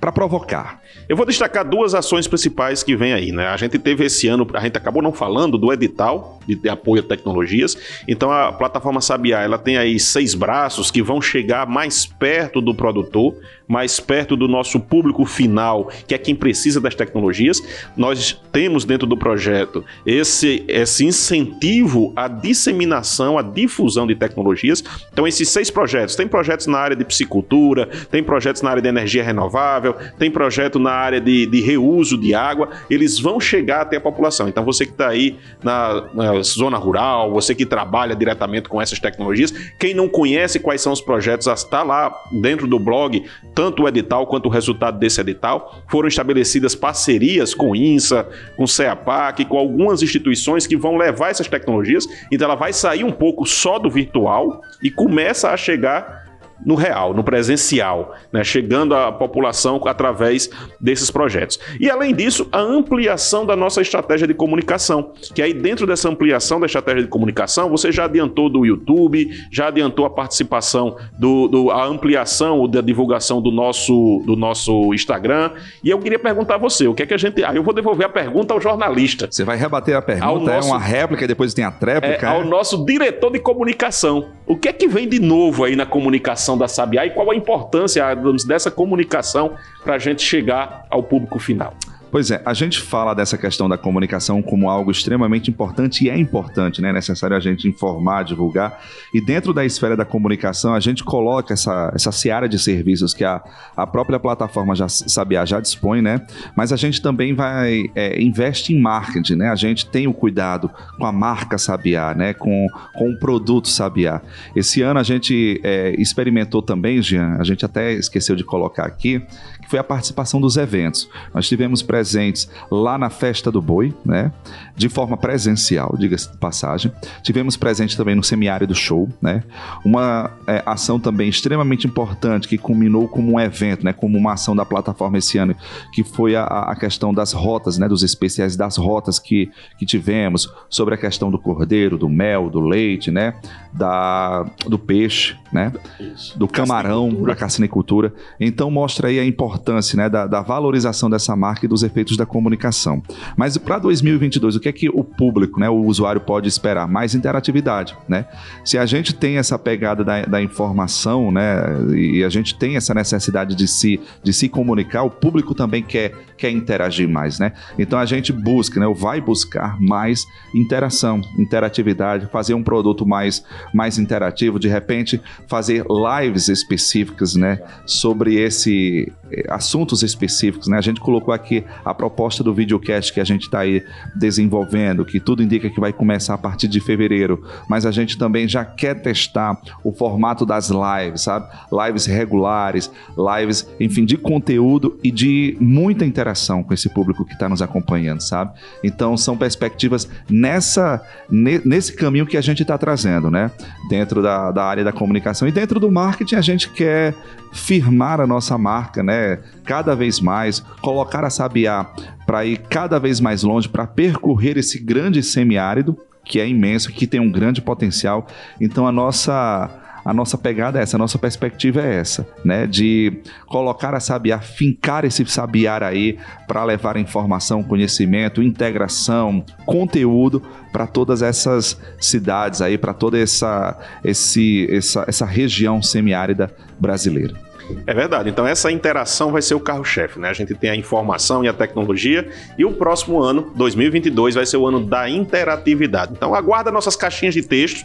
para 0.00 0.12
provocar. 0.12 0.80
Eu 1.08 1.16
vou 1.16 1.24
destacar 1.24 1.68
duas 1.68 1.94
ações 1.94 2.26
principais 2.26 2.82
que 2.82 2.96
vem 2.96 3.12
aí, 3.12 3.32
né? 3.32 3.46
A 3.48 3.56
gente 3.56 3.78
teve 3.78 4.04
esse 4.04 4.28
ano, 4.28 4.46
a 4.54 4.60
gente 4.60 4.76
acabou 4.76 5.02
não 5.02 5.12
falando 5.12 5.56
do 5.56 5.72
edital 5.72 6.38
de, 6.46 6.68
apoio 6.68 7.02
a 7.02 7.04
tecnologias. 7.04 7.76
Então 8.06 8.30
a 8.30 8.52
plataforma 8.52 9.00
Sabiá, 9.00 9.42
ela 9.42 9.58
tem 9.58 9.78
aí 9.78 9.98
seis 9.98 10.34
braços 10.34 10.90
que 10.90 11.02
vão 11.02 11.20
chegar 11.20 11.66
mais 11.66 12.06
perto 12.06 12.60
do 12.60 12.74
produtor, 12.74 13.36
mais 13.66 13.98
perto 13.98 14.36
do 14.36 14.46
nosso 14.46 14.78
público 14.80 15.24
final, 15.24 15.90
que 16.06 16.14
é 16.14 16.18
quem 16.18 16.34
precisa 16.34 16.80
das 16.80 16.94
tecnologias. 16.94 17.62
Nós 17.96 18.40
temos 18.52 18.75
dentro 18.84 19.06
do 19.06 19.16
projeto 19.16 19.84
esse, 20.04 20.64
esse 20.68 21.04
incentivo 21.04 22.12
à 22.14 22.28
disseminação, 22.28 23.38
à 23.38 23.42
difusão 23.42 24.06
de 24.06 24.14
tecnologias. 24.14 24.82
Então 25.12 25.26
esses 25.26 25.48
seis 25.48 25.70
projetos, 25.70 26.16
tem 26.16 26.28
projetos 26.28 26.66
na 26.66 26.78
área 26.78 26.96
de 26.96 27.04
psicultura, 27.04 27.88
tem 28.10 28.22
projetos 28.22 28.62
na 28.62 28.70
área 28.70 28.82
de 28.82 28.88
energia 28.88 29.22
renovável, 29.22 29.94
tem 30.18 30.30
projeto 30.30 30.78
na 30.78 30.92
área 30.92 31.20
de, 31.20 31.46
de 31.46 31.60
reuso 31.60 32.18
de 32.18 32.34
água, 32.34 32.70
eles 32.90 33.18
vão 33.18 33.40
chegar 33.40 33.82
até 33.82 33.96
a 33.96 34.00
população. 34.00 34.48
Então, 34.48 34.64
você 34.64 34.84
que 34.84 34.92
está 34.92 35.08
aí 35.08 35.36
na, 35.62 36.04
na, 36.14 36.42
zona 36.42 36.76
rural, 36.76 37.30
você 37.32 37.54
que 37.54 37.66
trabalha 37.66 38.14
diretamente 38.14 38.68
com 38.68 38.80
essas 38.80 38.98
tecnologias, 38.98 39.52
quem 39.78 39.94
não 39.94 40.08
conhece 40.08 40.58
quais 40.58 40.80
são 40.80 40.92
os 40.92 41.00
projetos, 41.00 41.46
está 41.46 41.82
lá 41.82 42.12
dentro 42.32 42.66
do 42.66 42.78
blog, 42.78 43.24
tanto 43.54 43.84
o 43.84 43.88
edital 43.88 44.26
quanto 44.26 44.46
o 44.46 44.48
resultado 44.50 44.98
desse 44.98 45.20
edital. 45.20 45.82
Foram 45.88 46.08
estabelecidas 46.08 46.74
parcerias 46.74 47.54
com 47.54 47.74
INSA, 47.74 48.28
com 48.56 48.65
CEAPAC, 48.66 49.44
com 49.44 49.58
algumas 49.58 50.02
instituições 50.02 50.66
que 50.66 50.76
vão 50.76 50.96
levar 50.96 51.30
essas 51.30 51.48
tecnologias. 51.48 52.06
Então, 52.30 52.46
ela 52.46 52.54
vai 52.54 52.72
sair 52.72 53.04
um 53.04 53.12
pouco 53.12 53.46
só 53.46 53.78
do 53.78 53.90
virtual 53.90 54.60
e 54.82 54.90
começa 54.90 55.50
a 55.50 55.56
chegar 55.56 56.25
no 56.64 56.74
real, 56.74 57.12
no 57.14 57.22
presencial, 57.22 58.14
né, 58.32 58.42
chegando 58.44 58.94
à 58.94 59.12
população 59.12 59.80
através 59.86 60.50
desses 60.80 61.10
projetos. 61.10 61.58
E 61.80 61.90
além 61.90 62.14
disso, 62.14 62.48
a 62.50 62.60
ampliação 62.60 63.44
da 63.44 63.56
nossa 63.56 63.80
estratégia 63.80 64.26
de 64.26 64.34
comunicação, 64.34 65.12
que 65.34 65.42
aí 65.42 65.52
dentro 65.52 65.86
dessa 65.86 66.08
ampliação 66.08 66.58
da 66.60 66.66
estratégia 66.66 67.02
de 67.02 67.08
comunicação, 67.08 67.68
você 67.70 67.92
já 67.92 68.04
adiantou 68.04 68.48
do 68.48 68.64
YouTube, 68.64 69.28
já 69.50 69.68
adiantou 69.68 70.06
a 70.06 70.10
participação 70.10 70.96
do, 71.18 71.48
do 71.48 71.70
a 71.70 71.84
ampliação 71.84 72.68
da 72.68 72.80
divulgação 72.80 73.40
do 73.40 73.50
nosso 73.50 74.22
do 74.24 74.36
nosso 74.36 74.94
Instagram. 74.94 75.50
E 75.82 75.90
eu 75.90 75.98
queria 75.98 76.18
perguntar 76.18 76.56
a 76.56 76.58
você, 76.58 76.86
o 76.86 76.94
que 76.94 77.02
é 77.02 77.06
que 77.06 77.14
a 77.14 77.18
gente, 77.18 77.44
aí 77.44 77.56
eu 77.56 77.62
vou 77.62 77.74
devolver 77.74 78.06
a 78.06 78.08
pergunta 78.08 78.54
ao 78.54 78.60
jornalista. 78.60 79.28
Você 79.30 79.44
vai 79.44 79.56
rebater 79.56 79.96
a 79.96 80.02
pergunta, 80.02 80.52
nosso, 80.52 80.68
é 80.68 80.70
uma 80.70 80.78
réplica 80.78 81.24
e 81.24 81.28
depois 81.28 81.52
tem 81.54 81.64
a 81.64 81.70
tréplica. 81.70 82.26
É, 82.26 82.30
ao 82.30 82.44
nosso 82.44 82.84
diretor 82.84 83.30
de 83.30 83.38
comunicação. 83.38 84.30
O 84.46 84.56
que 84.56 84.68
é 84.68 84.72
que 84.72 84.86
vem 84.86 85.08
de 85.08 85.18
novo 85.18 85.64
aí 85.64 85.74
na 85.74 85.84
comunicação 85.84 86.45
da 86.54 86.68
Sabiá 86.68 87.06
e 87.06 87.10
qual 87.10 87.30
a 87.30 87.34
importância 87.34 88.04
dessa 88.46 88.70
comunicação 88.70 89.52
para 89.82 89.94
a 89.94 89.98
gente 89.98 90.20
chegar 90.20 90.86
ao 90.90 91.02
público 91.02 91.38
final. 91.38 91.72
Pois 92.10 92.30
é, 92.30 92.40
a 92.44 92.54
gente 92.54 92.80
fala 92.80 93.14
dessa 93.14 93.36
questão 93.36 93.68
da 93.68 93.76
comunicação 93.76 94.40
como 94.40 94.70
algo 94.70 94.90
extremamente 94.90 95.50
importante 95.50 96.04
e 96.04 96.10
é 96.10 96.16
importante, 96.16 96.80
né? 96.80 96.90
É 96.90 96.92
necessário 96.92 97.36
a 97.36 97.40
gente 97.40 97.68
informar, 97.68 98.22
divulgar. 98.22 98.80
E 99.12 99.20
dentro 99.20 99.52
da 99.52 99.64
esfera 99.64 99.96
da 99.96 100.04
comunicação, 100.04 100.72
a 100.72 100.80
gente 100.80 101.02
coloca 101.02 101.52
essa, 101.52 101.92
essa 101.94 102.12
seara 102.12 102.48
de 102.48 102.58
serviços 102.58 103.12
que 103.12 103.24
a, 103.24 103.42
a 103.76 103.86
própria 103.86 104.20
plataforma 104.20 104.74
já 104.74 104.88
Sabiá 104.88 105.44
já 105.44 105.60
dispõe, 105.60 106.00
né? 106.00 106.24
Mas 106.56 106.72
a 106.72 106.76
gente 106.76 107.02
também 107.02 107.34
vai 107.34 107.86
é, 107.94 108.22
investe 108.22 108.72
em 108.72 108.80
marketing, 108.80 109.34
né? 109.34 109.50
A 109.50 109.56
gente 109.56 109.86
tem 109.86 110.06
o 110.06 110.14
cuidado 110.14 110.70
com 110.96 111.04
a 111.04 111.12
marca 111.12 111.58
Sabiá, 111.58 112.14
né? 112.14 112.32
Com, 112.34 112.68
com 112.94 113.10
o 113.10 113.18
produto 113.18 113.68
Sabiá. 113.68 114.22
Esse 114.54 114.80
ano 114.80 115.00
a 115.00 115.02
gente 115.02 115.60
é, 115.64 115.94
experimentou 115.98 116.62
também, 116.62 117.02
Jean, 117.02 117.36
a 117.38 117.44
gente 117.44 117.64
até 117.64 117.92
esqueceu 117.92 118.36
de 118.36 118.44
colocar 118.44 118.84
aqui, 118.84 119.22
que 119.66 119.70
foi 119.70 119.80
a 119.80 119.84
participação 119.84 120.40
dos 120.40 120.56
eventos. 120.56 121.08
Nós 121.34 121.48
tivemos 121.48 121.82
presentes 121.82 122.48
lá 122.70 122.96
na 122.96 123.10
Festa 123.10 123.50
do 123.50 123.60
Boi, 123.60 123.92
né? 124.04 124.32
De 124.76 124.88
forma 124.88 125.16
presencial, 125.16 125.96
diga-se 125.98 126.30
de 126.30 126.38
passagem. 126.38 126.92
Tivemos 127.22 127.56
presente 127.56 127.96
também 127.96 128.14
no 128.14 128.22
Semiárido 128.22 128.74
Show, 128.74 129.08
né? 129.20 129.42
Uma 129.84 130.30
é, 130.46 130.62
ação 130.64 131.00
também 131.00 131.28
extremamente 131.28 131.86
importante 131.86 132.46
que 132.46 132.56
culminou 132.56 133.08
como 133.08 133.32
um 133.32 133.40
evento, 133.40 133.84
né? 133.84 133.92
Como 133.92 134.16
uma 134.16 134.34
ação 134.34 134.54
da 134.54 134.64
plataforma 134.64 135.18
esse 135.18 135.36
ano, 135.36 135.54
que 135.92 136.04
foi 136.04 136.36
a, 136.36 136.44
a 136.44 136.76
questão 136.76 137.12
das 137.12 137.32
rotas, 137.32 137.76
né? 137.76 137.88
Dos 137.88 138.04
especiais 138.04 138.56
das 138.56 138.76
rotas 138.76 139.18
que, 139.18 139.50
que 139.78 139.84
tivemos, 139.84 140.48
sobre 140.70 140.94
a 140.94 140.96
questão 140.96 141.28
do 141.28 141.38
cordeiro, 141.38 141.98
do 141.98 142.08
mel, 142.08 142.48
do 142.48 142.60
leite, 142.60 143.10
né? 143.10 143.34
Da, 143.72 144.44
do 144.68 144.78
peixe, 144.78 145.36
né? 145.52 145.72
Isso. 145.98 146.38
do 146.38 146.46
camarão, 146.46 147.10
da 147.24 147.34
carcinicultura. 147.34 148.14
Então 148.38 148.70
mostra 148.70 149.08
aí 149.08 149.18
a 149.18 149.24
importância 149.24 149.55
né, 149.96 150.08
da, 150.08 150.26
da 150.26 150.40
valorização 150.42 151.08
dessa 151.10 151.34
marca 151.36 151.64
e 151.64 151.68
dos 151.68 151.82
efeitos 151.82 152.16
da 152.16 152.26
comunicação. 152.26 153.02
Mas 153.36 153.56
para 153.58 153.78
2022, 153.78 154.56
o 154.56 154.60
que 154.60 154.68
é 154.68 154.72
que 154.72 154.88
o 154.88 155.02
público, 155.02 155.60
né, 155.60 155.68
o 155.68 155.84
usuário 155.84 156.20
pode 156.20 156.48
esperar? 156.48 156.86
Mais 156.88 157.14
interatividade. 157.14 157.96
Né? 158.08 158.26
Se 158.64 158.78
a 158.78 158.86
gente 158.86 159.14
tem 159.14 159.38
essa 159.38 159.58
pegada 159.58 160.04
da, 160.04 160.22
da 160.22 160.42
informação 160.42 161.30
né, 161.30 161.62
e 161.94 162.24
a 162.24 162.28
gente 162.28 162.56
tem 162.58 162.76
essa 162.76 162.94
necessidade 162.94 163.54
de 163.54 163.66
se, 163.66 164.00
de 164.22 164.32
se 164.32 164.48
comunicar, 164.48 165.02
o 165.02 165.10
público 165.10 165.54
também 165.54 165.82
quer, 165.82 166.12
quer 166.36 166.50
interagir 166.50 167.08
mais. 167.08 167.38
Né? 167.38 167.52
Então 167.78 167.98
a 167.98 168.06
gente 168.06 168.32
busca, 168.32 168.80
né, 168.80 168.86
ou 168.86 168.94
vai 168.94 169.20
buscar 169.20 169.80
mais 169.80 170.24
interação, 170.54 171.20
interatividade, 171.38 172.28
fazer 172.30 172.54
um 172.54 172.62
produto 172.62 173.06
mais, 173.06 173.44
mais 173.72 173.98
interativo, 173.98 174.58
de 174.58 174.68
repente 174.68 175.20
fazer 175.46 175.84
lives 175.88 176.48
específicas, 176.48 177.34
né, 177.34 177.60
sobre 177.84 178.34
esse 178.36 179.12
assuntos 179.48 180.02
específicos, 180.02 180.68
né? 180.68 180.78
A 180.78 180.80
gente 180.82 181.00
colocou 181.00 181.32
aqui 181.32 181.64
a 181.84 181.94
proposta 181.94 182.42
do 182.42 182.54
videocast 182.54 183.12
que 183.12 183.20
a 183.20 183.24
gente 183.24 183.42
está 183.42 183.60
aí 183.60 183.84
desenvolvendo, 184.14 185.04
que 185.04 185.20
tudo 185.20 185.42
indica 185.42 185.70
que 185.70 185.80
vai 185.80 185.92
começar 185.92 186.34
a 186.34 186.38
partir 186.38 186.68
de 186.68 186.80
fevereiro, 186.80 187.42
mas 187.68 187.86
a 187.86 187.90
gente 187.90 188.18
também 188.18 188.48
já 188.48 188.64
quer 188.64 188.94
testar 189.00 189.58
o 189.84 189.92
formato 189.92 190.44
das 190.44 190.70
lives, 190.70 191.22
sabe? 191.22 191.48
Lives 191.72 192.06
regulares, 192.06 192.90
lives, 193.16 193.68
enfim, 193.78 194.04
de 194.04 194.16
conteúdo 194.16 194.98
e 195.02 195.10
de 195.10 195.56
muita 195.60 196.04
interação 196.04 196.62
com 196.62 196.74
esse 196.74 196.88
público 196.88 197.24
que 197.24 197.32
está 197.32 197.48
nos 197.48 197.62
acompanhando, 197.62 198.20
sabe? 198.20 198.52
Então 198.82 199.16
são 199.16 199.36
perspectivas 199.36 200.08
nessa 200.28 201.02
ne- 201.30 201.60
nesse 201.64 201.92
caminho 201.94 202.26
que 202.26 202.36
a 202.36 202.40
gente 202.40 202.62
está 202.62 202.76
trazendo, 202.76 203.30
né? 203.30 203.50
Dentro 203.88 204.22
da, 204.22 204.50
da 204.50 204.64
área 204.64 204.84
da 204.84 204.92
comunicação 204.92 205.46
e 205.48 205.52
dentro 205.52 205.78
do 205.80 205.90
marketing 205.90 206.34
a 206.36 206.40
gente 206.40 206.70
quer 206.70 207.14
firmar 207.56 208.20
a 208.20 208.26
nossa 208.26 208.56
marca, 208.56 209.02
né? 209.02 209.40
Cada 209.64 209.94
vez 209.96 210.20
mais, 210.20 210.60
colocar 210.80 211.24
a 211.24 211.30
Sabiá 211.30 211.86
para 212.26 212.44
ir 212.44 212.58
cada 212.58 212.98
vez 212.98 213.20
mais 213.20 213.42
longe, 213.42 213.68
para 213.68 213.86
percorrer 213.86 214.56
esse 214.56 214.78
grande 214.78 215.22
semiárido, 215.22 215.96
que 216.24 216.40
é 216.40 216.48
imenso, 216.48 216.92
que 216.92 217.06
tem 217.06 217.20
um 217.20 217.30
grande 217.30 217.60
potencial. 217.62 218.26
Então 218.60 218.86
a 218.86 218.92
nossa 218.92 219.82
a 220.06 220.14
nossa 220.14 220.38
pegada 220.38 220.78
é 220.78 220.82
essa, 220.84 220.96
a 220.96 220.98
nossa 220.98 221.18
perspectiva 221.18 221.80
é 221.80 221.96
essa, 221.96 222.24
né? 222.44 222.64
De 222.64 223.22
colocar 223.46 223.92
a 223.92 223.98
Sabiá, 223.98 224.38
fincar 224.38 225.04
esse 225.04 225.26
Sabiá 225.26 225.84
aí 225.84 226.16
para 226.46 226.62
levar 226.62 226.96
informação, 226.96 227.60
conhecimento, 227.60 228.40
integração, 228.40 229.44
conteúdo 229.64 230.40
para 230.72 230.86
todas 230.86 231.22
essas 231.22 231.76
cidades 231.98 232.60
aí, 232.60 232.78
para 232.78 232.94
toda 232.94 233.18
essa, 233.18 233.76
esse, 234.04 234.68
essa, 234.70 235.04
essa 235.08 235.26
região 235.26 235.82
semiárida 235.82 236.54
brasileira. 236.78 237.45
É 237.86 237.94
verdade. 237.94 238.30
Então 238.30 238.46
essa 238.46 238.70
interação 238.70 239.32
vai 239.32 239.42
ser 239.42 239.54
o 239.54 239.60
carro-chefe, 239.60 240.18
né? 240.18 240.28
A 240.28 240.32
gente 240.32 240.54
tem 240.54 240.70
a 240.70 240.76
informação 240.76 241.44
e 241.44 241.48
a 241.48 241.52
tecnologia 241.52 242.28
e 242.58 242.64
o 242.64 242.72
próximo 242.72 243.22
ano, 243.22 243.52
2022, 243.54 244.34
vai 244.34 244.46
ser 244.46 244.56
o 244.56 244.66
ano 244.66 244.84
da 244.84 245.08
interatividade. 245.08 246.12
Então 246.12 246.34
aguarda 246.34 246.70
nossas 246.70 246.96
caixinhas 246.96 247.34
de 247.34 247.42
texto. 247.42 247.84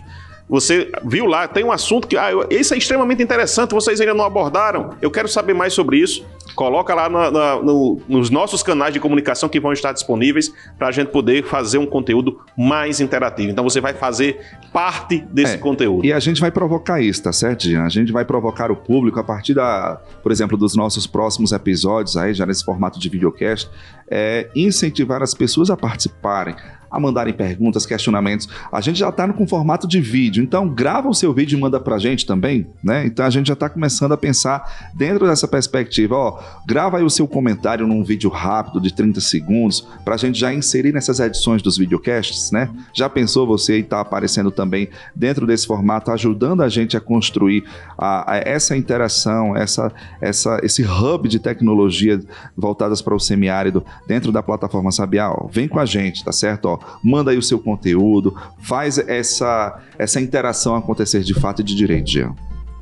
Você 0.52 0.92
viu 1.06 1.26
lá, 1.28 1.48
tem 1.48 1.64
um 1.64 1.72
assunto 1.72 2.06
que 2.10 2.18
ah, 2.18 2.30
eu- 2.30 2.46
esse 2.50 2.74
é 2.74 2.78
extremamente 2.78 3.24
interessante, 3.24 3.72
vocês 3.72 4.02
ainda 4.02 4.14
não 4.14 4.26
abordaram. 4.26 4.90
Eu 5.02 5.10
quero 5.10 5.30
saber 5.30 5.54
mais 5.54 5.72
sobre 5.72 5.98
isso. 5.98 6.26
Coloca 6.56 6.94
lá 6.94 7.08
na- 7.08 7.32
na- 7.32 7.56
no- 7.62 8.02
nos 8.10 8.30
nossos 8.30 8.62
canais 8.62 8.94
de 8.94 9.00
comunicação 9.00 9.48
que 9.48 9.62
vão 9.62 9.72
estar 9.72 9.94
disponíveis 9.94 10.52
para 10.78 10.90
a 10.90 10.92
gente 10.92 11.08
poder 11.08 11.46
fazer 11.46 11.78
um 11.78 11.86
conteúdo 11.86 12.42
mais 12.58 13.00
interativo. 13.00 13.50
Então 13.50 13.64
você 13.64 13.80
vai 13.80 13.94
fazer 13.94 14.42
parte 14.74 15.20
desse 15.32 15.54
É, 15.54 15.58
conteúdo. 15.58 16.06
E 16.06 16.12
a 16.12 16.20
gente 16.20 16.42
vai 16.42 16.52
provocar 16.52 17.00
isso, 17.02 17.24
tá 17.24 17.32
certo, 17.32 17.64
Jean? 17.64 17.84
A 17.86 17.90
gente 17.90 18.12
vai 18.12 18.26
provocar 18.26 18.70
o 18.70 18.76
público 18.76 19.18
a 19.22 19.24
partir 19.24 19.54
da, 19.54 20.02
por 20.22 20.34
exemplo, 20.34 20.58
dos 20.58 20.76
nossos 20.76 21.08
próximos 21.08 21.54
episódios 21.54 22.18
aí, 22.18 22.34
já 22.34 22.46
nesse 22.46 22.66
formato 22.66 23.00
de 23.00 23.08
videocast, 23.08 23.70
é 24.10 24.50
incentivar 24.54 25.24
as 25.24 25.34
pessoas 25.34 25.70
a 25.70 25.78
participarem, 25.78 26.54
a 26.92 27.00
mandarem 27.00 27.34
perguntas, 27.34 27.86
questionamentos. 27.86 28.50
A 28.72 28.82
gente 28.82 29.00
já 29.00 29.10
está 29.10 29.28
com 29.32 29.48
formato 29.48 29.88
de 29.88 30.02
vídeo, 30.02 30.44
então 30.44 30.68
grava 30.68 31.08
o 31.08 31.14
seu 31.14 31.34
vídeo 31.34 31.58
e 31.58 31.62
manda 31.62 31.80
pra 31.80 31.98
gente 31.98 32.26
também, 32.26 32.68
né? 32.84 33.06
Então 33.06 33.26
a 33.26 33.30
gente 33.30 33.48
já 33.48 33.54
está 33.54 33.70
começando 33.70 34.12
a 34.12 34.18
pensar 34.18 34.92
dentro 34.94 35.26
dessa 35.28 35.48
perspectiva, 35.48 36.16
ó, 36.16 36.40
grava 36.68 36.98
aí 36.98 37.04
o 37.04 37.10
seu 37.10 37.28
comentário 37.28 37.88
num 37.88 38.04
vídeo 38.04 38.30
rápido 38.30 38.82
de 38.82 38.94
30 38.94 39.22
segundos 39.22 39.88
pra 40.04 40.18
gente 40.18 40.38
já 40.40 40.54
inserir 40.54 40.92
nessas 40.92 41.20
edições 41.20 41.62
dos 41.62 41.78
videocasts, 41.78 42.52
né? 42.52 42.70
Já 42.94 43.08
pensou 43.10 43.48
você 43.48 43.78
e 43.80 43.84
tá 43.84 44.02
aparecendo 44.02 44.52
também 44.52 44.90
dentro 45.16 45.46
desse 45.48 45.66
formato, 45.68 46.12
ajudando 46.12 46.62
a 46.64 46.68
gente 46.70 46.98
a 46.98 47.00
construir 47.00 47.64
a- 47.98 48.34
a 48.34 48.38
essa 48.38 48.76
interação, 48.76 49.56
essa, 49.56 49.92
essa, 50.20 50.60
esse 50.64 50.84
hub 50.84 51.30
de 51.30 51.40
tecnologia 51.40 52.20
voltadas 52.58 53.02
para 53.02 53.16
o 53.16 53.20
semiárido 53.20 53.86
dentro 54.08 54.32
da 54.32 54.44
plataforma 54.44 54.92
Sabiá. 54.92 55.30
Ó, 55.32 55.48
vem 55.48 55.68
com 55.68 55.80
a 55.80 55.86
gente, 55.86 56.24
tá 56.24 56.32
certo? 56.32 56.66
Ó, 56.66 56.80
manda 57.04 57.32
aí 57.32 57.38
o 57.38 57.42
seu 57.42 57.60
conteúdo, 57.60 58.36
faz 58.60 58.98
essa, 58.98 59.80
essa 59.98 60.20
interação 60.20 60.76
acontecer 60.76 61.22
de 61.22 61.34
fato 61.34 61.62
e 61.62 61.64
de 61.64 61.76
direito, 61.76 62.10
Jean. 62.10 62.36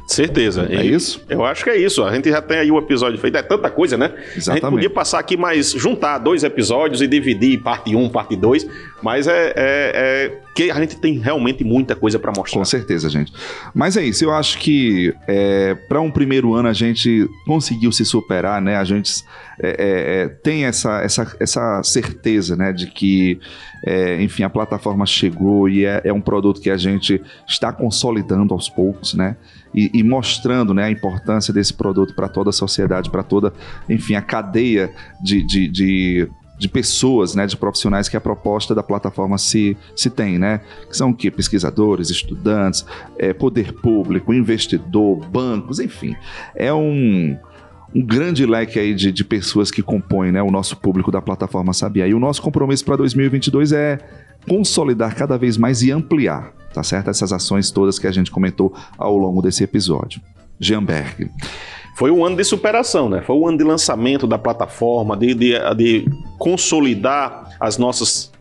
Certeza. 0.10 0.68
É 0.70 0.84
E 0.84 0.92
isso? 0.94 1.22
Eu 1.30 1.46
acho 1.46 1.64
que 1.64 1.70
é 1.70 1.78
isso. 1.78 2.04
A 2.04 2.12
gente 2.14 2.30
já 2.30 2.42
tem 2.42 2.58
aí 2.58 2.72
o 2.72 2.80
episódio 2.80 3.20
feito. 3.20 3.38
É 3.38 3.44
tanta 3.44 3.70
coisa, 3.70 3.96
né? 3.96 4.08
A 4.08 4.20
gente 4.26 4.38
Exatamente. 4.38 4.72
podia 4.72 4.90
passar 4.90 5.20
aqui, 5.20 5.38
mas 5.38 5.72
juntar 5.72 6.18
dois 6.18 6.44
episódios 6.44 7.00
e 7.02 7.08
dividir 7.08 7.62
parte 7.62 7.96
1, 7.96 8.10
parte 8.10 8.36
2. 8.36 8.66
Mas 9.04 9.28
é, 9.28 9.54
é- 9.56 9.92
é 10.36 10.40
que 10.56 10.72
a 10.72 10.80
gente 10.80 10.98
tem 11.00 11.18
realmente 11.20 11.64
muita 11.64 11.96
coisa 11.96 12.20
para 12.20 12.34
mostrar. 12.36 12.60
Com 12.60 12.66
certeza, 12.66 13.08
gente. 13.08 13.32
Mas 13.74 13.96
é 13.96 14.04
isso, 14.04 14.26
eu 14.26 14.34
acho 14.34 14.58
que 14.58 15.14
para 15.88 16.02
um 16.02 16.12
primeiro 16.12 16.54
ano 16.54 16.68
a 16.68 16.74
gente 16.74 17.30
conseguiu 17.46 17.92
se 17.94 18.04
superar, 18.04 18.62
né? 18.62 18.76
A 18.76 18.84
gente 18.84 19.24
é, 19.62 19.70
é, 19.70 20.24
é, 20.24 20.28
tem 20.28 20.66
essa, 20.66 21.02
essa, 21.02 21.36
essa 21.40 21.82
certeza, 21.84 22.58
né? 22.58 22.74
De 22.74 22.88
que, 22.88 23.40
é, 23.86 24.22
enfim, 24.22 24.44
a 24.44 24.50
plataforma 24.50 25.06
chegou 25.06 25.70
e 25.70 25.86
é, 25.86 26.02
é 26.04 26.12
um 26.12 26.20
produto 26.20 26.60
que 26.60 26.70
a 26.70 26.78
gente 26.78 27.22
está 27.48 27.72
consolidando 27.72 28.54
aos 28.54 28.68
poucos, 28.68 29.14
né? 29.14 29.38
E, 29.74 29.92
e 29.94 30.04
mostrando 30.04 30.74
né, 30.74 30.86
a 30.86 30.92
importância 30.92 31.54
desse 31.54 31.74
produto 31.74 32.16
para 32.16 32.28
toda 32.28 32.50
a 32.50 32.54
sociedade, 32.54 33.10
para 33.10 33.24
toda, 33.24 33.54
enfim, 33.88 34.16
a 34.16 34.22
cadeia 34.22 34.92
de, 35.22 35.46
de, 35.46 35.68
de, 35.68 36.30
de 36.58 36.68
pessoas, 36.68 37.36
né, 37.36 37.46
de 37.46 37.56
profissionais 37.56 38.10
que 38.10 38.18
a 38.18 38.22
proposta 38.22 38.74
da 38.74 38.84
plataforma 38.84 39.38
se, 39.38 39.78
se 39.96 40.10
tem, 40.10 40.40
né? 40.40 40.62
Que 40.90 40.98
são 40.98 41.12
o 41.12 41.16
quê? 41.16 41.32
Pesquisadores, 41.32 42.10
estudantes, 42.10 42.86
é, 43.18 43.32
poder 43.34 43.74
público, 43.74 44.34
investidor, 44.34 45.18
bancos, 45.28 45.80
enfim. 45.80 46.16
É 46.56 46.74
um, 46.74 47.38
um 47.96 48.06
grande 48.06 48.46
leque 48.46 48.80
aí 48.80 48.94
de, 48.94 49.12
de 49.12 49.24
pessoas 49.24 49.72
que 49.72 49.82
compõem 49.82 50.32
né, 50.32 50.42
o 50.42 50.52
nosso 50.52 50.78
público 50.78 51.12
da 51.12 51.22
plataforma 51.22 51.74
Sabia. 51.74 52.08
E 52.08 52.14
o 52.14 52.20
nosso 52.20 52.42
compromisso 52.42 52.86
para 52.86 52.98
2022 52.98 53.72
é 53.72 54.00
consolidar 54.50 55.16
cada 55.16 55.38
vez 55.38 55.58
mais 55.58 55.84
e 55.84 55.92
ampliar, 55.92 56.52
tá 56.74 56.82
certo? 56.82 57.12
Essas 57.12 57.32
ações 57.32 57.70
todas 57.70 58.00
que 58.00 58.08
a 58.08 58.12
gente 58.12 58.32
comentou 58.32 58.74
ao 58.98 59.16
longo 59.16 59.42
desse 59.42 59.64
episódio. 59.64 60.20
Jean 60.60 60.84
Berg. 60.84 61.30
Foi 61.96 62.12
um 62.12 62.26
ano 62.26 62.36
de 62.36 62.44
superação, 62.44 63.10
né? 63.10 63.22
Foi 63.22 63.36
um 63.36 63.48
ano 63.48 63.58
de 63.58 63.64
lançamento 63.64 64.26
da 64.26 64.38
plataforma, 64.38 65.16
de, 65.16 65.34
de, 65.34 65.76
de 65.76 66.06
consolidar 66.38 67.56
as 67.60 67.78
nossas 67.78 68.32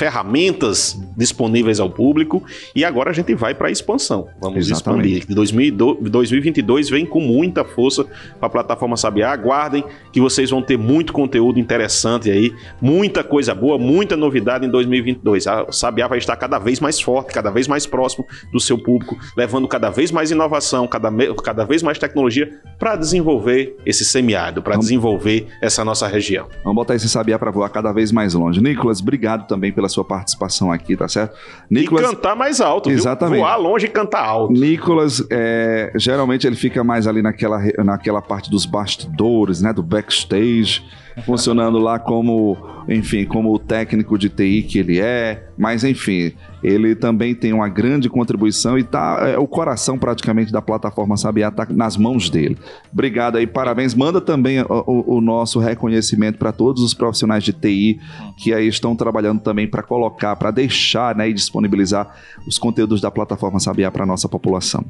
ferramentas 0.00 0.98
disponíveis 1.14 1.78
ao 1.78 1.90
público 1.90 2.42
e 2.74 2.86
agora 2.86 3.10
a 3.10 3.12
gente 3.12 3.34
vai 3.34 3.54
para 3.54 3.68
a 3.68 3.70
expansão. 3.70 4.28
Vamos 4.40 4.66
Exatamente. 4.66 5.18
expandir. 5.18 5.36
2002 5.36 6.10
2022 6.10 6.88
vem 6.88 7.04
com 7.04 7.20
muita 7.20 7.66
força 7.66 8.06
para 8.38 8.46
a 8.46 8.48
plataforma 8.48 8.96
Sabiá. 8.96 9.30
Aguardem 9.30 9.84
que 10.10 10.18
vocês 10.18 10.48
vão 10.48 10.62
ter 10.62 10.78
muito 10.78 11.12
conteúdo 11.12 11.58
interessante 11.58 12.30
aí, 12.30 12.50
muita 12.80 13.22
coisa 13.22 13.54
boa, 13.54 13.76
muita 13.76 14.16
novidade 14.16 14.64
em 14.64 14.70
2022. 14.70 15.46
A 15.46 15.70
Sabiá 15.70 16.08
vai 16.08 16.16
estar 16.16 16.34
cada 16.36 16.58
vez 16.58 16.80
mais 16.80 16.98
forte, 16.98 17.34
cada 17.34 17.50
vez 17.50 17.68
mais 17.68 17.86
próximo 17.86 18.26
do 18.50 18.58
seu 18.58 18.78
público, 18.78 19.18
levando 19.36 19.68
cada 19.68 19.90
vez 19.90 20.10
mais 20.10 20.30
inovação, 20.30 20.86
cada, 20.86 21.10
cada 21.44 21.66
vez 21.66 21.82
mais 21.82 21.98
tecnologia 21.98 22.58
para 22.78 22.96
desenvolver 22.96 23.76
esse 23.84 24.06
semiárido, 24.06 24.62
para 24.62 24.78
desenvolver 24.78 25.48
essa 25.60 25.84
nossa 25.84 26.08
região. 26.08 26.48
Vamos 26.64 26.76
botar 26.76 26.94
esse 26.94 27.08
sabiá 27.08 27.38
para 27.38 27.50
voar 27.50 27.68
cada 27.68 27.92
vez 27.92 28.10
mais 28.10 28.32
longe. 28.32 28.62
Nicolas, 28.62 29.02
obrigado 29.02 29.46
também 29.46 29.70
pela 29.70 29.89
sua 29.90 30.04
participação 30.04 30.72
aqui, 30.72 30.96
tá 30.96 31.06
certo? 31.06 31.36
E 31.70 31.84
cantar 31.86 32.34
mais 32.34 32.60
alto, 32.60 32.90
Exatamente. 32.90 33.34
viu? 33.34 33.44
Voar 33.44 33.56
longe 33.56 33.86
e 33.86 33.88
cantar 33.88 34.24
alto. 34.24 34.52
Nicolas, 34.52 35.22
é, 35.30 35.92
geralmente 35.96 36.46
ele 36.46 36.56
fica 36.56 36.82
mais 36.82 37.06
ali 37.06 37.20
naquela, 37.20 37.60
naquela 37.84 38.22
parte 38.22 38.50
dos 38.50 38.64
bastidores, 38.64 39.60
né, 39.60 39.72
do 39.72 39.82
backstage. 39.82 40.82
funcionando 41.24 41.78
lá 41.78 41.98
como, 41.98 42.56
enfim, 42.88 43.24
como 43.24 43.52
o 43.52 43.58
técnico 43.58 44.18
de 44.18 44.28
TI 44.28 44.62
que 44.62 44.78
ele 44.78 45.00
é, 45.00 45.48
mas 45.56 45.84
enfim, 45.84 46.32
ele 46.62 46.94
também 46.94 47.34
tem 47.34 47.52
uma 47.52 47.68
grande 47.68 48.08
contribuição 48.08 48.78
e 48.78 48.82
tá 48.82 49.18
é, 49.22 49.38
o 49.38 49.46
coração 49.46 49.98
praticamente 49.98 50.52
da 50.52 50.60
plataforma 50.60 51.16
Sabiá 51.16 51.50
tá 51.50 51.66
nas 51.70 51.96
mãos 51.96 52.28
dele. 52.28 52.56
Obrigado 52.92 53.36
aí, 53.36 53.46
parabéns. 53.46 53.94
Manda 53.94 54.20
também 54.20 54.60
o, 54.60 55.16
o, 55.16 55.20
nosso 55.20 55.58
reconhecimento 55.58 56.38
para 56.38 56.52
todos 56.52 56.82
os 56.82 56.94
profissionais 56.94 57.44
de 57.44 57.52
TI 57.52 58.00
que 58.36 58.52
aí 58.52 58.68
estão 58.68 58.94
trabalhando 58.94 59.40
também 59.40 59.66
para 59.66 59.82
colocar, 59.82 60.36
para 60.36 60.50
deixar, 60.50 61.14
né, 61.14 61.28
e 61.28 61.32
disponibilizar 61.32 62.14
os 62.46 62.58
conteúdos 62.58 63.00
da 63.00 63.10
plataforma 63.10 63.58
Sabiá 63.58 63.90
para 63.90 64.06
nossa 64.06 64.28
população. 64.28 64.84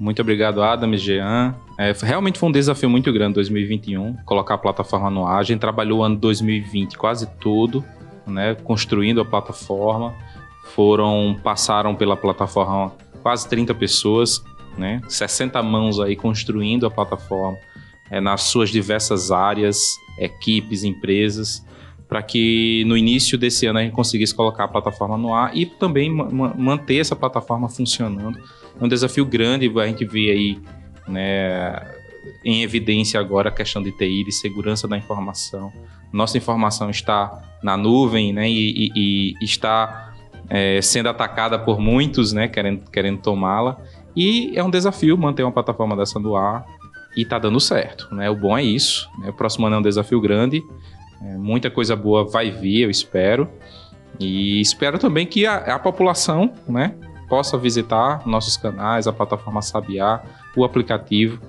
Muito 0.00 0.22
obrigado, 0.22 0.62
Adam 0.62 0.94
e 0.94 0.96
Jean. 0.96 1.54
É, 1.76 1.92
realmente 2.00 2.38
foi 2.38 2.48
um 2.48 2.52
desafio 2.52 2.88
muito 2.88 3.12
grande 3.12 3.34
2021, 3.34 4.16
colocar 4.24 4.54
a 4.54 4.58
plataforma 4.58 5.10
no 5.10 5.26
ar. 5.26 5.40
A 5.40 5.42
gente 5.42 5.60
trabalhou 5.60 5.98
o 5.98 6.02
ano 6.02 6.16
2020 6.16 6.96
quase 6.96 7.26
todo, 7.38 7.84
né, 8.26 8.54
construindo 8.64 9.20
a 9.20 9.26
plataforma. 9.26 10.14
Foram, 10.74 11.38
passaram 11.42 11.94
pela 11.94 12.16
plataforma 12.16 12.94
quase 13.22 13.46
30 13.46 13.74
pessoas, 13.74 14.42
né, 14.78 15.02
60 15.06 15.62
mãos 15.62 16.00
aí 16.00 16.16
construindo 16.16 16.86
a 16.86 16.90
plataforma 16.90 17.58
é, 18.10 18.22
nas 18.22 18.44
suas 18.44 18.70
diversas 18.70 19.30
áreas, 19.30 19.96
equipes, 20.18 20.82
empresas, 20.82 21.62
para 22.08 22.22
que 22.22 22.84
no 22.86 22.96
início 22.96 23.36
desse 23.36 23.66
ano 23.66 23.78
a 23.78 23.82
gente 23.82 23.92
conseguisse 23.92 24.34
colocar 24.34 24.64
a 24.64 24.68
plataforma 24.68 25.18
no 25.18 25.34
ar 25.34 25.54
e 25.54 25.66
também 25.66 26.10
ma 26.10 26.54
manter 26.54 26.96
essa 26.96 27.14
plataforma 27.14 27.68
funcionando 27.68 28.38
um 28.80 28.88
desafio 28.88 29.24
grande, 29.24 29.70
a 29.78 29.86
gente 29.86 30.04
vê 30.04 30.30
aí 30.30 30.58
né, 31.06 31.80
em 32.44 32.62
evidência 32.62 33.18
agora 33.20 33.48
a 33.48 33.52
questão 33.52 33.82
de 33.82 33.92
TI, 33.92 34.24
de 34.24 34.32
segurança 34.32 34.88
da 34.88 34.96
informação. 34.96 35.72
Nossa 36.12 36.36
informação 36.38 36.90
está 36.90 37.42
na 37.62 37.76
nuvem 37.76 38.32
né, 38.32 38.48
e, 38.48 38.90
e, 38.94 39.34
e 39.40 39.44
está 39.44 40.14
é, 40.48 40.80
sendo 40.82 41.08
atacada 41.08 41.58
por 41.58 41.78
muitos 41.78 42.32
né, 42.32 42.48
querendo, 42.48 42.90
querendo 42.90 43.20
tomá-la. 43.20 43.78
E 44.16 44.52
é 44.56 44.64
um 44.64 44.70
desafio 44.70 45.16
manter 45.16 45.42
uma 45.44 45.52
plataforma 45.52 45.96
dessa 45.96 46.18
no 46.18 46.36
ar 46.36 46.64
e 47.16 47.22
está 47.22 47.38
dando 47.38 47.60
certo. 47.60 48.12
Né? 48.14 48.28
O 48.28 48.34
bom 48.34 48.56
é 48.56 48.62
isso. 48.62 49.08
Né? 49.18 49.30
O 49.30 49.32
próximo 49.32 49.66
ano 49.66 49.76
é 49.76 49.78
um 49.78 49.82
desafio 49.82 50.20
grande. 50.20 50.62
É, 51.22 51.36
muita 51.36 51.70
coisa 51.70 51.94
boa 51.94 52.24
vai 52.24 52.50
vir, 52.50 52.82
eu 52.82 52.90
espero. 52.90 53.48
E 54.18 54.60
espero 54.60 54.98
também 54.98 55.26
que 55.26 55.46
a, 55.46 55.56
a 55.74 55.78
população 55.78 56.52
né, 56.68 56.94
possa 57.30 57.56
visitar 57.56 58.26
nossos 58.26 58.56
canais, 58.56 59.06
a 59.06 59.12
plataforma 59.12 59.62
Sabiá, 59.62 60.20
o 60.56 60.64
aplicativo 60.64 61.40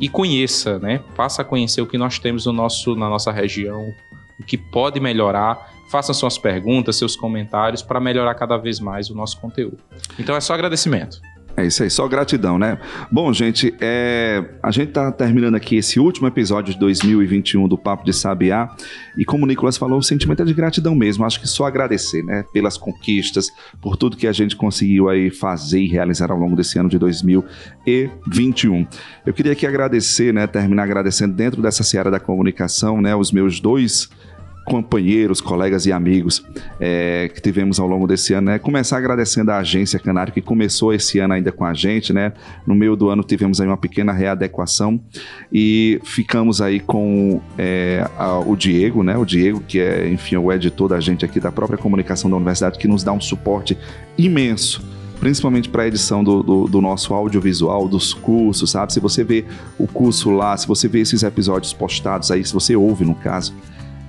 e 0.00 0.08
conheça, 0.08 0.78
né? 0.80 1.00
Faça 1.14 1.44
conhecer 1.44 1.80
o 1.80 1.86
que 1.86 1.96
nós 1.96 2.18
temos 2.18 2.44
no 2.44 2.52
nosso, 2.52 2.96
na 2.96 3.08
nossa 3.08 3.30
região, 3.30 3.94
o 4.38 4.44
que 4.44 4.58
pode 4.58 4.98
melhorar. 4.98 5.70
Faça 5.90 6.12
suas 6.12 6.36
perguntas, 6.36 6.96
seus 6.96 7.16
comentários 7.16 7.80
para 7.80 7.98
melhorar 8.00 8.34
cada 8.34 8.58
vez 8.58 8.78
mais 8.80 9.08
o 9.08 9.14
nosso 9.14 9.40
conteúdo. 9.40 9.78
Então 10.18 10.36
é 10.36 10.40
só 10.40 10.52
agradecimento. 10.52 11.20
É 11.58 11.66
isso 11.66 11.82
aí, 11.82 11.90
só 11.90 12.06
gratidão, 12.06 12.56
né? 12.56 12.78
Bom, 13.10 13.32
gente, 13.32 13.74
é... 13.80 14.44
a 14.62 14.70
gente 14.70 14.92
tá 14.92 15.10
terminando 15.10 15.56
aqui 15.56 15.74
esse 15.74 15.98
último 15.98 16.28
episódio 16.28 16.72
de 16.72 16.78
2021 16.78 17.66
do 17.66 17.76
Papo 17.76 18.04
de 18.04 18.12
Sabiá. 18.12 18.72
E 19.16 19.24
como 19.24 19.42
o 19.42 19.46
Nicolas 19.48 19.76
falou, 19.76 19.98
o 19.98 20.02
sentimento 20.02 20.40
é 20.40 20.44
de 20.44 20.54
gratidão 20.54 20.94
mesmo. 20.94 21.24
Acho 21.24 21.40
que 21.40 21.48
só 21.48 21.66
agradecer, 21.66 22.22
né? 22.22 22.44
Pelas 22.52 22.78
conquistas, 22.78 23.50
por 23.82 23.96
tudo 23.96 24.16
que 24.16 24.28
a 24.28 24.32
gente 24.32 24.54
conseguiu 24.54 25.08
aí 25.08 25.30
fazer 25.30 25.80
e 25.80 25.88
realizar 25.88 26.30
ao 26.30 26.38
longo 26.38 26.54
desse 26.54 26.78
ano 26.78 26.88
de 26.88 26.96
2021. 26.96 28.86
Eu 29.26 29.34
queria 29.34 29.50
aqui 29.50 29.66
agradecer, 29.66 30.32
né? 30.32 30.46
Terminar 30.46 30.84
agradecendo 30.84 31.34
dentro 31.34 31.60
dessa 31.60 31.82
seara 31.82 32.08
da 32.08 32.20
comunicação, 32.20 33.00
né? 33.00 33.16
Os 33.16 33.32
meus 33.32 33.58
dois 33.58 34.08
companheiros, 34.68 35.40
colegas 35.40 35.86
e 35.86 35.92
amigos 35.92 36.44
é, 36.78 37.30
que 37.34 37.40
tivemos 37.40 37.80
ao 37.80 37.86
longo 37.86 38.06
desse 38.06 38.34
ano, 38.34 38.48
né? 38.48 38.58
Começar 38.58 38.98
agradecendo 38.98 39.50
a 39.50 39.58
agência 39.58 39.98
Canário 39.98 40.32
que 40.32 40.42
começou 40.42 40.92
esse 40.92 41.18
ano 41.18 41.34
ainda 41.34 41.50
com 41.50 41.64
a 41.64 41.72
gente, 41.72 42.12
né? 42.12 42.32
No 42.66 42.74
meio 42.74 42.94
do 42.94 43.08
ano 43.08 43.22
tivemos 43.22 43.60
aí 43.60 43.66
uma 43.66 43.76
pequena 43.76 44.12
readequação 44.12 45.00
e 45.50 45.98
ficamos 46.04 46.60
aí 46.60 46.80
com 46.80 47.40
é, 47.56 48.06
a, 48.16 48.38
o 48.38 48.54
Diego, 48.54 49.02
né? 49.02 49.16
O 49.16 49.24
Diego, 49.24 49.60
que 49.66 49.80
é, 49.80 50.06
enfim, 50.08 50.36
o 50.36 50.52
editor 50.52 50.88
da 50.88 51.00
gente 51.00 51.24
aqui 51.24 51.40
da 51.40 51.50
própria 51.50 51.78
comunicação 51.78 52.30
da 52.30 52.36
universidade, 52.36 52.78
que 52.78 52.86
nos 52.86 53.02
dá 53.02 53.12
um 53.12 53.20
suporte 53.20 53.76
imenso 54.16 54.86
principalmente 55.18 55.68
para 55.68 55.82
a 55.82 55.88
edição 55.88 56.22
do, 56.22 56.44
do, 56.44 56.68
do, 56.68 56.80
nosso 56.80 57.12
audiovisual, 57.12 57.88
dos 57.88 58.14
cursos, 58.14 58.70
sabe? 58.70 58.92
Se 58.92 59.00
você 59.00 59.24
vê 59.24 59.44
o 59.76 59.84
curso 59.84 60.30
lá, 60.30 60.56
se 60.56 60.64
você 60.64 60.86
vê 60.86 61.00
esses 61.00 61.24
episódios 61.24 61.72
postados 61.72 62.30
aí, 62.30 62.44
se 62.44 62.52
você 62.52 62.76
ouve 62.76 63.04
no 63.04 63.16
caso, 63.16 63.52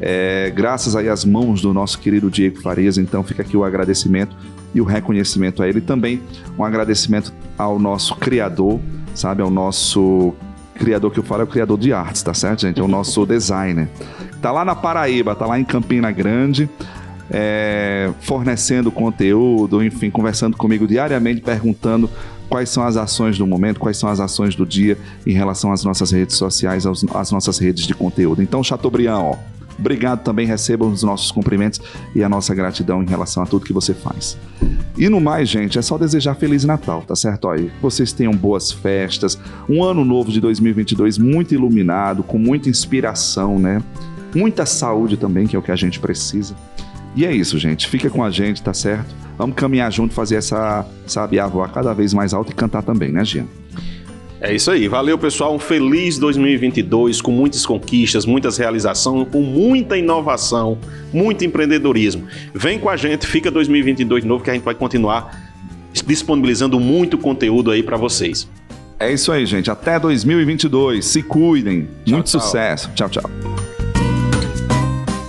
é, 0.01 0.51
graças 0.55 0.95
aí 0.95 1.09
às 1.09 1.25
mãos 1.25 1.61
do 1.61 1.73
nosso 1.73 1.99
querido 1.99 2.29
Diego 2.29 2.61
Farias, 2.61 2.97
então 2.97 3.23
fica 3.23 3.41
aqui 3.41 3.57
o 3.57 3.63
agradecimento 3.63 4.35
e 4.73 4.79
o 4.79 4.83
reconhecimento 4.85 5.61
a 5.61 5.67
ele. 5.67 5.81
Também 5.81 6.21
um 6.57 6.63
agradecimento 6.63 7.33
ao 7.57 7.77
nosso 7.77 8.15
criador, 8.15 8.79
sabe? 9.13 9.41
Ao 9.41 9.49
nosso 9.49 10.33
criador 10.75 11.11
que 11.11 11.19
eu 11.19 11.23
falo 11.23 11.41
é 11.41 11.43
o 11.43 11.47
criador 11.47 11.77
de 11.77 11.91
artes, 11.91 12.23
tá 12.23 12.33
certo, 12.33 12.61
gente? 12.61 12.79
É 12.79 12.83
o 12.83 12.87
nosso 12.87 13.25
designer. 13.27 13.89
Tá 14.41 14.51
lá 14.51 14.63
na 14.63 14.75
Paraíba, 14.75 15.35
tá 15.35 15.45
lá 15.45 15.59
em 15.59 15.65
Campina 15.65 16.11
Grande. 16.11 16.69
É, 17.31 18.09
fornecendo 18.21 18.91
conteúdo, 18.91 19.83
enfim, 19.83 20.09
conversando 20.09 20.57
comigo 20.57 20.87
diariamente, 20.87 21.41
perguntando 21.41 22.09
quais 22.49 22.69
são 22.69 22.83
as 22.83 22.97
ações 22.97 23.37
do 23.37 23.45
momento, 23.45 23.79
quais 23.79 23.97
são 23.97 24.09
as 24.09 24.19
ações 24.19 24.55
do 24.55 24.65
dia 24.65 24.97
em 25.27 25.31
relação 25.31 25.71
às 25.71 25.83
nossas 25.83 26.09
redes 26.09 26.35
sociais, 26.35 26.87
às 26.87 27.31
nossas 27.31 27.59
redes 27.59 27.85
de 27.85 27.93
conteúdo. 27.93 28.41
Então, 28.41 28.63
Chateaubriand, 28.63 29.19
ó, 29.19 29.35
Obrigado 29.79 30.23
também, 30.23 30.45
recebam 30.45 30.91
os 30.91 31.03
nossos 31.03 31.31
cumprimentos 31.31 31.81
e 32.13 32.23
a 32.23 32.29
nossa 32.29 32.53
gratidão 32.53 33.01
em 33.01 33.05
relação 33.05 33.41
a 33.41 33.45
tudo 33.45 33.65
que 33.65 33.73
você 33.73 33.93
faz. 33.93 34.37
E 34.97 35.07
no 35.07 35.21
mais, 35.21 35.47
gente, 35.47 35.79
é 35.79 35.81
só 35.81 35.97
desejar 35.97 36.35
Feliz 36.35 36.65
Natal, 36.65 37.01
tá 37.03 37.15
certo? 37.15 37.47
Aí, 37.47 37.71
vocês 37.81 38.11
tenham 38.11 38.33
boas 38.33 38.71
festas, 38.71 39.39
um 39.69 39.83
ano 39.83 40.03
novo 40.03 40.31
de 40.31 40.41
2022 40.41 41.17
muito 41.17 41.53
iluminado, 41.53 42.21
com 42.21 42.37
muita 42.37 42.69
inspiração, 42.69 43.57
né? 43.57 43.81
Muita 44.35 44.65
saúde 44.65 45.15
também, 45.15 45.47
que 45.47 45.55
é 45.55 45.59
o 45.59 45.61
que 45.61 45.71
a 45.71 45.75
gente 45.75 45.99
precisa. 45.99 46.53
E 47.15 47.25
é 47.25 47.33
isso, 47.33 47.57
gente. 47.57 47.87
Fica 47.87 48.09
com 48.09 48.23
a 48.23 48.29
gente, 48.29 48.61
tá 48.61 48.73
certo? 48.73 49.15
Vamos 49.37 49.55
caminhar 49.55 49.91
junto, 49.91 50.13
fazer 50.13 50.35
essa 50.35 50.85
sabiá 51.07 51.47
voar 51.47 51.71
cada 51.71 51.93
vez 51.93 52.13
mais 52.13 52.33
alto 52.33 52.51
e 52.51 52.55
cantar 52.55 52.83
também, 52.83 53.11
né, 53.11 53.23
Gian? 53.23 53.45
É 54.41 54.53
isso 54.53 54.71
aí. 54.71 54.87
Valeu, 54.87 55.17
pessoal. 55.17 55.53
Um 55.53 55.59
feliz 55.59 56.17
2022 56.17 57.21
com 57.21 57.31
muitas 57.31 57.65
conquistas, 57.65 58.25
muitas 58.25 58.57
realizações, 58.57 59.27
com 59.29 59.41
muita 59.41 59.97
inovação, 59.97 60.77
muito 61.11 61.43
empreendedorismo. 61.43 62.25
Vem 62.53 62.79
com 62.79 62.89
a 62.89 62.95
gente, 62.95 63.27
fica 63.27 63.51
2022 63.51 64.23
de 64.23 64.27
novo 64.27 64.43
que 64.43 64.49
a 64.49 64.53
gente 64.53 64.63
vai 64.63 64.75
continuar 64.75 65.49
disponibilizando 66.05 66.79
muito 66.79 67.17
conteúdo 67.17 67.71
aí 67.71 67.83
para 67.83 67.97
vocês. 67.97 68.47
É 68.97 69.11
isso 69.11 69.31
aí, 69.31 69.45
gente. 69.45 69.69
Até 69.69 69.99
2022. 69.99 71.05
Se 71.05 71.21
cuidem. 71.21 71.89
Tchau, 72.05 72.13
muito 72.15 72.31
tchau. 72.31 72.39
sucesso. 72.39 72.89
Tchau, 72.95 73.09
tchau. 73.09 73.29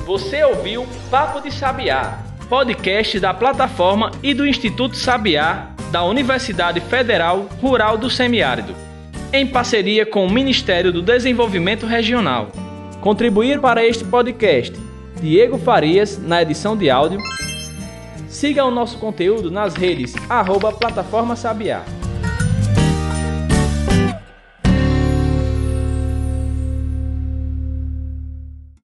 Você 0.06 0.44
ouviu 0.44 0.86
Papo 1.10 1.40
de 1.40 1.52
Sabiá, 1.52 2.18
podcast 2.48 3.18
da 3.18 3.34
plataforma 3.34 4.12
e 4.22 4.34
do 4.34 4.46
Instituto 4.46 4.96
Sabiá 4.96 5.70
da 5.90 6.04
Universidade 6.04 6.80
Federal 6.80 7.48
Rural 7.60 7.98
do 7.98 8.08
Semiárido 8.08 8.89
em 9.32 9.46
parceria 9.46 10.04
com 10.04 10.26
o 10.26 10.30
Ministério 10.30 10.92
do 10.92 11.02
Desenvolvimento 11.02 11.86
Regional. 11.86 12.50
Contribuir 13.00 13.60
para 13.60 13.86
este 13.86 14.04
podcast, 14.04 14.74
Diego 15.20 15.56
Farias, 15.56 16.18
na 16.18 16.42
edição 16.42 16.76
de 16.76 16.90
áudio. 16.90 17.20
Siga 18.28 18.64
o 18.64 18.70
nosso 18.70 18.98
conteúdo 18.98 19.50
nas 19.50 19.74
redes 19.74 20.14
arroba 20.28 20.72
Plataforma 20.72 21.36
Sabiá. 21.36 21.84